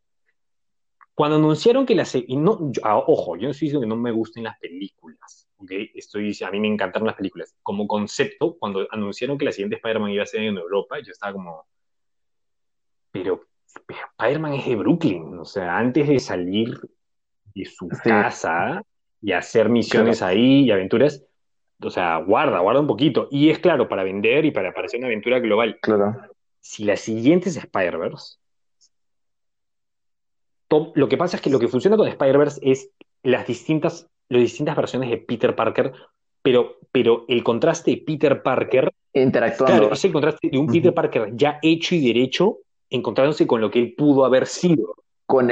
Cuando 1.14 1.36
anunciaron 1.36 1.86
que 1.86 1.94
la 1.94 2.04
se- 2.04 2.24
y 2.26 2.36
no, 2.36 2.58
yo- 2.72 2.82
ah, 2.84 2.98
ojo, 2.98 3.36
yo 3.36 3.42
no 3.44 3.50
estoy 3.50 3.66
diciendo 3.66 3.80
que 3.82 3.88
no 3.88 3.96
me 3.96 4.10
gusten 4.10 4.42
las 4.44 4.58
películas, 4.58 5.48
¿ok? 5.58 5.70
Estoy, 5.94 6.36
a 6.44 6.50
mí 6.50 6.58
me 6.60 6.68
encantaron 6.68 7.06
las 7.06 7.14
películas. 7.16 7.54
Como 7.62 7.86
concepto, 7.86 8.56
cuando 8.58 8.86
anunciaron 8.90 9.38
que 9.38 9.44
la 9.44 9.52
siguiente 9.52 9.76
Spider-Man 9.76 10.10
iba 10.10 10.24
a 10.24 10.26
ser 10.26 10.42
en 10.42 10.56
Europa, 10.56 10.98
yo 10.98 11.12
estaba 11.12 11.32
como, 11.32 11.66
pero, 13.12 13.42
pero 13.86 14.00
Spider-Man 14.18 14.54
es 14.54 14.66
de 14.66 14.76
Brooklyn, 14.76 15.38
o 15.38 15.44
sea, 15.44 15.78
antes 15.78 16.08
de 16.08 16.18
salir 16.18 16.78
de 17.54 17.64
su 17.64 17.88
Sí. 17.90 18.10
casa 18.10 18.82
y 19.22 19.32
hacer 19.32 19.68
misiones 19.68 20.20
ahí 20.20 20.64
y 20.64 20.70
aventuras, 20.72 21.24
o 21.80 21.90
sea, 21.90 22.16
guarda, 22.18 22.58
guarda 22.58 22.80
un 22.80 22.86
poquito. 22.88 23.28
Y 23.30 23.50
es 23.50 23.58
claro, 23.60 23.88
para 23.88 24.02
vender 24.02 24.44
y 24.44 24.50
para 24.50 24.72
parecer 24.74 24.98
una 24.98 25.06
aventura 25.06 25.38
global. 25.38 25.78
Claro. 25.80 26.16
Si 26.60 26.84
la 26.84 26.96
siguiente 26.96 27.50
es 27.50 27.56
Spider-Verse, 27.56 28.38
to- 30.82 30.92
lo 30.94 31.08
que 31.08 31.16
pasa 31.16 31.36
es 31.36 31.42
que 31.42 31.50
lo 31.50 31.58
que 31.58 31.68
funciona 31.68 31.96
con 31.96 32.08
Spider-Verse 32.08 32.60
es 32.62 32.90
las 33.22 33.46
distintas, 33.46 34.08
las 34.28 34.42
distintas 34.42 34.76
versiones 34.76 35.10
de 35.10 35.18
Peter 35.18 35.54
Parker, 35.54 35.92
pero, 36.42 36.78
pero 36.92 37.24
el 37.28 37.42
contraste 37.42 37.92
de 37.92 37.96
Peter 37.98 38.42
Parker, 38.42 38.92
Interactuando. 39.12 39.78
claro, 39.78 39.94
es 39.94 40.04
el 40.04 40.12
contraste 40.12 40.48
de 40.50 40.58
un. 40.58 40.66
Peter 40.66 40.92
Parker 40.92 41.30
ya 41.34 41.58
hecho 41.62 41.94
y 41.94 42.06
derecho, 42.06 42.58
encontrándose 42.90 43.46
con 43.46 43.60
lo 43.60 43.70
que 43.70 43.78
él 43.78 43.94
pudo 43.96 44.24
haber 44.24 44.46
sido. 44.46 44.94
Con 45.26 45.50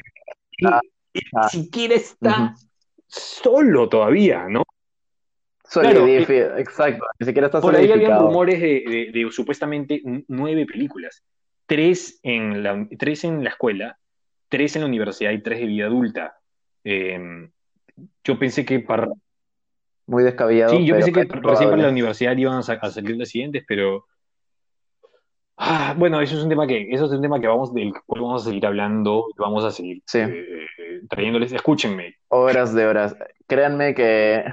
Ah, 0.64 0.80
y 1.14 1.20
ah. 1.34 1.48
ni 1.54 1.62
siquiera 1.62 1.94
está 1.94 2.54
solo 3.06 3.88
todavía, 3.88 4.46
¿no? 4.48 4.62
solidifi- 5.68 6.58
Exacto. 6.58 7.04
Ni 7.18 7.26
siquiera 7.26 7.46
está 7.46 7.60
Por 7.60 7.74
ahí 7.74 7.90
habían 7.90 8.18
rumores 8.20 8.60
de, 8.60 8.82
de- 8.86 9.10
de 9.12 9.32
supuestamente 9.32 10.02
nueve 10.28 10.66
películas. 10.66 11.22
Tres 11.66 12.18
en 12.22 12.62
la, 12.62 12.86
tres 12.98 13.24
en 13.24 13.42
la 13.44 13.50
escuela, 13.50 13.98
tres 14.52 14.76
en 14.76 14.82
la 14.82 14.88
universidad 14.88 15.30
y 15.32 15.42
tres 15.42 15.60
de 15.60 15.66
vida 15.66 15.86
adulta. 15.86 16.36
Eh, 16.84 17.48
yo 18.22 18.38
pensé 18.38 18.64
que 18.66 18.80
para, 18.80 19.08
Muy 20.06 20.22
descabellado. 20.22 20.76
sí, 20.76 20.84
yo 20.84 20.94
pensé 20.94 21.12
que 21.12 21.24
recién 21.24 21.70
para 21.70 21.82
la 21.82 21.88
universidad 21.88 22.36
iban 22.36 22.58
a, 22.58 22.62
sa- 22.62 22.74
a 22.74 22.90
salir 22.90 23.16
las 23.16 23.30
siguientes, 23.30 23.64
pero 23.66 24.04
ah, 25.56 25.94
bueno, 25.96 26.20
eso 26.20 26.36
es 26.36 26.42
un 26.42 26.50
tema 26.50 26.66
que, 26.66 26.88
eso 26.90 27.06
es 27.06 27.12
un 27.12 27.22
tema 27.22 27.40
que 27.40 27.46
vamos, 27.46 27.72
del 27.72 27.92
cual 28.04 28.20
vamos 28.22 28.42
a 28.42 28.48
seguir 28.50 28.66
hablando, 28.66 29.26
vamos 29.38 29.64
a 29.64 29.70
seguir 29.70 30.02
Sí. 30.06 30.18
eh, 30.20 30.66
trayéndoles. 31.08 31.52
Escúchenme, 31.52 32.14
Horas 32.28 32.74
de 32.74 32.86
horas. 32.86 33.16
Créanme 33.46 33.94
que 33.94 34.44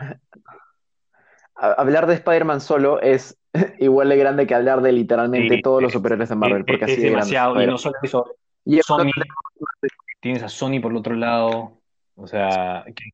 hablar 1.56 2.08
de 2.08 2.14
Spider-Man 2.16 2.62
solo 2.62 3.02
es 3.02 3.38
igual 3.80 4.10
de 4.10 4.18
grande 4.18 4.47
que 4.47 4.56
hablar 4.56 4.82
de 4.82 4.91
literalmente 4.93 5.62
todos 5.62 5.82
los 5.82 5.89
es- 5.89 5.93
superhéroes 5.93 6.30
de 6.30 6.36
Marvel, 6.36 6.62
es, 6.62 6.66
porque 6.68 6.86
es 6.86 6.91
así 6.91 7.02
de 7.02 7.10
grande 7.10 7.16
demasiado, 7.26 7.62
y 7.62 7.68
no 7.68 7.78
solo 7.78 7.95
eso, 8.04 8.26
Y 8.66 8.80
eso 8.80 8.97
Sony, 8.97 9.12
tienes 10.20 10.43
a 10.43 10.49
Sony 10.49 10.80
por 10.82 10.91
el 10.91 10.97
otro 10.97 11.16
lado, 11.16 11.80
o 12.16 12.28
sea, 12.28 12.84
que- 12.95 13.12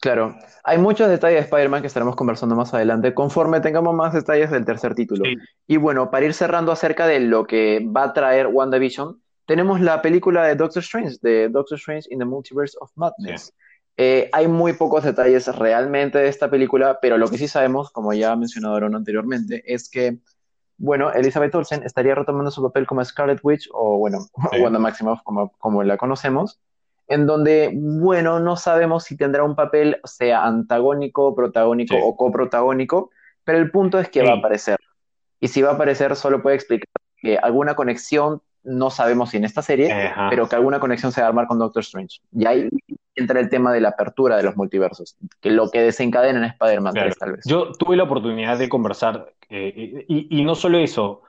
Claro, 0.00 0.34
hay 0.64 0.78
muchos 0.78 1.08
detalles 1.08 1.38
de 1.38 1.44
Spider-Man 1.44 1.80
que 1.80 1.86
estaremos 1.86 2.16
conversando 2.16 2.56
más 2.56 2.74
adelante 2.74 3.14
conforme 3.14 3.60
tengamos 3.60 3.94
más 3.94 4.12
detalles 4.12 4.50
del 4.50 4.64
tercer 4.64 4.96
título. 4.96 5.24
sí, 5.24 5.36
Y 5.68 5.76
bueno, 5.76 6.10
para 6.10 6.26
ir 6.26 6.34
cerrando 6.34 6.72
acerca 6.72 7.06
de 7.06 7.20
lo 7.20 7.44
que 7.46 7.86
va 7.86 8.04
a 8.04 8.12
traer 8.12 8.48
WandaVision, 8.48 9.22
tenemos 9.46 9.80
la 9.80 10.02
película 10.02 10.44
de 10.44 10.56
Doctor 10.56 10.82
Strange, 10.82 11.18
de 11.22 11.48
Doctor 11.48 11.78
Strange 11.78 12.08
in 12.10 12.18
the 12.18 12.24
Multiverse 12.24 12.76
of 12.80 12.90
Madness. 12.96 13.54
Eh, 13.96 14.28
hay 14.32 14.48
muy 14.48 14.72
pocos 14.72 15.04
detalles 15.04 15.46
realmente 15.56 16.18
de 16.18 16.28
esta 16.28 16.50
película, 16.50 16.98
pero 17.00 17.16
lo 17.16 17.28
que 17.28 17.38
sí 17.38 17.46
sabemos, 17.46 17.92
como 17.92 18.12
ya 18.12 18.32
Aaron 18.32 18.96
anteriormente, 18.96 19.62
es 19.72 19.88
que 19.88 20.18
bueno, 20.82 21.12
Elizabeth 21.12 21.54
Olsen 21.54 21.84
estaría 21.84 22.14
retomando 22.16 22.50
su 22.50 22.60
papel 22.60 22.88
como 22.88 23.04
Scarlet 23.04 23.38
Witch 23.44 23.68
o, 23.72 23.98
bueno, 23.98 24.18
Sí. 24.50 24.60
Wanda 24.60 24.80
Maximoff 24.80 25.22
como, 25.22 25.52
como 25.58 25.84
la 25.84 25.96
conocemos, 25.96 26.58
en 27.06 27.24
donde, 27.26 27.70
bueno, 27.72 28.40
no 28.40 28.56
sabemos 28.56 29.04
si 29.04 29.16
tendrá 29.16 29.44
un 29.44 29.54
papel, 29.54 30.00
sea 30.02 30.44
antagónico, 30.44 31.36
protagónico 31.36 31.94
Sí. 31.94 32.00
o 32.02 32.16
coprotagónico, 32.16 33.10
pero 33.44 33.58
el 33.58 33.70
punto 33.70 34.00
es 34.00 34.08
que 34.08 34.24
va 34.24 34.32
a 34.32 34.36
aparecer. 34.38 34.76
Y 35.38 35.48
si 35.48 35.62
va 35.62 35.70
a 35.70 35.74
aparecer, 35.74 36.16
solo 36.16 36.42
puede 36.42 36.56
explicar 36.56 36.88
que 37.16 37.38
alguna 37.38 37.76
conexión, 37.76 38.42
no 38.64 38.90
sabemos 38.90 39.30
si 39.30 39.36
en 39.36 39.44
esta 39.44 39.62
serie, 39.62 39.92
Ajá. 39.92 40.28
pero 40.30 40.48
que 40.48 40.56
alguna 40.56 40.80
conexión 40.80 41.12
se 41.12 41.20
va 41.20 41.26
a 41.26 41.30
armar 41.30 41.46
con 41.46 41.58
Doctor 41.60 41.82
Strange. 41.82 42.18
Y 42.32 42.44
ahí 42.46 42.68
entra 43.14 43.40
el 43.40 43.48
tema 43.48 43.72
de 43.72 43.80
la 43.80 43.90
apertura 43.90 44.36
de 44.36 44.42
los 44.42 44.56
multiversos, 44.56 45.16
que 45.40 45.50
lo 45.50 45.70
que 45.70 45.80
desencadena 45.80 46.38
en 46.38 46.44
Spider-Man 46.46 46.92
Claro. 46.94 47.08
3, 47.08 47.18
tal 47.18 47.32
vez. 47.32 47.44
Yo 47.46 47.72
tuve 47.72 47.96
la 47.96 48.04
oportunidad 48.04 48.58
de 48.58 48.68
conversar, 48.68 49.32
eh, 49.48 50.04
y, 50.08 50.38
y 50.40 50.44
no 50.44 50.54
solo 50.54 50.78
eso, 50.78 51.22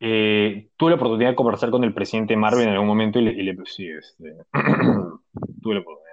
eh, 0.00 0.68
tuve 0.76 0.90
la 0.90 0.96
oportunidad 0.96 1.30
de 1.30 1.36
conversar 1.36 1.70
con 1.70 1.84
el 1.84 1.94
presidente 1.94 2.36
Marvel 2.36 2.64
en 2.68 2.74
algún 2.74 2.88
momento 2.88 3.18
y 3.18 3.22
le, 3.22 3.32
y 3.32 3.42
le- 3.42 3.56
sí, 3.66 3.88
este, 3.88 4.34
tuve 5.62 5.74
la 5.74 5.80
oportunidad. 5.80 6.08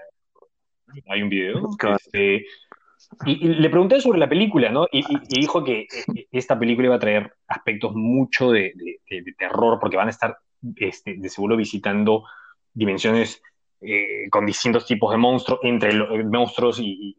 Hay 1.09 1.21
un 1.21 1.29
video. 1.29 1.61
Claro. 1.77 1.97
este, 1.97 2.45
y, 3.25 3.45
y 3.45 3.53
le 3.55 3.69
pregunté 3.69 3.99
sobre 4.01 4.19
la 4.19 4.29
película, 4.29 4.69
¿no? 4.69 4.87
Y, 4.91 5.03
dijo 5.29 5.63
que 5.63 5.87
eh, 6.15 6.27
esta 6.31 6.57
película 6.57 6.87
iba 6.87 6.95
a 6.95 6.99
traer 6.99 7.33
aspectos 7.47 7.93
mucho 7.95 8.51
de- 8.51 8.73
de 9.09 9.33
terror, 9.37 9.77
porque 9.79 9.97
van 9.97 10.07
a 10.07 10.11
estar 10.11 10.37
este, 10.77 11.15
de 11.17 11.29
seguro 11.29 11.55
visitando 11.55 12.23
dimensiones 12.73 13.41
eh, 13.81 14.29
con 14.29 14.45
distintos 14.45 14.85
tipos 14.85 15.11
de 15.11 15.17
monstruos, 15.17 15.59
entre 15.63 15.91
eh, 15.91 16.23
monstruos 16.23 16.79
y, 16.79 17.15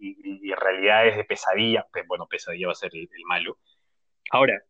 realidades 0.59 1.17
de 1.17 1.25
pesadilla. 1.25 1.87
Pe- 1.93 2.05
Bueno, 2.09 2.27
pesadilla 2.27 2.69
va 2.69 2.73
a 2.73 2.77
ser 2.77 2.91
el, 2.95 3.09
malo. 3.27 3.59
Ahora, 4.31 4.61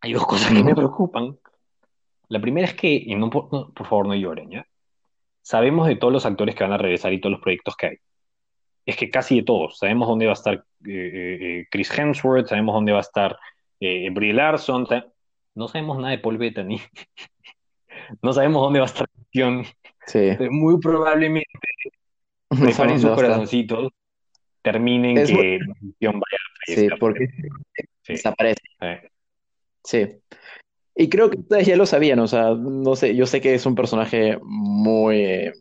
hay 0.00 0.12
dos 0.12 0.26
cosas 0.26 0.52
que 0.52 0.64
me 0.64 0.74
preocupan. 0.74 1.38
La 2.28 2.40
primera 2.40 2.66
es 2.66 2.74
que, 2.74 2.88
y 2.88 3.14
no, 3.14 3.26
no, 3.26 3.72
por 3.72 3.86
favor 3.86 4.08
no 4.08 4.14
lloren, 4.14 4.50
¿ya? 4.50 4.66
Sabemos 5.42 5.86
de 5.86 5.96
todos 5.96 6.12
los 6.12 6.26
actores 6.26 6.54
que 6.54 6.64
van 6.64 6.72
a 6.72 6.78
regresar 6.78 7.12
y 7.12 7.20
todos 7.20 7.32
los 7.32 7.40
proyectos 7.40 7.76
que 7.76 7.86
hay. 7.86 7.96
Es 8.84 8.96
que 8.96 9.10
casi 9.10 9.36
de 9.36 9.42
todos. 9.44 9.78
Sabemos 9.78 10.08
dónde 10.08 10.26
va 10.26 10.32
a 10.32 10.34
estar 10.34 10.64
eh, 10.88 11.66
Chris 11.70 11.96
Hemsworth, 11.96 12.48
sabemos 12.48 12.74
dónde 12.74 12.92
va 12.92 12.98
a 12.98 13.02
estar 13.02 13.38
eh, 13.78 14.08
Brie 14.10 14.32
Larson. 14.32 14.86
No 15.54 15.68
sabemos 15.68 15.98
nada 15.98 16.10
de 16.10 16.18
Paul 16.18 16.38
Bettany. 16.38 16.80
no 18.22 18.32
sabemos 18.32 18.62
dónde 18.62 18.80
va 18.80 18.86
a 18.86 18.88
estar 18.88 19.08
John. 19.32 19.64
Sí. 20.06 20.30
Muy 20.50 20.78
probablemente 20.78 21.48
preparen 22.60 23.00
sus 23.00 23.10
corazoncitos, 23.10 23.92
terminen 24.62 25.18
Es 25.18 25.30
que 25.30 25.58
John 26.00 26.20
vaya 26.20 26.38
a 26.40 26.74
Sí, 26.74 26.88
porque 26.98 27.28
Sí, 28.02 28.12
desaparece. 28.14 28.60
eh, 28.80 29.08
Sí. 29.84 30.06
Y 30.94 31.08
creo 31.08 31.30
que 31.30 31.38
ustedes 31.38 31.66
ya 31.66 31.76
lo 31.76 31.86
sabían, 31.86 32.18
o 32.20 32.26
sea, 32.26 32.54
no 32.54 32.96
sé, 32.96 33.14
yo 33.14 33.26
sé 33.26 33.40
que 33.40 33.54
es 33.54 33.66
un 33.66 33.74
personaje 33.74 34.38
muy... 34.42 35.16
eh, 35.16 35.52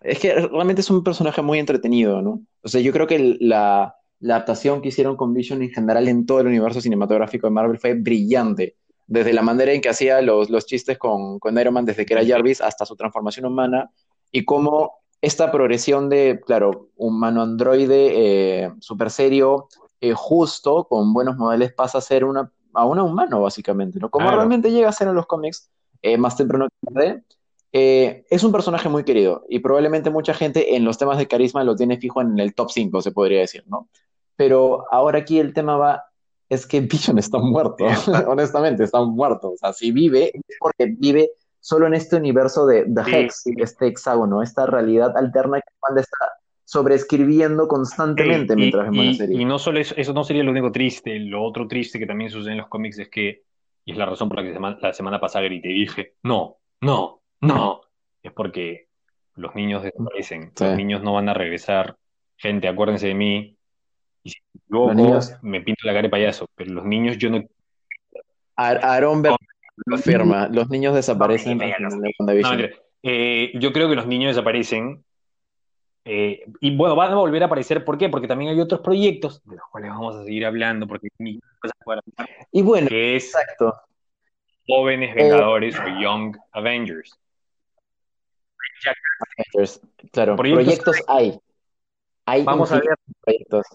es 0.00 0.18
que 0.18 0.34
realmente 0.34 0.82
es 0.82 0.90
un 0.90 1.02
personaje 1.02 1.40
muy 1.40 1.58
entretenido, 1.58 2.20
¿no? 2.20 2.42
O 2.62 2.68
sea, 2.68 2.80
yo 2.82 2.92
creo 2.92 3.06
que 3.06 3.36
la 3.40 3.96
adaptación 4.22 4.82
que 4.82 4.88
hicieron 4.88 5.16
con 5.16 5.32
Vision 5.32 5.62
en 5.62 5.70
general 5.70 6.06
en 6.08 6.26
todo 6.26 6.40
el 6.40 6.48
universo 6.48 6.80
cinematográfico 6.80 7.46
de 7.46 7.52
Marvel 7.52 7.78
fue 7.78 7.94
brillante. 7.94 8.76
Desde 9.06 9.32
la 9.32 9.42
manera 9.42 9.72
en 9.72 9.80
que 9.80 9.88
hacía 9.90 10.20
los, 10.22 10.50
los 10.50 10.66
chistes 10.66 10.98
con, 10.98 11.38
con 11.38 11.58
Iron 11.58 11.74
Man 11.74 11.84
desde 11.84 12.06
que 12.06 12.14
era 12.14 12.26
Jarvis 12.26 12.60
hasta 12.60 12.86
su 12.86 12.96
transformación 12.96 13.46
humana 13.46 13.90
y 14.32 14.44
cómo 14.44 14.94
esta 15.20 15.50
progresión 15.52 16.08
de, 16.08 16.40
claro, 16.44 16.88
humano 16.96 17.42
androide, 17.42 18.12
eh, 18.64 18.72
súper 18.80 19.10
serio, 19.10 19.68
eh, 20.00 20.12
justo, 20.14 20.84
con 20.84 21.12
buenos 21.14 21.36
modales, 21.36 21.72
pasa 21.72 21.98
a 21.98 22.00
ser 22.02 22.24
una, 22.24 22.50
a 22.74 22.84
una 22.84 23.02
humano, 23.04 23.40
básicamente, 23.40 23.98
¿no? 23.98 24.10
Como 24.10 24.24
Claro. 24.26 24.38
realmente 24.38 24.70
llega 24.70 24.88
a 24.88 24.92
ser 24.92 25.08
en 25.08 25.14
los 25.14 25.26
cómics, 25.26 25.70
eh, 26.02 26.18
más 26.18 26.36
temprano 26.36 26.66
que 26.68 26.92
tarde. 26.92 27.22
Eh, 27.72 28.24
es 28.30 28.44
un 28.44 28.52
personaje 28.52 28.88
muy 28.88 29.02
querido 29.04 29.44
y 29.48 29.58
probablemente 29.60 30.10
mucha 30.10 30.32
gente 30.34 30.76
en 30.76 30.84
los 30.84 30.96
temas 30.98 31.18
de 31.18 31.26
carisma 31.26 31.64
lo 31.64 31.74
tiene 31.74 31.96
fijo 31.98 32.20
en 32.20 32.38
el 32.38 32.54
top 32.54 32.70
5, 32.70 33.00
se 33.02 33.10
podría 33.10 33.40
decir, 33.40 33.64
¿no? 33.66 33.88
Pero 34.36 34.84
ahora 34.92 35.20
aquí 35.20 35.38
el 35.40 35.52
tema 35.54 35.76
va, 35.76 36.04
es 36.54 36.66
que 36.66 36.80
Vision 36.80 37.18
está 37.18 37.38
muerto, 37.38 37.84
honestamente, 38.28 38.84
está 38.84 39.02
muerto. 39.02 39.52
O 39.52 39.56
sea, 39.56 39.72
si 39.72 39.92
vive, 39.92 40.30
es 40.34 40.56
porque 40.58 40.86
vive 40.98 41.30
solo 41.60 41.86
en 41.86 41.94
este 41.94 42.16
universo 42.16 42.66
de 42.66 42.84
The 42.84 43.04
Sí, 43.04 43.14
Hex, 43.14 43.46
este 43.58 43.86
hexágono, 43.86 44.42
esta 44.42 44.66
realidad 44.66 45.16
alterna 45.16 45.60
que 45.60 45.72
Wanda 45.82 46.00
está 46.02 46.26
sobreescribiendo 46.66 47.68
constantemente 47.68 48.54
y, 48.54 48.56
mientras 48.56 48.90
vemos 48.90 49.06
la 49.06 49.14
serie. 49.14 49.40
y 49.40 49.44
no 49.44 49.58
solo 49.58 49.80
eso, 49.80 49.94
eso 49.96 50.12
no 50.12 50.24
sería 50.24 50.42
lo 50.42 50.50
único 50.50 50.72
triste, 50.72 51.18
lo 51.20 51.42
otro 51.42 51.68
triste 51.68 51.98
que 51.98 52.06
también 52.06 52.30
sucede 52.30 52.52
en 52.52 52.58
los 52.58 52.68
cómics 52.68 52.98
es 52.98 53.08
que, 53.08 53.42
y 53.84 53.92
es 53.92 53.98
la 53.98 54.06
razón 54.06 54.28
por 54.28 54.42
la 54.42 54.44
que 54.44 54.80
la 54.80 54.92
semana 54.92 55.20
pasada 55.20 55.44
grité 55.44 55.68
y 55.70 55.80
dije, 55.80 56.14
no, 56.22 56.56
no, 56.80 57.22
no, 57.40 57.80
es 58.22 58.32
porque 58.32 58.88
los 59.36 59.54
niños 59.54 59.82
desaparecen, 59.82 60.52
Sí. 60.54 60.64
los 60.64 60.76
niños 60.76 61.02
no 61.02 61.12
van 61.14 61.28
a 61.28 61.34
regresar, 61.34 61.96
gente, 62.36 62.66
acuérdense 62.68 63.08
de 63.08 63.14
mí, 63.14 63.56
y 64.24 64.30
si 64.30 64.38
Los 64.68 64.94
niños- 64.96 65.36
me 65.42 65.60
pinto 65.60 65.86
la 65.86 65.92
cara 65.92 66.02
de 66.02 66.08
payaso, 66.10 66.48
pero 66.56 66.72
los 66.72 66.84
niños 66.84 67.16
yo 67.18 67.30
no... 67.30 67.42
Ar- 68.56 68.84
Aaron 68.84 69.22
Ver 69.22 69.32
lo 69.86 69.96
afirma, 69.96 70.48
los 70.48 70.68
niños 70.70 70.94
desaparecen 70.94 71.58
No. 71.58 72.58
Eh, 73.02 73.52
yo 73.58 73.72
creo 73.72 73.88
que 73.88 73.96
los 73.96 74.06
niños 74.06 74.30
desaparecen. 74.34 75.04
eh, 76.06 76.44
y 76.60 76.76
bueno, 76.76 76.94
van 76.96 77.12
a 77.12 77.16
volver 77.16 77.42
a 77.42 77.46
aparecer. 77.46 77.84
¿Por 77.84 77.98
qué? 77.98 78.08
Porque 78.08 78.28
también 78.28 78.50
hay 78.52 78.60
otros 78.60 78.80
proyectos 78.80 79.42
de 79.44 79.56
los 79.56 79.64
cuales 79.70 79.90
vamos 79.90 80.16
a 80.16 80.24
seguir 80.24 80.46
hablando, 80.46 80.86
porque 80.86 81.08
cosas 81.60 82.02
Y 82.52 82.62
bueno, 82.62 82.88
que 82.88 83.16
es 83.16 83.24
exacto. 83.26 83.74
Jóvenes 84.66 85.14
Vengadores 85.14 85.76
o 85.78 86.00
Young 86.00 86.36
Avengers. 86.52 87.18
Avengers, 89.52 89.80
Claro, 90.12 90.36
Proyectos 90.36 90.64
proyectos 90.64 90.96
hay. 91.08 91.38
Hay 92.26 92.44
Vamos 92.44 92.70
a 92.72 92.76
infinitos 92.76 93.04
proyectos. 93.22 93.66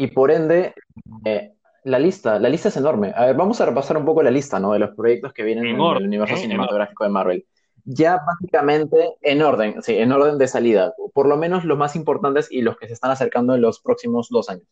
Y 0.00 0.06
por 0.06 0.30
ende, 0.30 0.72
eh, 1.26 1.52
la 1.84 1.98
lista, 1.98 2.38
la 2.38 2.48
lista 2.48 2.70
es 2.70 2.76
enorme. 2.78 3.12
A 3.14 3.26
ver, 3.26 3.36
vamos 3.36 3.60
a 3.60 3.66
repasar 3.66 3.98
un 3.98 4.06
poco 4.06 4.22
la 4.22 4.30
lista, 4.30 4.58
¿no? 4.58 4.72
De 4.72 4.78
los 4.78 4.96
proyectos 4.96 5.34
que 5.34 5.42
vienen 5.42 5.66
En 5.66 5.74
en, 5.74 5.80
orden, 5.82 6.02
el 6.04 6.08
universo 6.08 6.36
¿eh? 6.36 6.38
Cinematográfico 6.38 7.04
de 7.04 7.10
Marvel. 7.10 7.46
Ya 7.84 8.18
básicamente 8.26 9.16
en 9.20 9.42
orden, 9.42 9.82
sí, 9.82 9.98
en 9.98 10.10
orden 10.10 10.38
de 10.38 10.48
salida. 10.48 10.94
Por 11.12 11.28
lo 11.28 11.36
menos 11.36 11.66
los 11.66 11.76
más 11.76 11.96
importantes 11.96 12.50
y 12.50 12.62
los 12.62 12.78
que 12.78 12.86
se 12.86 12.94
están 12.94 13.10
acercando 13.10 13.54
en 13.54 13.60
los 13.60 13.82
próximos 13.82 14.28
dos 14.30 14.48
años. 14.48 14.64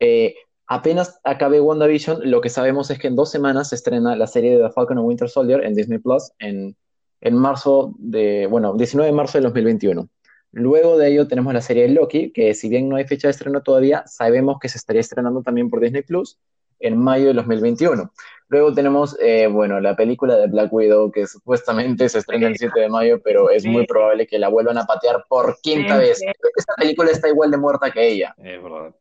Eh, 0.00 0.34
apenas 0.66 1.20
acabe 1.24 1.60
WandaVision, 1.60 2.30
lo 2.30 2.40
que 2.40 2.48
sabemos 2.48 2.90
es 2.90 2.98
que 2.98 3.08
en 3.08 3.16
dos 3.16 3.30
semanas 3.30 3.68
se 3.68 3.74
estrena 3.74 4.16
la 4.16 4.26
serie 4.26 4.56
de 4.56 4.64
The 4.64 4.72
Falcon 4.72 4.96
and 4.96 5.06
Winter 5.06 5.28
Soldier 5.28 5.62
en 5.62 5.74
Disney 5.74 5.98
Plus 5.98 6.32
en, 6.38 6.74
en 7.20 7.36
marzo 7.36 7.94
de, 7.98 8.46
bueno, 8.46 8.72
19 8.72 9.10
de 9.10 9.14
marzo 9.14 9.36
de 9.36 9.42
2021. 9.44 10.08
Luego 10.56 10.96
de 10.96 11.08
ello 11.08 11.26
tenemos 11.26 11.52
la 11.52 11.60
serie 11.60 11.82
de 11.82 11.88
Loki, 11.88 12.30
que 12.30 12.54
si 12.54 12.68
bien 12.68 12.88
no 12.88 12.94
hay 12.94 13.04
fecha 13.06 13.26
de 13.26 13.32
estreno 13.32 13.60
todavía, 13.62 14.04
sabemos 14.06 14.58
que 14.60 14.68
se 14.68 14.78
estaría 14.78 15.00
estrenando 15.00 15.42
también 15.42 15.68
por 15.68 15.80
Disney 15.80 16.02
Plus 16.02 16.38
en 16.78 16.96
mayo 16.96 17.26
de 17.26 17.34
2021. 17.34 18.12
Luego 18.48 18.72
tenemos, 18.72 19.16
eh, 19.20 19.48
bueno, 19.48 19.80
la 19.80 19.96
película 19.96 20.36
de 20.36 20.46
Black 20.46 20.72
Widow, 20.72 21.10
que 21.10 21.26
supuestamente 21.26 22.08
se 22.08 22.20
estrena 22.20 22.46
el 22.46 22.56
7 22.56 22.78
de 22.78 22.88
mayo, 22.88 23.20
pero 23.20 23.50
es 23.50 23.64
muy 23.66 23.84
probable 23.84 24.28
que 24.28 24.38
la 24.38 24.48
vuelvan 24.48 24.78
a 24.78 24.84
patear 24.84 25.24
por 25.28 25.58
quinta 25.60 25.96
vez. 25.96 26.20
Esta 26.56 26.74
película 26.76 27.10
está 27.10 27.28
igual 27.28 27.50
de 27.50 27.56
muerta 27.56 27.90
que 27.90 28.06
ella. 28.06 28.32
Es 28.38 28.62
verdad. 28.62 28.94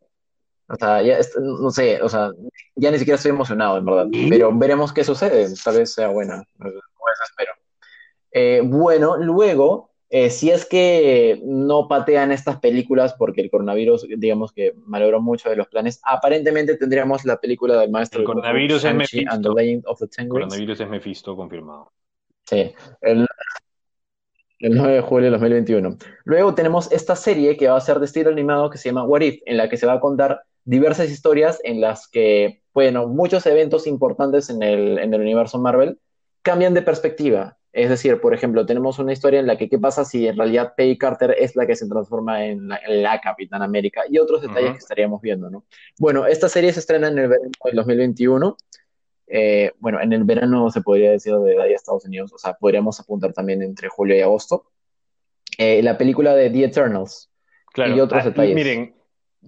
O 0.69 0.75
sea, 0.75 1.03
ya, 1.03 1.19
no 1.39 1.69
sé, 1.69 2.01
o 2.01 2.09
sea, 2.09 2.31
ya 2.75 2.89
ni 2.89 2.97
siquiera 2.97 3.17
estoy 3.17 3.29
emocionado, 3.29 3.77
en 3.77 3.85
verdad. 3.85 4.07
Pero 4.27 4.57
veremos 4.57 4.91
qué 4.91 5.03
sucede. 5.03 5.53
Tal 5.63 5.77
vez 5.77 5.93
sea 5.93 6.07
buena. 6.07 6.43
Pues 6.57 6.73
espero. 7.29 7.51
Eh, 8.31 8.61
bueno, 8.63 9.17
luego, 9.17 9.92
eh, 10.15 10.29
si 10.29 10.51
es 10.51 10.67
que 10.67 11.41
no 11.43 11.87
patean 11.87 12.31
estas 12.31 12.59
películas 12.59 13.15
porque 13.15 13.41
el 13.41 13.49
coronavirus, 13.49 14.05
digamos 14.15 14.51
que 14.51 14.75
malogró 14.85 15.19
mucho 15.19 15.49
de 15.49 15.55
los 15.55 15.67
planes, 15.67 15.99
aparentemente 16.03 16.77
tendríamos 16.77 17.25
la 17.25 17.37
película 17.37 17.79
del 17.79 17.89
maestro 17.89 18.19
El 18.19 18.27
coronavirus 18.27 18.85
es 18.85 18.93
Mephisto. 18.93 19.57
El 20.19 20.27
coronavirus 20.27 20.79
es 20.81 20.87
Mephisto 20.87 21.35
confirmado. 21.35 21.91
Sí, 22.45 22.71
el, 23.01 23.25
el 24.59 24.75
9 24.75 24.93
de 24.93 25.01
julio 25.01 25.25
de 25.25 25.31
2021. 25.31 25.97
Luego 26.25 26.53
tenemos 26.53 26.91
esta 26.91 27.15
serie 27.15 27.57
que 27.57 27.69
va 27.69 27.77
a 27.77 27.81
ser 27.81 27.97
de 27.97 28.05
estilo 28.05 28.29
animado 28.29 28.69
que 28.69 28.77
se 28.77 28.89
llama 28.89 29.05
What 29.05 29.21
If, 29.21 29.41
en 29.47 29.57
la 29.57 29.67
que 29.67 29.77
se 29.77 29.87
va 29.87 29.93
a 29.93 29.99
contar 29.99 30.43
diversas 30.63 31.09
historias 31.09 31.59
en 31.63 31.81
las 31.81 32.07
que, 32.07 32.61
bueno, 32.71 33.07
muchos 33.07 33.47
eventos 33.47 33.87
importantes 33.87 34.51
en 34.51 34.61
el, 34.61 34.99
en 34.99 35.11
el 35.11 35.21
universo 35.21 35.57
Marvel 35.57 35.97
cambian 36.43 36.75
de 36.75 36.83
perspectiva. 36.83 37.57
Es 37.73 37.89
decir, 37.89 38.21
por 38.21 38.35
ejemplo, 38.35 38.65
tenemos 38.67 38.99
una 38.99 39.11
historia 39.13 39.39
en 39.39 39.47
la 39.47 39.57
que 39.57 39.67
qué 39.67 39.79
pasa 39.79 40.05
si 40.05 40.27
en 40.27 40.37
realidad 40.37 40.75
Peggy 40.77 40.95
Carter 40.97 41.35
es 41.37 41.55
la 41.55 41.65
que 41.65 41.75
se 41.75 41.87
transforma 41.89 42.45
en 42.45 42.67
la, 42.67 42.77
en 42.87 43.01
la 43.01 43.19
Capitán 43.19 43.63
América 43.63 44.03
y 44.07 44.19
otros 44.19 44.43
detalles 44.43 44.73
que 44.73 44.77
estaríamos 44.77 45.19
viendo, 45.21 45.49
¿no? 45.49 45.65
Bueno, 45.99 46.27
esta 46.27 46.47
serie 46.49 46.71
se 46.71 46.79
estrena 46.81 47.07
en 47.07 47.17
el 47.17 47.27
verano 47.29 47.49
del 47.65 47.75
2021. 47.75 48.57
Eh, 49.25 49.71
bueno, 49.79 49.99
en 49.99 50.13
el 50.13 50.23
verano 50.23 50.69
se 50.69 50.81
podría 50.81 51.09
decir 51.11 51.33
de 51.35 51.59
ahí 51.59 51.73
a 51.73 51.75
Estados 51.75 52.05
Unidos, 52.05 52.31
o 52.31 52.37
sea, 52.37 52.53
podríamos 52.53 52.99
apuntar 52.99 53.33
también 53.33 53.63
entre 53.63 53.89
julio 53.89 54.15
y 54.15 54.21
agosto. 54.21 54.65
Eh, 55.57 55.81
la 55.81 55.97
película 55.97 56.35
de 56.35 56.51
The 56.51 56.65
Eternals. 56.65 57.31
Claro. 57.73 57.95
Y 57.95 57.99
otros 57.99 58.21
Ah, 58.21 58.25
detalles. 58.25 58.53
Miren, 58.53 58.95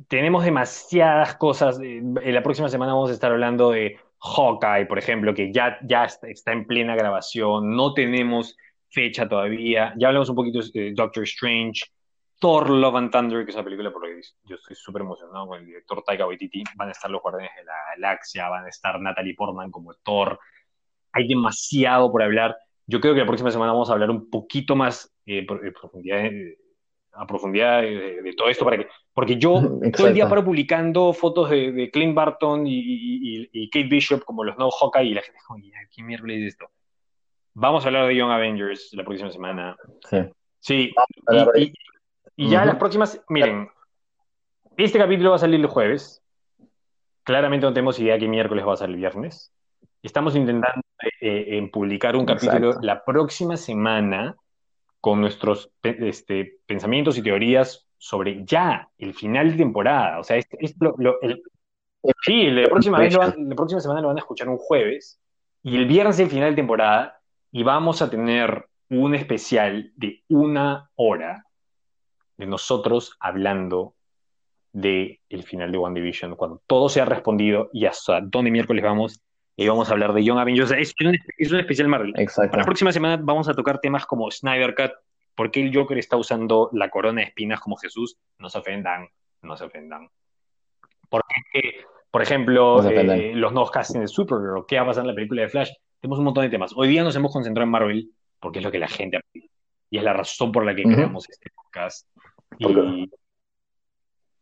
tenemos 0.08 0.44
demasiadas 0.44 1.36
cosas. 1.36 1.80
Eh, 1.80 1.98
En 1.98 2.34
la 2.34 2.42
próxima 2.42 2.70
semana 2.70 2.94
vamos 2.94 3.12
a 3.12 3.14
estar 3.14 3.32
hablando 3.32 3.70
de 3.70 3.98
Hawkeye, 4.20 4.86
por 4.86 4.98
ejemplo, 4.98 5.34
que 5.34 5.52
ya, 5.52 5.78
ya 5.84 6.06
está, 6.06 6.52
en 6.52 6.66
plena 6.66 6.96
grabación, 6.96 7.76
no 7.76 7.94
tenemos 7.94 8.58
fecha 8.90 9.28
todavía. 9.28 9.94
Ya 9.98 10.08
hablamos 10.08 10.30
un 10.30 10.36
poquito 10.36 10.60
de 10.74 10.94
Doctor 10.94 11.24
Strange, 11.24 11.86
Thor 12.40 12.70
Love 12.70 12.96
and 12.96 13.12
Thunder, 13.12 13.46
que 13.46 13.52
es 13.52 13.56
una 13.56 13.64
película 13.64 13.92
por 13.92 14.08
la 14.08 14.16
que 14.16 14.22
yo 14.46 14.56
estoy 14.56 14.76
súper 14.76 15.02
emocionado 15.04 15.48
con 15.48 15.60
el 15.60 15.66
director 15.66 16.04
Taika 16.04 16.28
Waititi. 16.28 16.64
Van 16.76 16.90
a 16.90 16.92
estar 16.92 17.10
los 17.10 17.22
Guardianes 17.22 17.56
de 17.58 17.64
la 17.66 17.74
Galaxia, 17.96 18.50
van 18.50 18.66
a 18.66 18.70
estar 18.70 19.00
Natalie 19.00 19.36
Portman 19.36 19.72
como 19.72 19.94
Thor. 19.96 20.40
Hay 21.12 21.28
demasiado 21.28 22.12
por 22.12 22.24
hablar. 22.24 22.58
Yo 22.88 23.00
creo 23.00 23.14
que 23.14 23.22
la 23.22 23.26
próxima 23.26 23.52
semana 23.52 23.72
vamos 23.72 23.90
a 23.90 23.94
hablar 23.94 24.10
un 24.10 24.30
poquito 24.30 24.76
más 24.76 25.14
eh, 25.26 25.46
profundidad, 25.46 26.26
eh, 26.26 26.58
a 27.16 27.26
profundidad 27.26 27.82
de, 27.82 28.34
todo 28.38 28.50
esto, 28.50 28.66
para 28.66 28.78
que, 28.78 28.88
porque 29.14 29.38
yo 29.38 29.62
todo 29.98 30.08
el 30.08 30.14
día 30.14 30.28
paro 30.28 30.44
publicando 30.44 31.14
fotos 31.14 31.50
de, 31.50 31.72
de 31.72 31.92
Clint 31.92 32.16
Barton 32.16 32.64
y, 32.66 33.70
Kate 33.70 33.88
Bishop 33.88 34.24
como 34.24 34.44
los 34.44 34.58
no 34.58 34.70
Hawkeye 34.70 35.06
y 35.06 35.14
la 35.14 35.22
gente 35.22 35.40
dice, 35.58 35.78
¿qué 35.92 36.04
miércoles 36.04 36.42
es 36.42 36.48
esto? 36.54 36.70
Vamos 37.54 37.84
a 37.84 37.88
hablar 37.88 38.08
de 38.08 38.16
Young 38.16 38.32
Avengers 38.32 38.90
la 38.94 39.04
próxima 39.04 39.32
semana. 39.32 39.78
Sí. 40.10 40.18
Sí, 40.60 40.94
y, 42.36 42.50
ya 42.50 42.66
las 42.66 42.76
próximas, 42.78 43.24
miren, 43.30 43.70
este 44.78 44.98
capítulo 44.98 45.30
va 45.30 45.36
a 45.36 45.40
salir 45.40 45.60
el 45.60 45.68
jueves. 45.68 46.24
Claramente 47.24 47.66
no 47.66 47.74
tenemos 47.74 48.00
idea 48.00 48.18
qué 48.18 48.28
miércoles 48.28 48.66
va 48.66 48.74
a 48.74 48.78
salir 48.78 48.96
el 48.96 49.02
viernes. 49.02 49.54
Estamos 50.02 50.36
intentando 50.36 50.82
eh, 51.22 51.58
en 51.58 51.70
publicar 51.70 52.16
un 52.16 52.26
capítulo 52.26 52.74
la 52.82 53.06
próxima 53.06 53.58
semana 53.58 54.36
con 55.06 55.22
nuestros 55.22 55.72
este, 55.84 56.58
pensamientos 56.66 57.16
y 57.16 57.22
teorías 57.22 57.86
sobre 57.96 58.44
ya 58.44 58.90
el 58.98 59.14
final 59.14 59.52
de 59.52 59.58
temporada. 59.58 60.20
O 60.20 60.24
sea, 60.24 60.36
es, 60.36 60.48
el, 60.60 61.44
sí, 62.24 62.50
la 62.50 62.68
próxima, 62.68 62.98
vez 62.98 63.14
la 63.14 63.56
próxima 63.56 63.82
semana 63.82 64.02
lo 64.02 64.08
van 64.08 64.18
a 64.18 64.22
escuchar 64.22 64.50
un 64.50 64.58
jueves 64.58 65.20
y 65.62 65.76
el 65.76 65.86
viernes 65.86 66.20
el 66.20 66.32
final 66.32 66.50
de 66.50 66.56
temporada 66.56 67.22
y 67.52 67.62
vamos 67.62 68.02
a 68.02 68.10
tener 68.10 68.66
un 68.90 69.14
especial 69.14 69.92
de 69.96 70.24
una 70.28 70.90
hora 70.96 71.46
de 72.38 72.48
nosotros 72.48 73.16
hablando 73.20 73.94
de 74.74 75.22
el 75.30 75.44
final 75.44 75.72
de 75.72 75.78
One 75.78 76.02
Division, 76.02 76.36
cuando 76.36 76.64
todo 76.66 76.90
se 76.90 77.02
ha 77.02 77.06
respondido 77.06 77.70
y 77.72 77.86
hasta 77.86 78.22
dónde 78.22 78.50
miércoles 78.50 78.84
vamos 78.84 79.22
y 79.58 79.68
vamos 79.68 79.90
a 79.90 79.94
hablar 79.94 80.14
de 80.14 80.24
Young 80.24 80.40
Avengers. 80.40 80.72
Es 80.72 80.94
un, 81.00 81.18
es 81.38 81.52
un 81.52 81.60
especial 81.60 81.88
Marvel. 81.88 82.14
Exacto. 82.18 82.52
Para 82.52 82.62
la 82.62 82.66
próxima 82.66 82.92
semana 82.92 83.18
vamos 83.22 83.48
a 83.48 83.54
tocar 83.54 83.80
temas 83.80 84.06
como 84.06 84.30
Snyder 84.30 84.76
Cut, 84.76 84.92
por 85.36 85.52
qué 85.52 85.62
el 85.62 85.76
Joker 85.76 85.98
está 85.98 86.18
usando 86.18 86.70
la 86.74 86.90
corona 86.90 87.22
de 87.22 87.28
espinas 87.28 87.60
como 87.60 87.78
Jesús. 87.78 88.18
No 88.40 88.50
se 88.50 88.58
ofendan, 88.58 89.08
no 89.42 89.56
se 89.56 89.66
ofendan. 89.66 90.10
Porque, 91.10 91.86
por 92.12 92.22
ejemplo, 92.22 92.84
eh, 92.90 93.34
los 93.36 93.54
nuevos 93.54 93.72
castings 93.72 94.02
de 94.02 94.08
Supergirl, 94.08 94.66
qué 94.68 94.78
va 94.78 94.84
a 94.84 94.86
pasar 94.88 95.04
en 95.04 95.10
la 95.10 95.16
película 95.16 95.44
de 95.44 95.50
Flash. 95.50 95.72
Tenemos 96.02 96.20
un 96.20 96.26
montón 96.26 96.44
de 96.44 96.50
temas. 96.50 96.74
Hoy 96.76 96.88
día 96.90 97.04
nos 97.04 97.16
hemos 97.16 97.32
concentrado 97.32 97.64
en 97.64 97.72
Marvel 97.72 98.10
porque 98.40 98.60
es 98.60 98.66
lo 98.66 98.72
que 98.72 98.80
la 98.80 98.88
gente 98.88 99.20
pide. 99.32 99.50
Y 99.90 99.98
es 99.98 100.04
la 100.04 100.14
razón 100.14 100.52
por 100.52 100.66
la 100.66 100.76
que 100.76 100.84
creamos 100.84 101.30
este 101.30 101.52
podcast. 101.52 102.08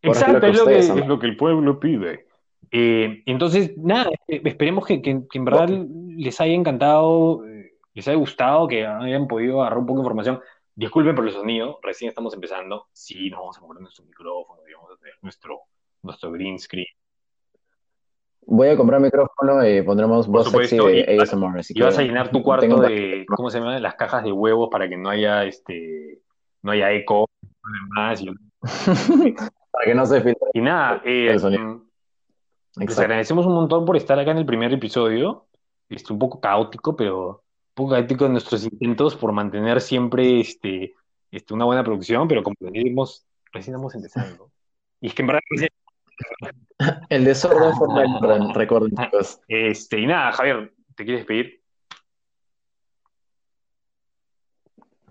Exacto, 0.02 0.48
es 0.48 0.58
lo, 0.58 0.66
que, 0.66 0.78
es 0.78 1.08
lo 1.08 1.20
que 1.20 1.28
el 1.28 1.38
pueblo 1.38 1.80
pide. 1.80 2.28
Eh, 2.76 3.22
entonces, 3.28 3.78
nada, 3.78 4.10
eh, 4.28 4.42
esperemos 4.44 4.88
que, 4.88 5.00
en 5.06 5.46
verdad 5.46 5.70
les 5.70 6.42
haya 6.42 6.56
encantado, 6.56 7.46
eh, 7.46 7.76
les 7.94 8.08
haya 8.08 8.18
gustado, 8.18 8.68
que 8.68 8.84
hayan 8.84 9.28
podido 9.28 9.62
agarrar 9.62 9.78
un 9.78 9.86
poco 9.86 10.00
de 10.00 10.02
información. 10.02 10.42
Disculpen 10.74 11.14
por 11.14 11.28
el 11.28 11.34
sonido, 11.34 11.78
recién 11.84 12.10
estamos 12.10 12.34
empezando. 12.34 12.88
Sí, 12.92 13.30
nos 13.30 13.42
vamos 13.42 13.58
a 13.60 13.62
poner 13.62 13.82
nuestro 13.82 14.04
micrófono, 14.06 14.62
vamos 14.76 14.92
a 14.92 14.98
tener 14.98 15.14
nuestro, 15.22 15.60
nuestro 16.02 16.32
green 16.32 16.58
screen. 16.58 16.88
Voy 18.48 18.70
a 18.70 18.76
comprar 18.76 19.00
micrófono 19.00 19.68
y 19.68 19.84
pondremos 19.84 20.28
voz 20.28 20.50
sexy 20.50 20.78
de 20.78 21.20
ASMR. 21.22 21.62
y 21.70 21.80
vas 21.80 22.00
a 22.00 22.02
llenar 22.02 22.32
tu 22.32 22.42
cuarto 22.42 22.82
de, 22.82 23.24
¿cómo 23.28 23.52
se 23.52 23.60
llama? 23.60 23.80
Las 23.80 23.94
cajas 23.94 24.24
de 24.24 24.32
huevos 24.32 24.70
para 24.72 24.90
que 24.90 24.98
no 24.98 25.10
haya, 25.10 25.46
este, 25.46 26.22
no 26.64 26.72
haya 26.72 26.92
eco. 26.92 27.30
para 29.72 29.86
que 29.86 29.94
no 29.94 30.08
se 30.08 30.22
filtre. 30.22 30.48
Y 30.54 30.62
nada, 30.62 31.04
eh, 31.06 31.38
les 32.76 33.00
agradecemos 33.00 33.46
un 33.46 33.54
montón 33.54 33.86
por 33.86 33.98
estar 33.98 34.18
acá 34.20 34.32
en 34.32 34.40
el 34.40 34.46
primer 34.46 34.74
episodio. 34.74 35.48
Es 35.90 36.10
un 36.10 36.18
poco 36.18 36.40
caótico, 36.40 36.96
pero 36.96 37.28
un 37.30 37.74
poco 37.76 37.92
caótico 37.92 38.26
en 38.26 38.34
nuestros 38.34 38.64
intentos 38.64 39.16
por 39.16 39.32
mantener 39.32 39.80
siempre 39.82 40.40
este, 40.40 40.94
este, 41.32 41.54
una 41.54 41.66
buena 41.66 41.84
producción, 41.84 42.28
pero 42.28 42.42
como 42.42 42.56
decimos, 42.60 43.26
recién 43.52 43.76
estamos 43.76 43.94
empezando. 43.96 44.52
Y 45.02 45.08
es 45.08 45.14
que 45.14 45.22
en 45.22 45.28
verdad... 45.28 45.42
El 47.10 47.24
desorden 47.24 47.74
forma 47.76 48.04
el 48.04 48.54
recuerden, 48.54 48.92
chicos. 48.96 49.40
Este, 49.48 50.00
y 50.00 50.08
nada, 50.08 50.32
Javier, 50.34 50.74
¿te 50.96 51.06
quieres 51.06 51.22
despedir? 51.22 51.62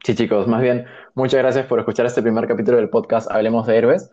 Sí, 0.04 0.14
chicos, 0.14 0.46
más 0.48 0.60
bien, 0.60 0.86
muchas 1.14 1.38
gracias 1.38 1.66
por 1.66 1.78
escuchar 1.78 2.06
este 2.06 2.20
primer 2.20 2.46
capítulo 2.46 2.76
del 2.76 2.90
podcast 2.90 3.30
Hablemos 3.30 3.66
de 3.66 3.76
Héroes. 3.78 4.10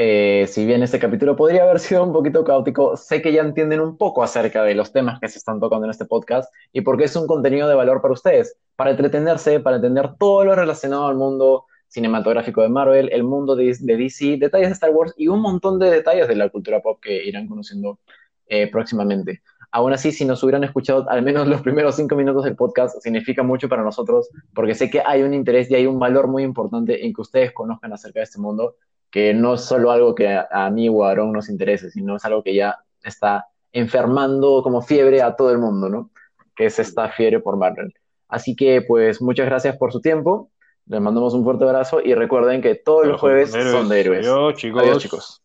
Eh, 0.00 0.46
si 0.46 0.64
bien 0.64 0.84
este 0.84 1.00
capítulo 1.00 1.34
podría 1.34 1.64
haber 1.64 1.80
sido 1.80 2.04
un 2.04 2.12
poquito 2.12 2.44
caótico, 2.44 2.96
sé 2.96 3.20
que 3.20 3.32
ya 3.32 3.42
entienden 3.42 3.80
un 3.80 3.96
poco 3.96 4.22
acerca 4.22 4.62
de 4.62 4.76
los 4.76 4.92
temas 4.92 5.18
que 5.18 5.26
se 5.26 5.38
están 5.38 5.58
tocando 5.58 5.86
en 5.86 5.90
este 5.90 6.04
podcast 6.04 6.54
y 6.72 6.82
porque 6.82 7.02
es 7.02 7.16
un 7.16 7.26
contenido 7.26 7.68
de 7.68 7.74
valor 7.74 8.00
para 8.00 8.14
ustedes, 8.14 8.56
para 8.76 8.92
entretenerse, 8.92 9.58
para 9.58 9.74
entender 9.74 10.10
todo 10.16 10.44
lo 10.44 10.54
relacionado 10.54 11.08
al 11.08 11.16
mundo 11.16 11.64
cinematográfico 11.88 12.62
de 12.62 12.68
Marvel, 12.68 13.08
el 13.12 13.24
mundo 13.24 13.56
de, 13.56 13.76
DC, 13.80 14.36
detalles 14.38 14.68
de 14.68 14.74
Star 14.74 14.90
Wars 14.90 15.14
y 15.16 15.26
un 15.26 15.40
montón 15.40 15.80
de 15.80 15.90
detalles 15.90 16.28
de 16.28 16.36
la 16.36 16.48
cultura 16.48 16.80
pop 16.80 17.00
que 17.02 17.24
irán 17.24 17.48
conociendo 17.48 17.98
eh, 18.46 18.70
próximamente. 18.70 19.42
Aún 19.70 19.92
así, 19.92 20.12
si 20.12 20.24
nos 20.24 20.42
hubieran 20.42 20.64
escuchado 20.64 21.08
al 21.10 21.22
menos 21.22 21.46
los 21.46 21.60
primeros 21.60 21.96
cinco 21.96 22.16
minutos 22.16 22.44
del 22.44 22.56
podcast, 22.56 23.00
significa 23.02 23.42
mucho 23.42 23.68
para 23.68 23.82
nosotros, 23.82 24.30
porque 24.54 24.74
sé 24.74 24.88
que 24.88 25.02
hay 25.04 25.22
un 25.22 25.34
interés 25.34 25.70
y 25.70 25.74
hay 25.74 25.86
un 25.86 25.98
valor 25.98 26.26
muy 26.26 26.42
importante 26.42 27.04
en 27.04 27.12
que 27.12 27.20
ustedes 27.20 27.52
conozcan 27.52 27.92
acerca 27.92 28.20
de 28.20 28.24
este 28.24 28.40
mundo 28.40 28.76
que 29.10 29.34
no 29.34 29.54
es 29.54 29.62
solo 29.62 29.90
algo 29.90 30.14
que 30.14 30.28
a, 30.28 30.70
mí 30.70 30.88
o 30.88 31.04
a 31.04 31.10
Aaron 31.10 31.32
nos 31.32 31.48
interese, 31.48 31.90
sino 31.90 32.16
es 32.16 32.24
algo 32.24 32.42
que 32.42 32.54
ya 32.54 32.78
está 33.02 33.46
enfermando 33.72 34.62
como 34.62 34.82
fiebre 34.82 35.22
a 35.22 35.34
todo 35.36 35.50
el 35.50 35.58
mundo, 35.58 35.88
¿no? 35.88 36.10
Que 36.54 36.66
es 36.66 36.78
esta 36.78 37.08
fiebre 37.10 37.40
por 37.40 37.56
Marvel. 37.56 37.92
Así 38.28 38.54
que, 38.54 38.82
pues, 38.82 39.22
muchas 39.22 39.46
gracias 39.46 39.76
por 39.76 39.92
su 39.92 40.00
tiempo. 40.00 40.50
Les 40.86 41.00
mandamos 41.00 41.34
un 41.34 41.44
fuerte 41.44 41.64
abrazo 41.64 42.00
y 42.02 42.14
recuerden 42.14 42.60
que 42.60 42.74
todos 42.74 43.06
los 43.06 43.20
jueves 43.20 43.50
son 43.50 43.88
de 43.88 44.00
héroes. 44.00 44.26
Adiós, 44.26 44.54
chicos. 44.54 44.82
Adiós, 44.82 44.98
chicos. 44.98 45.42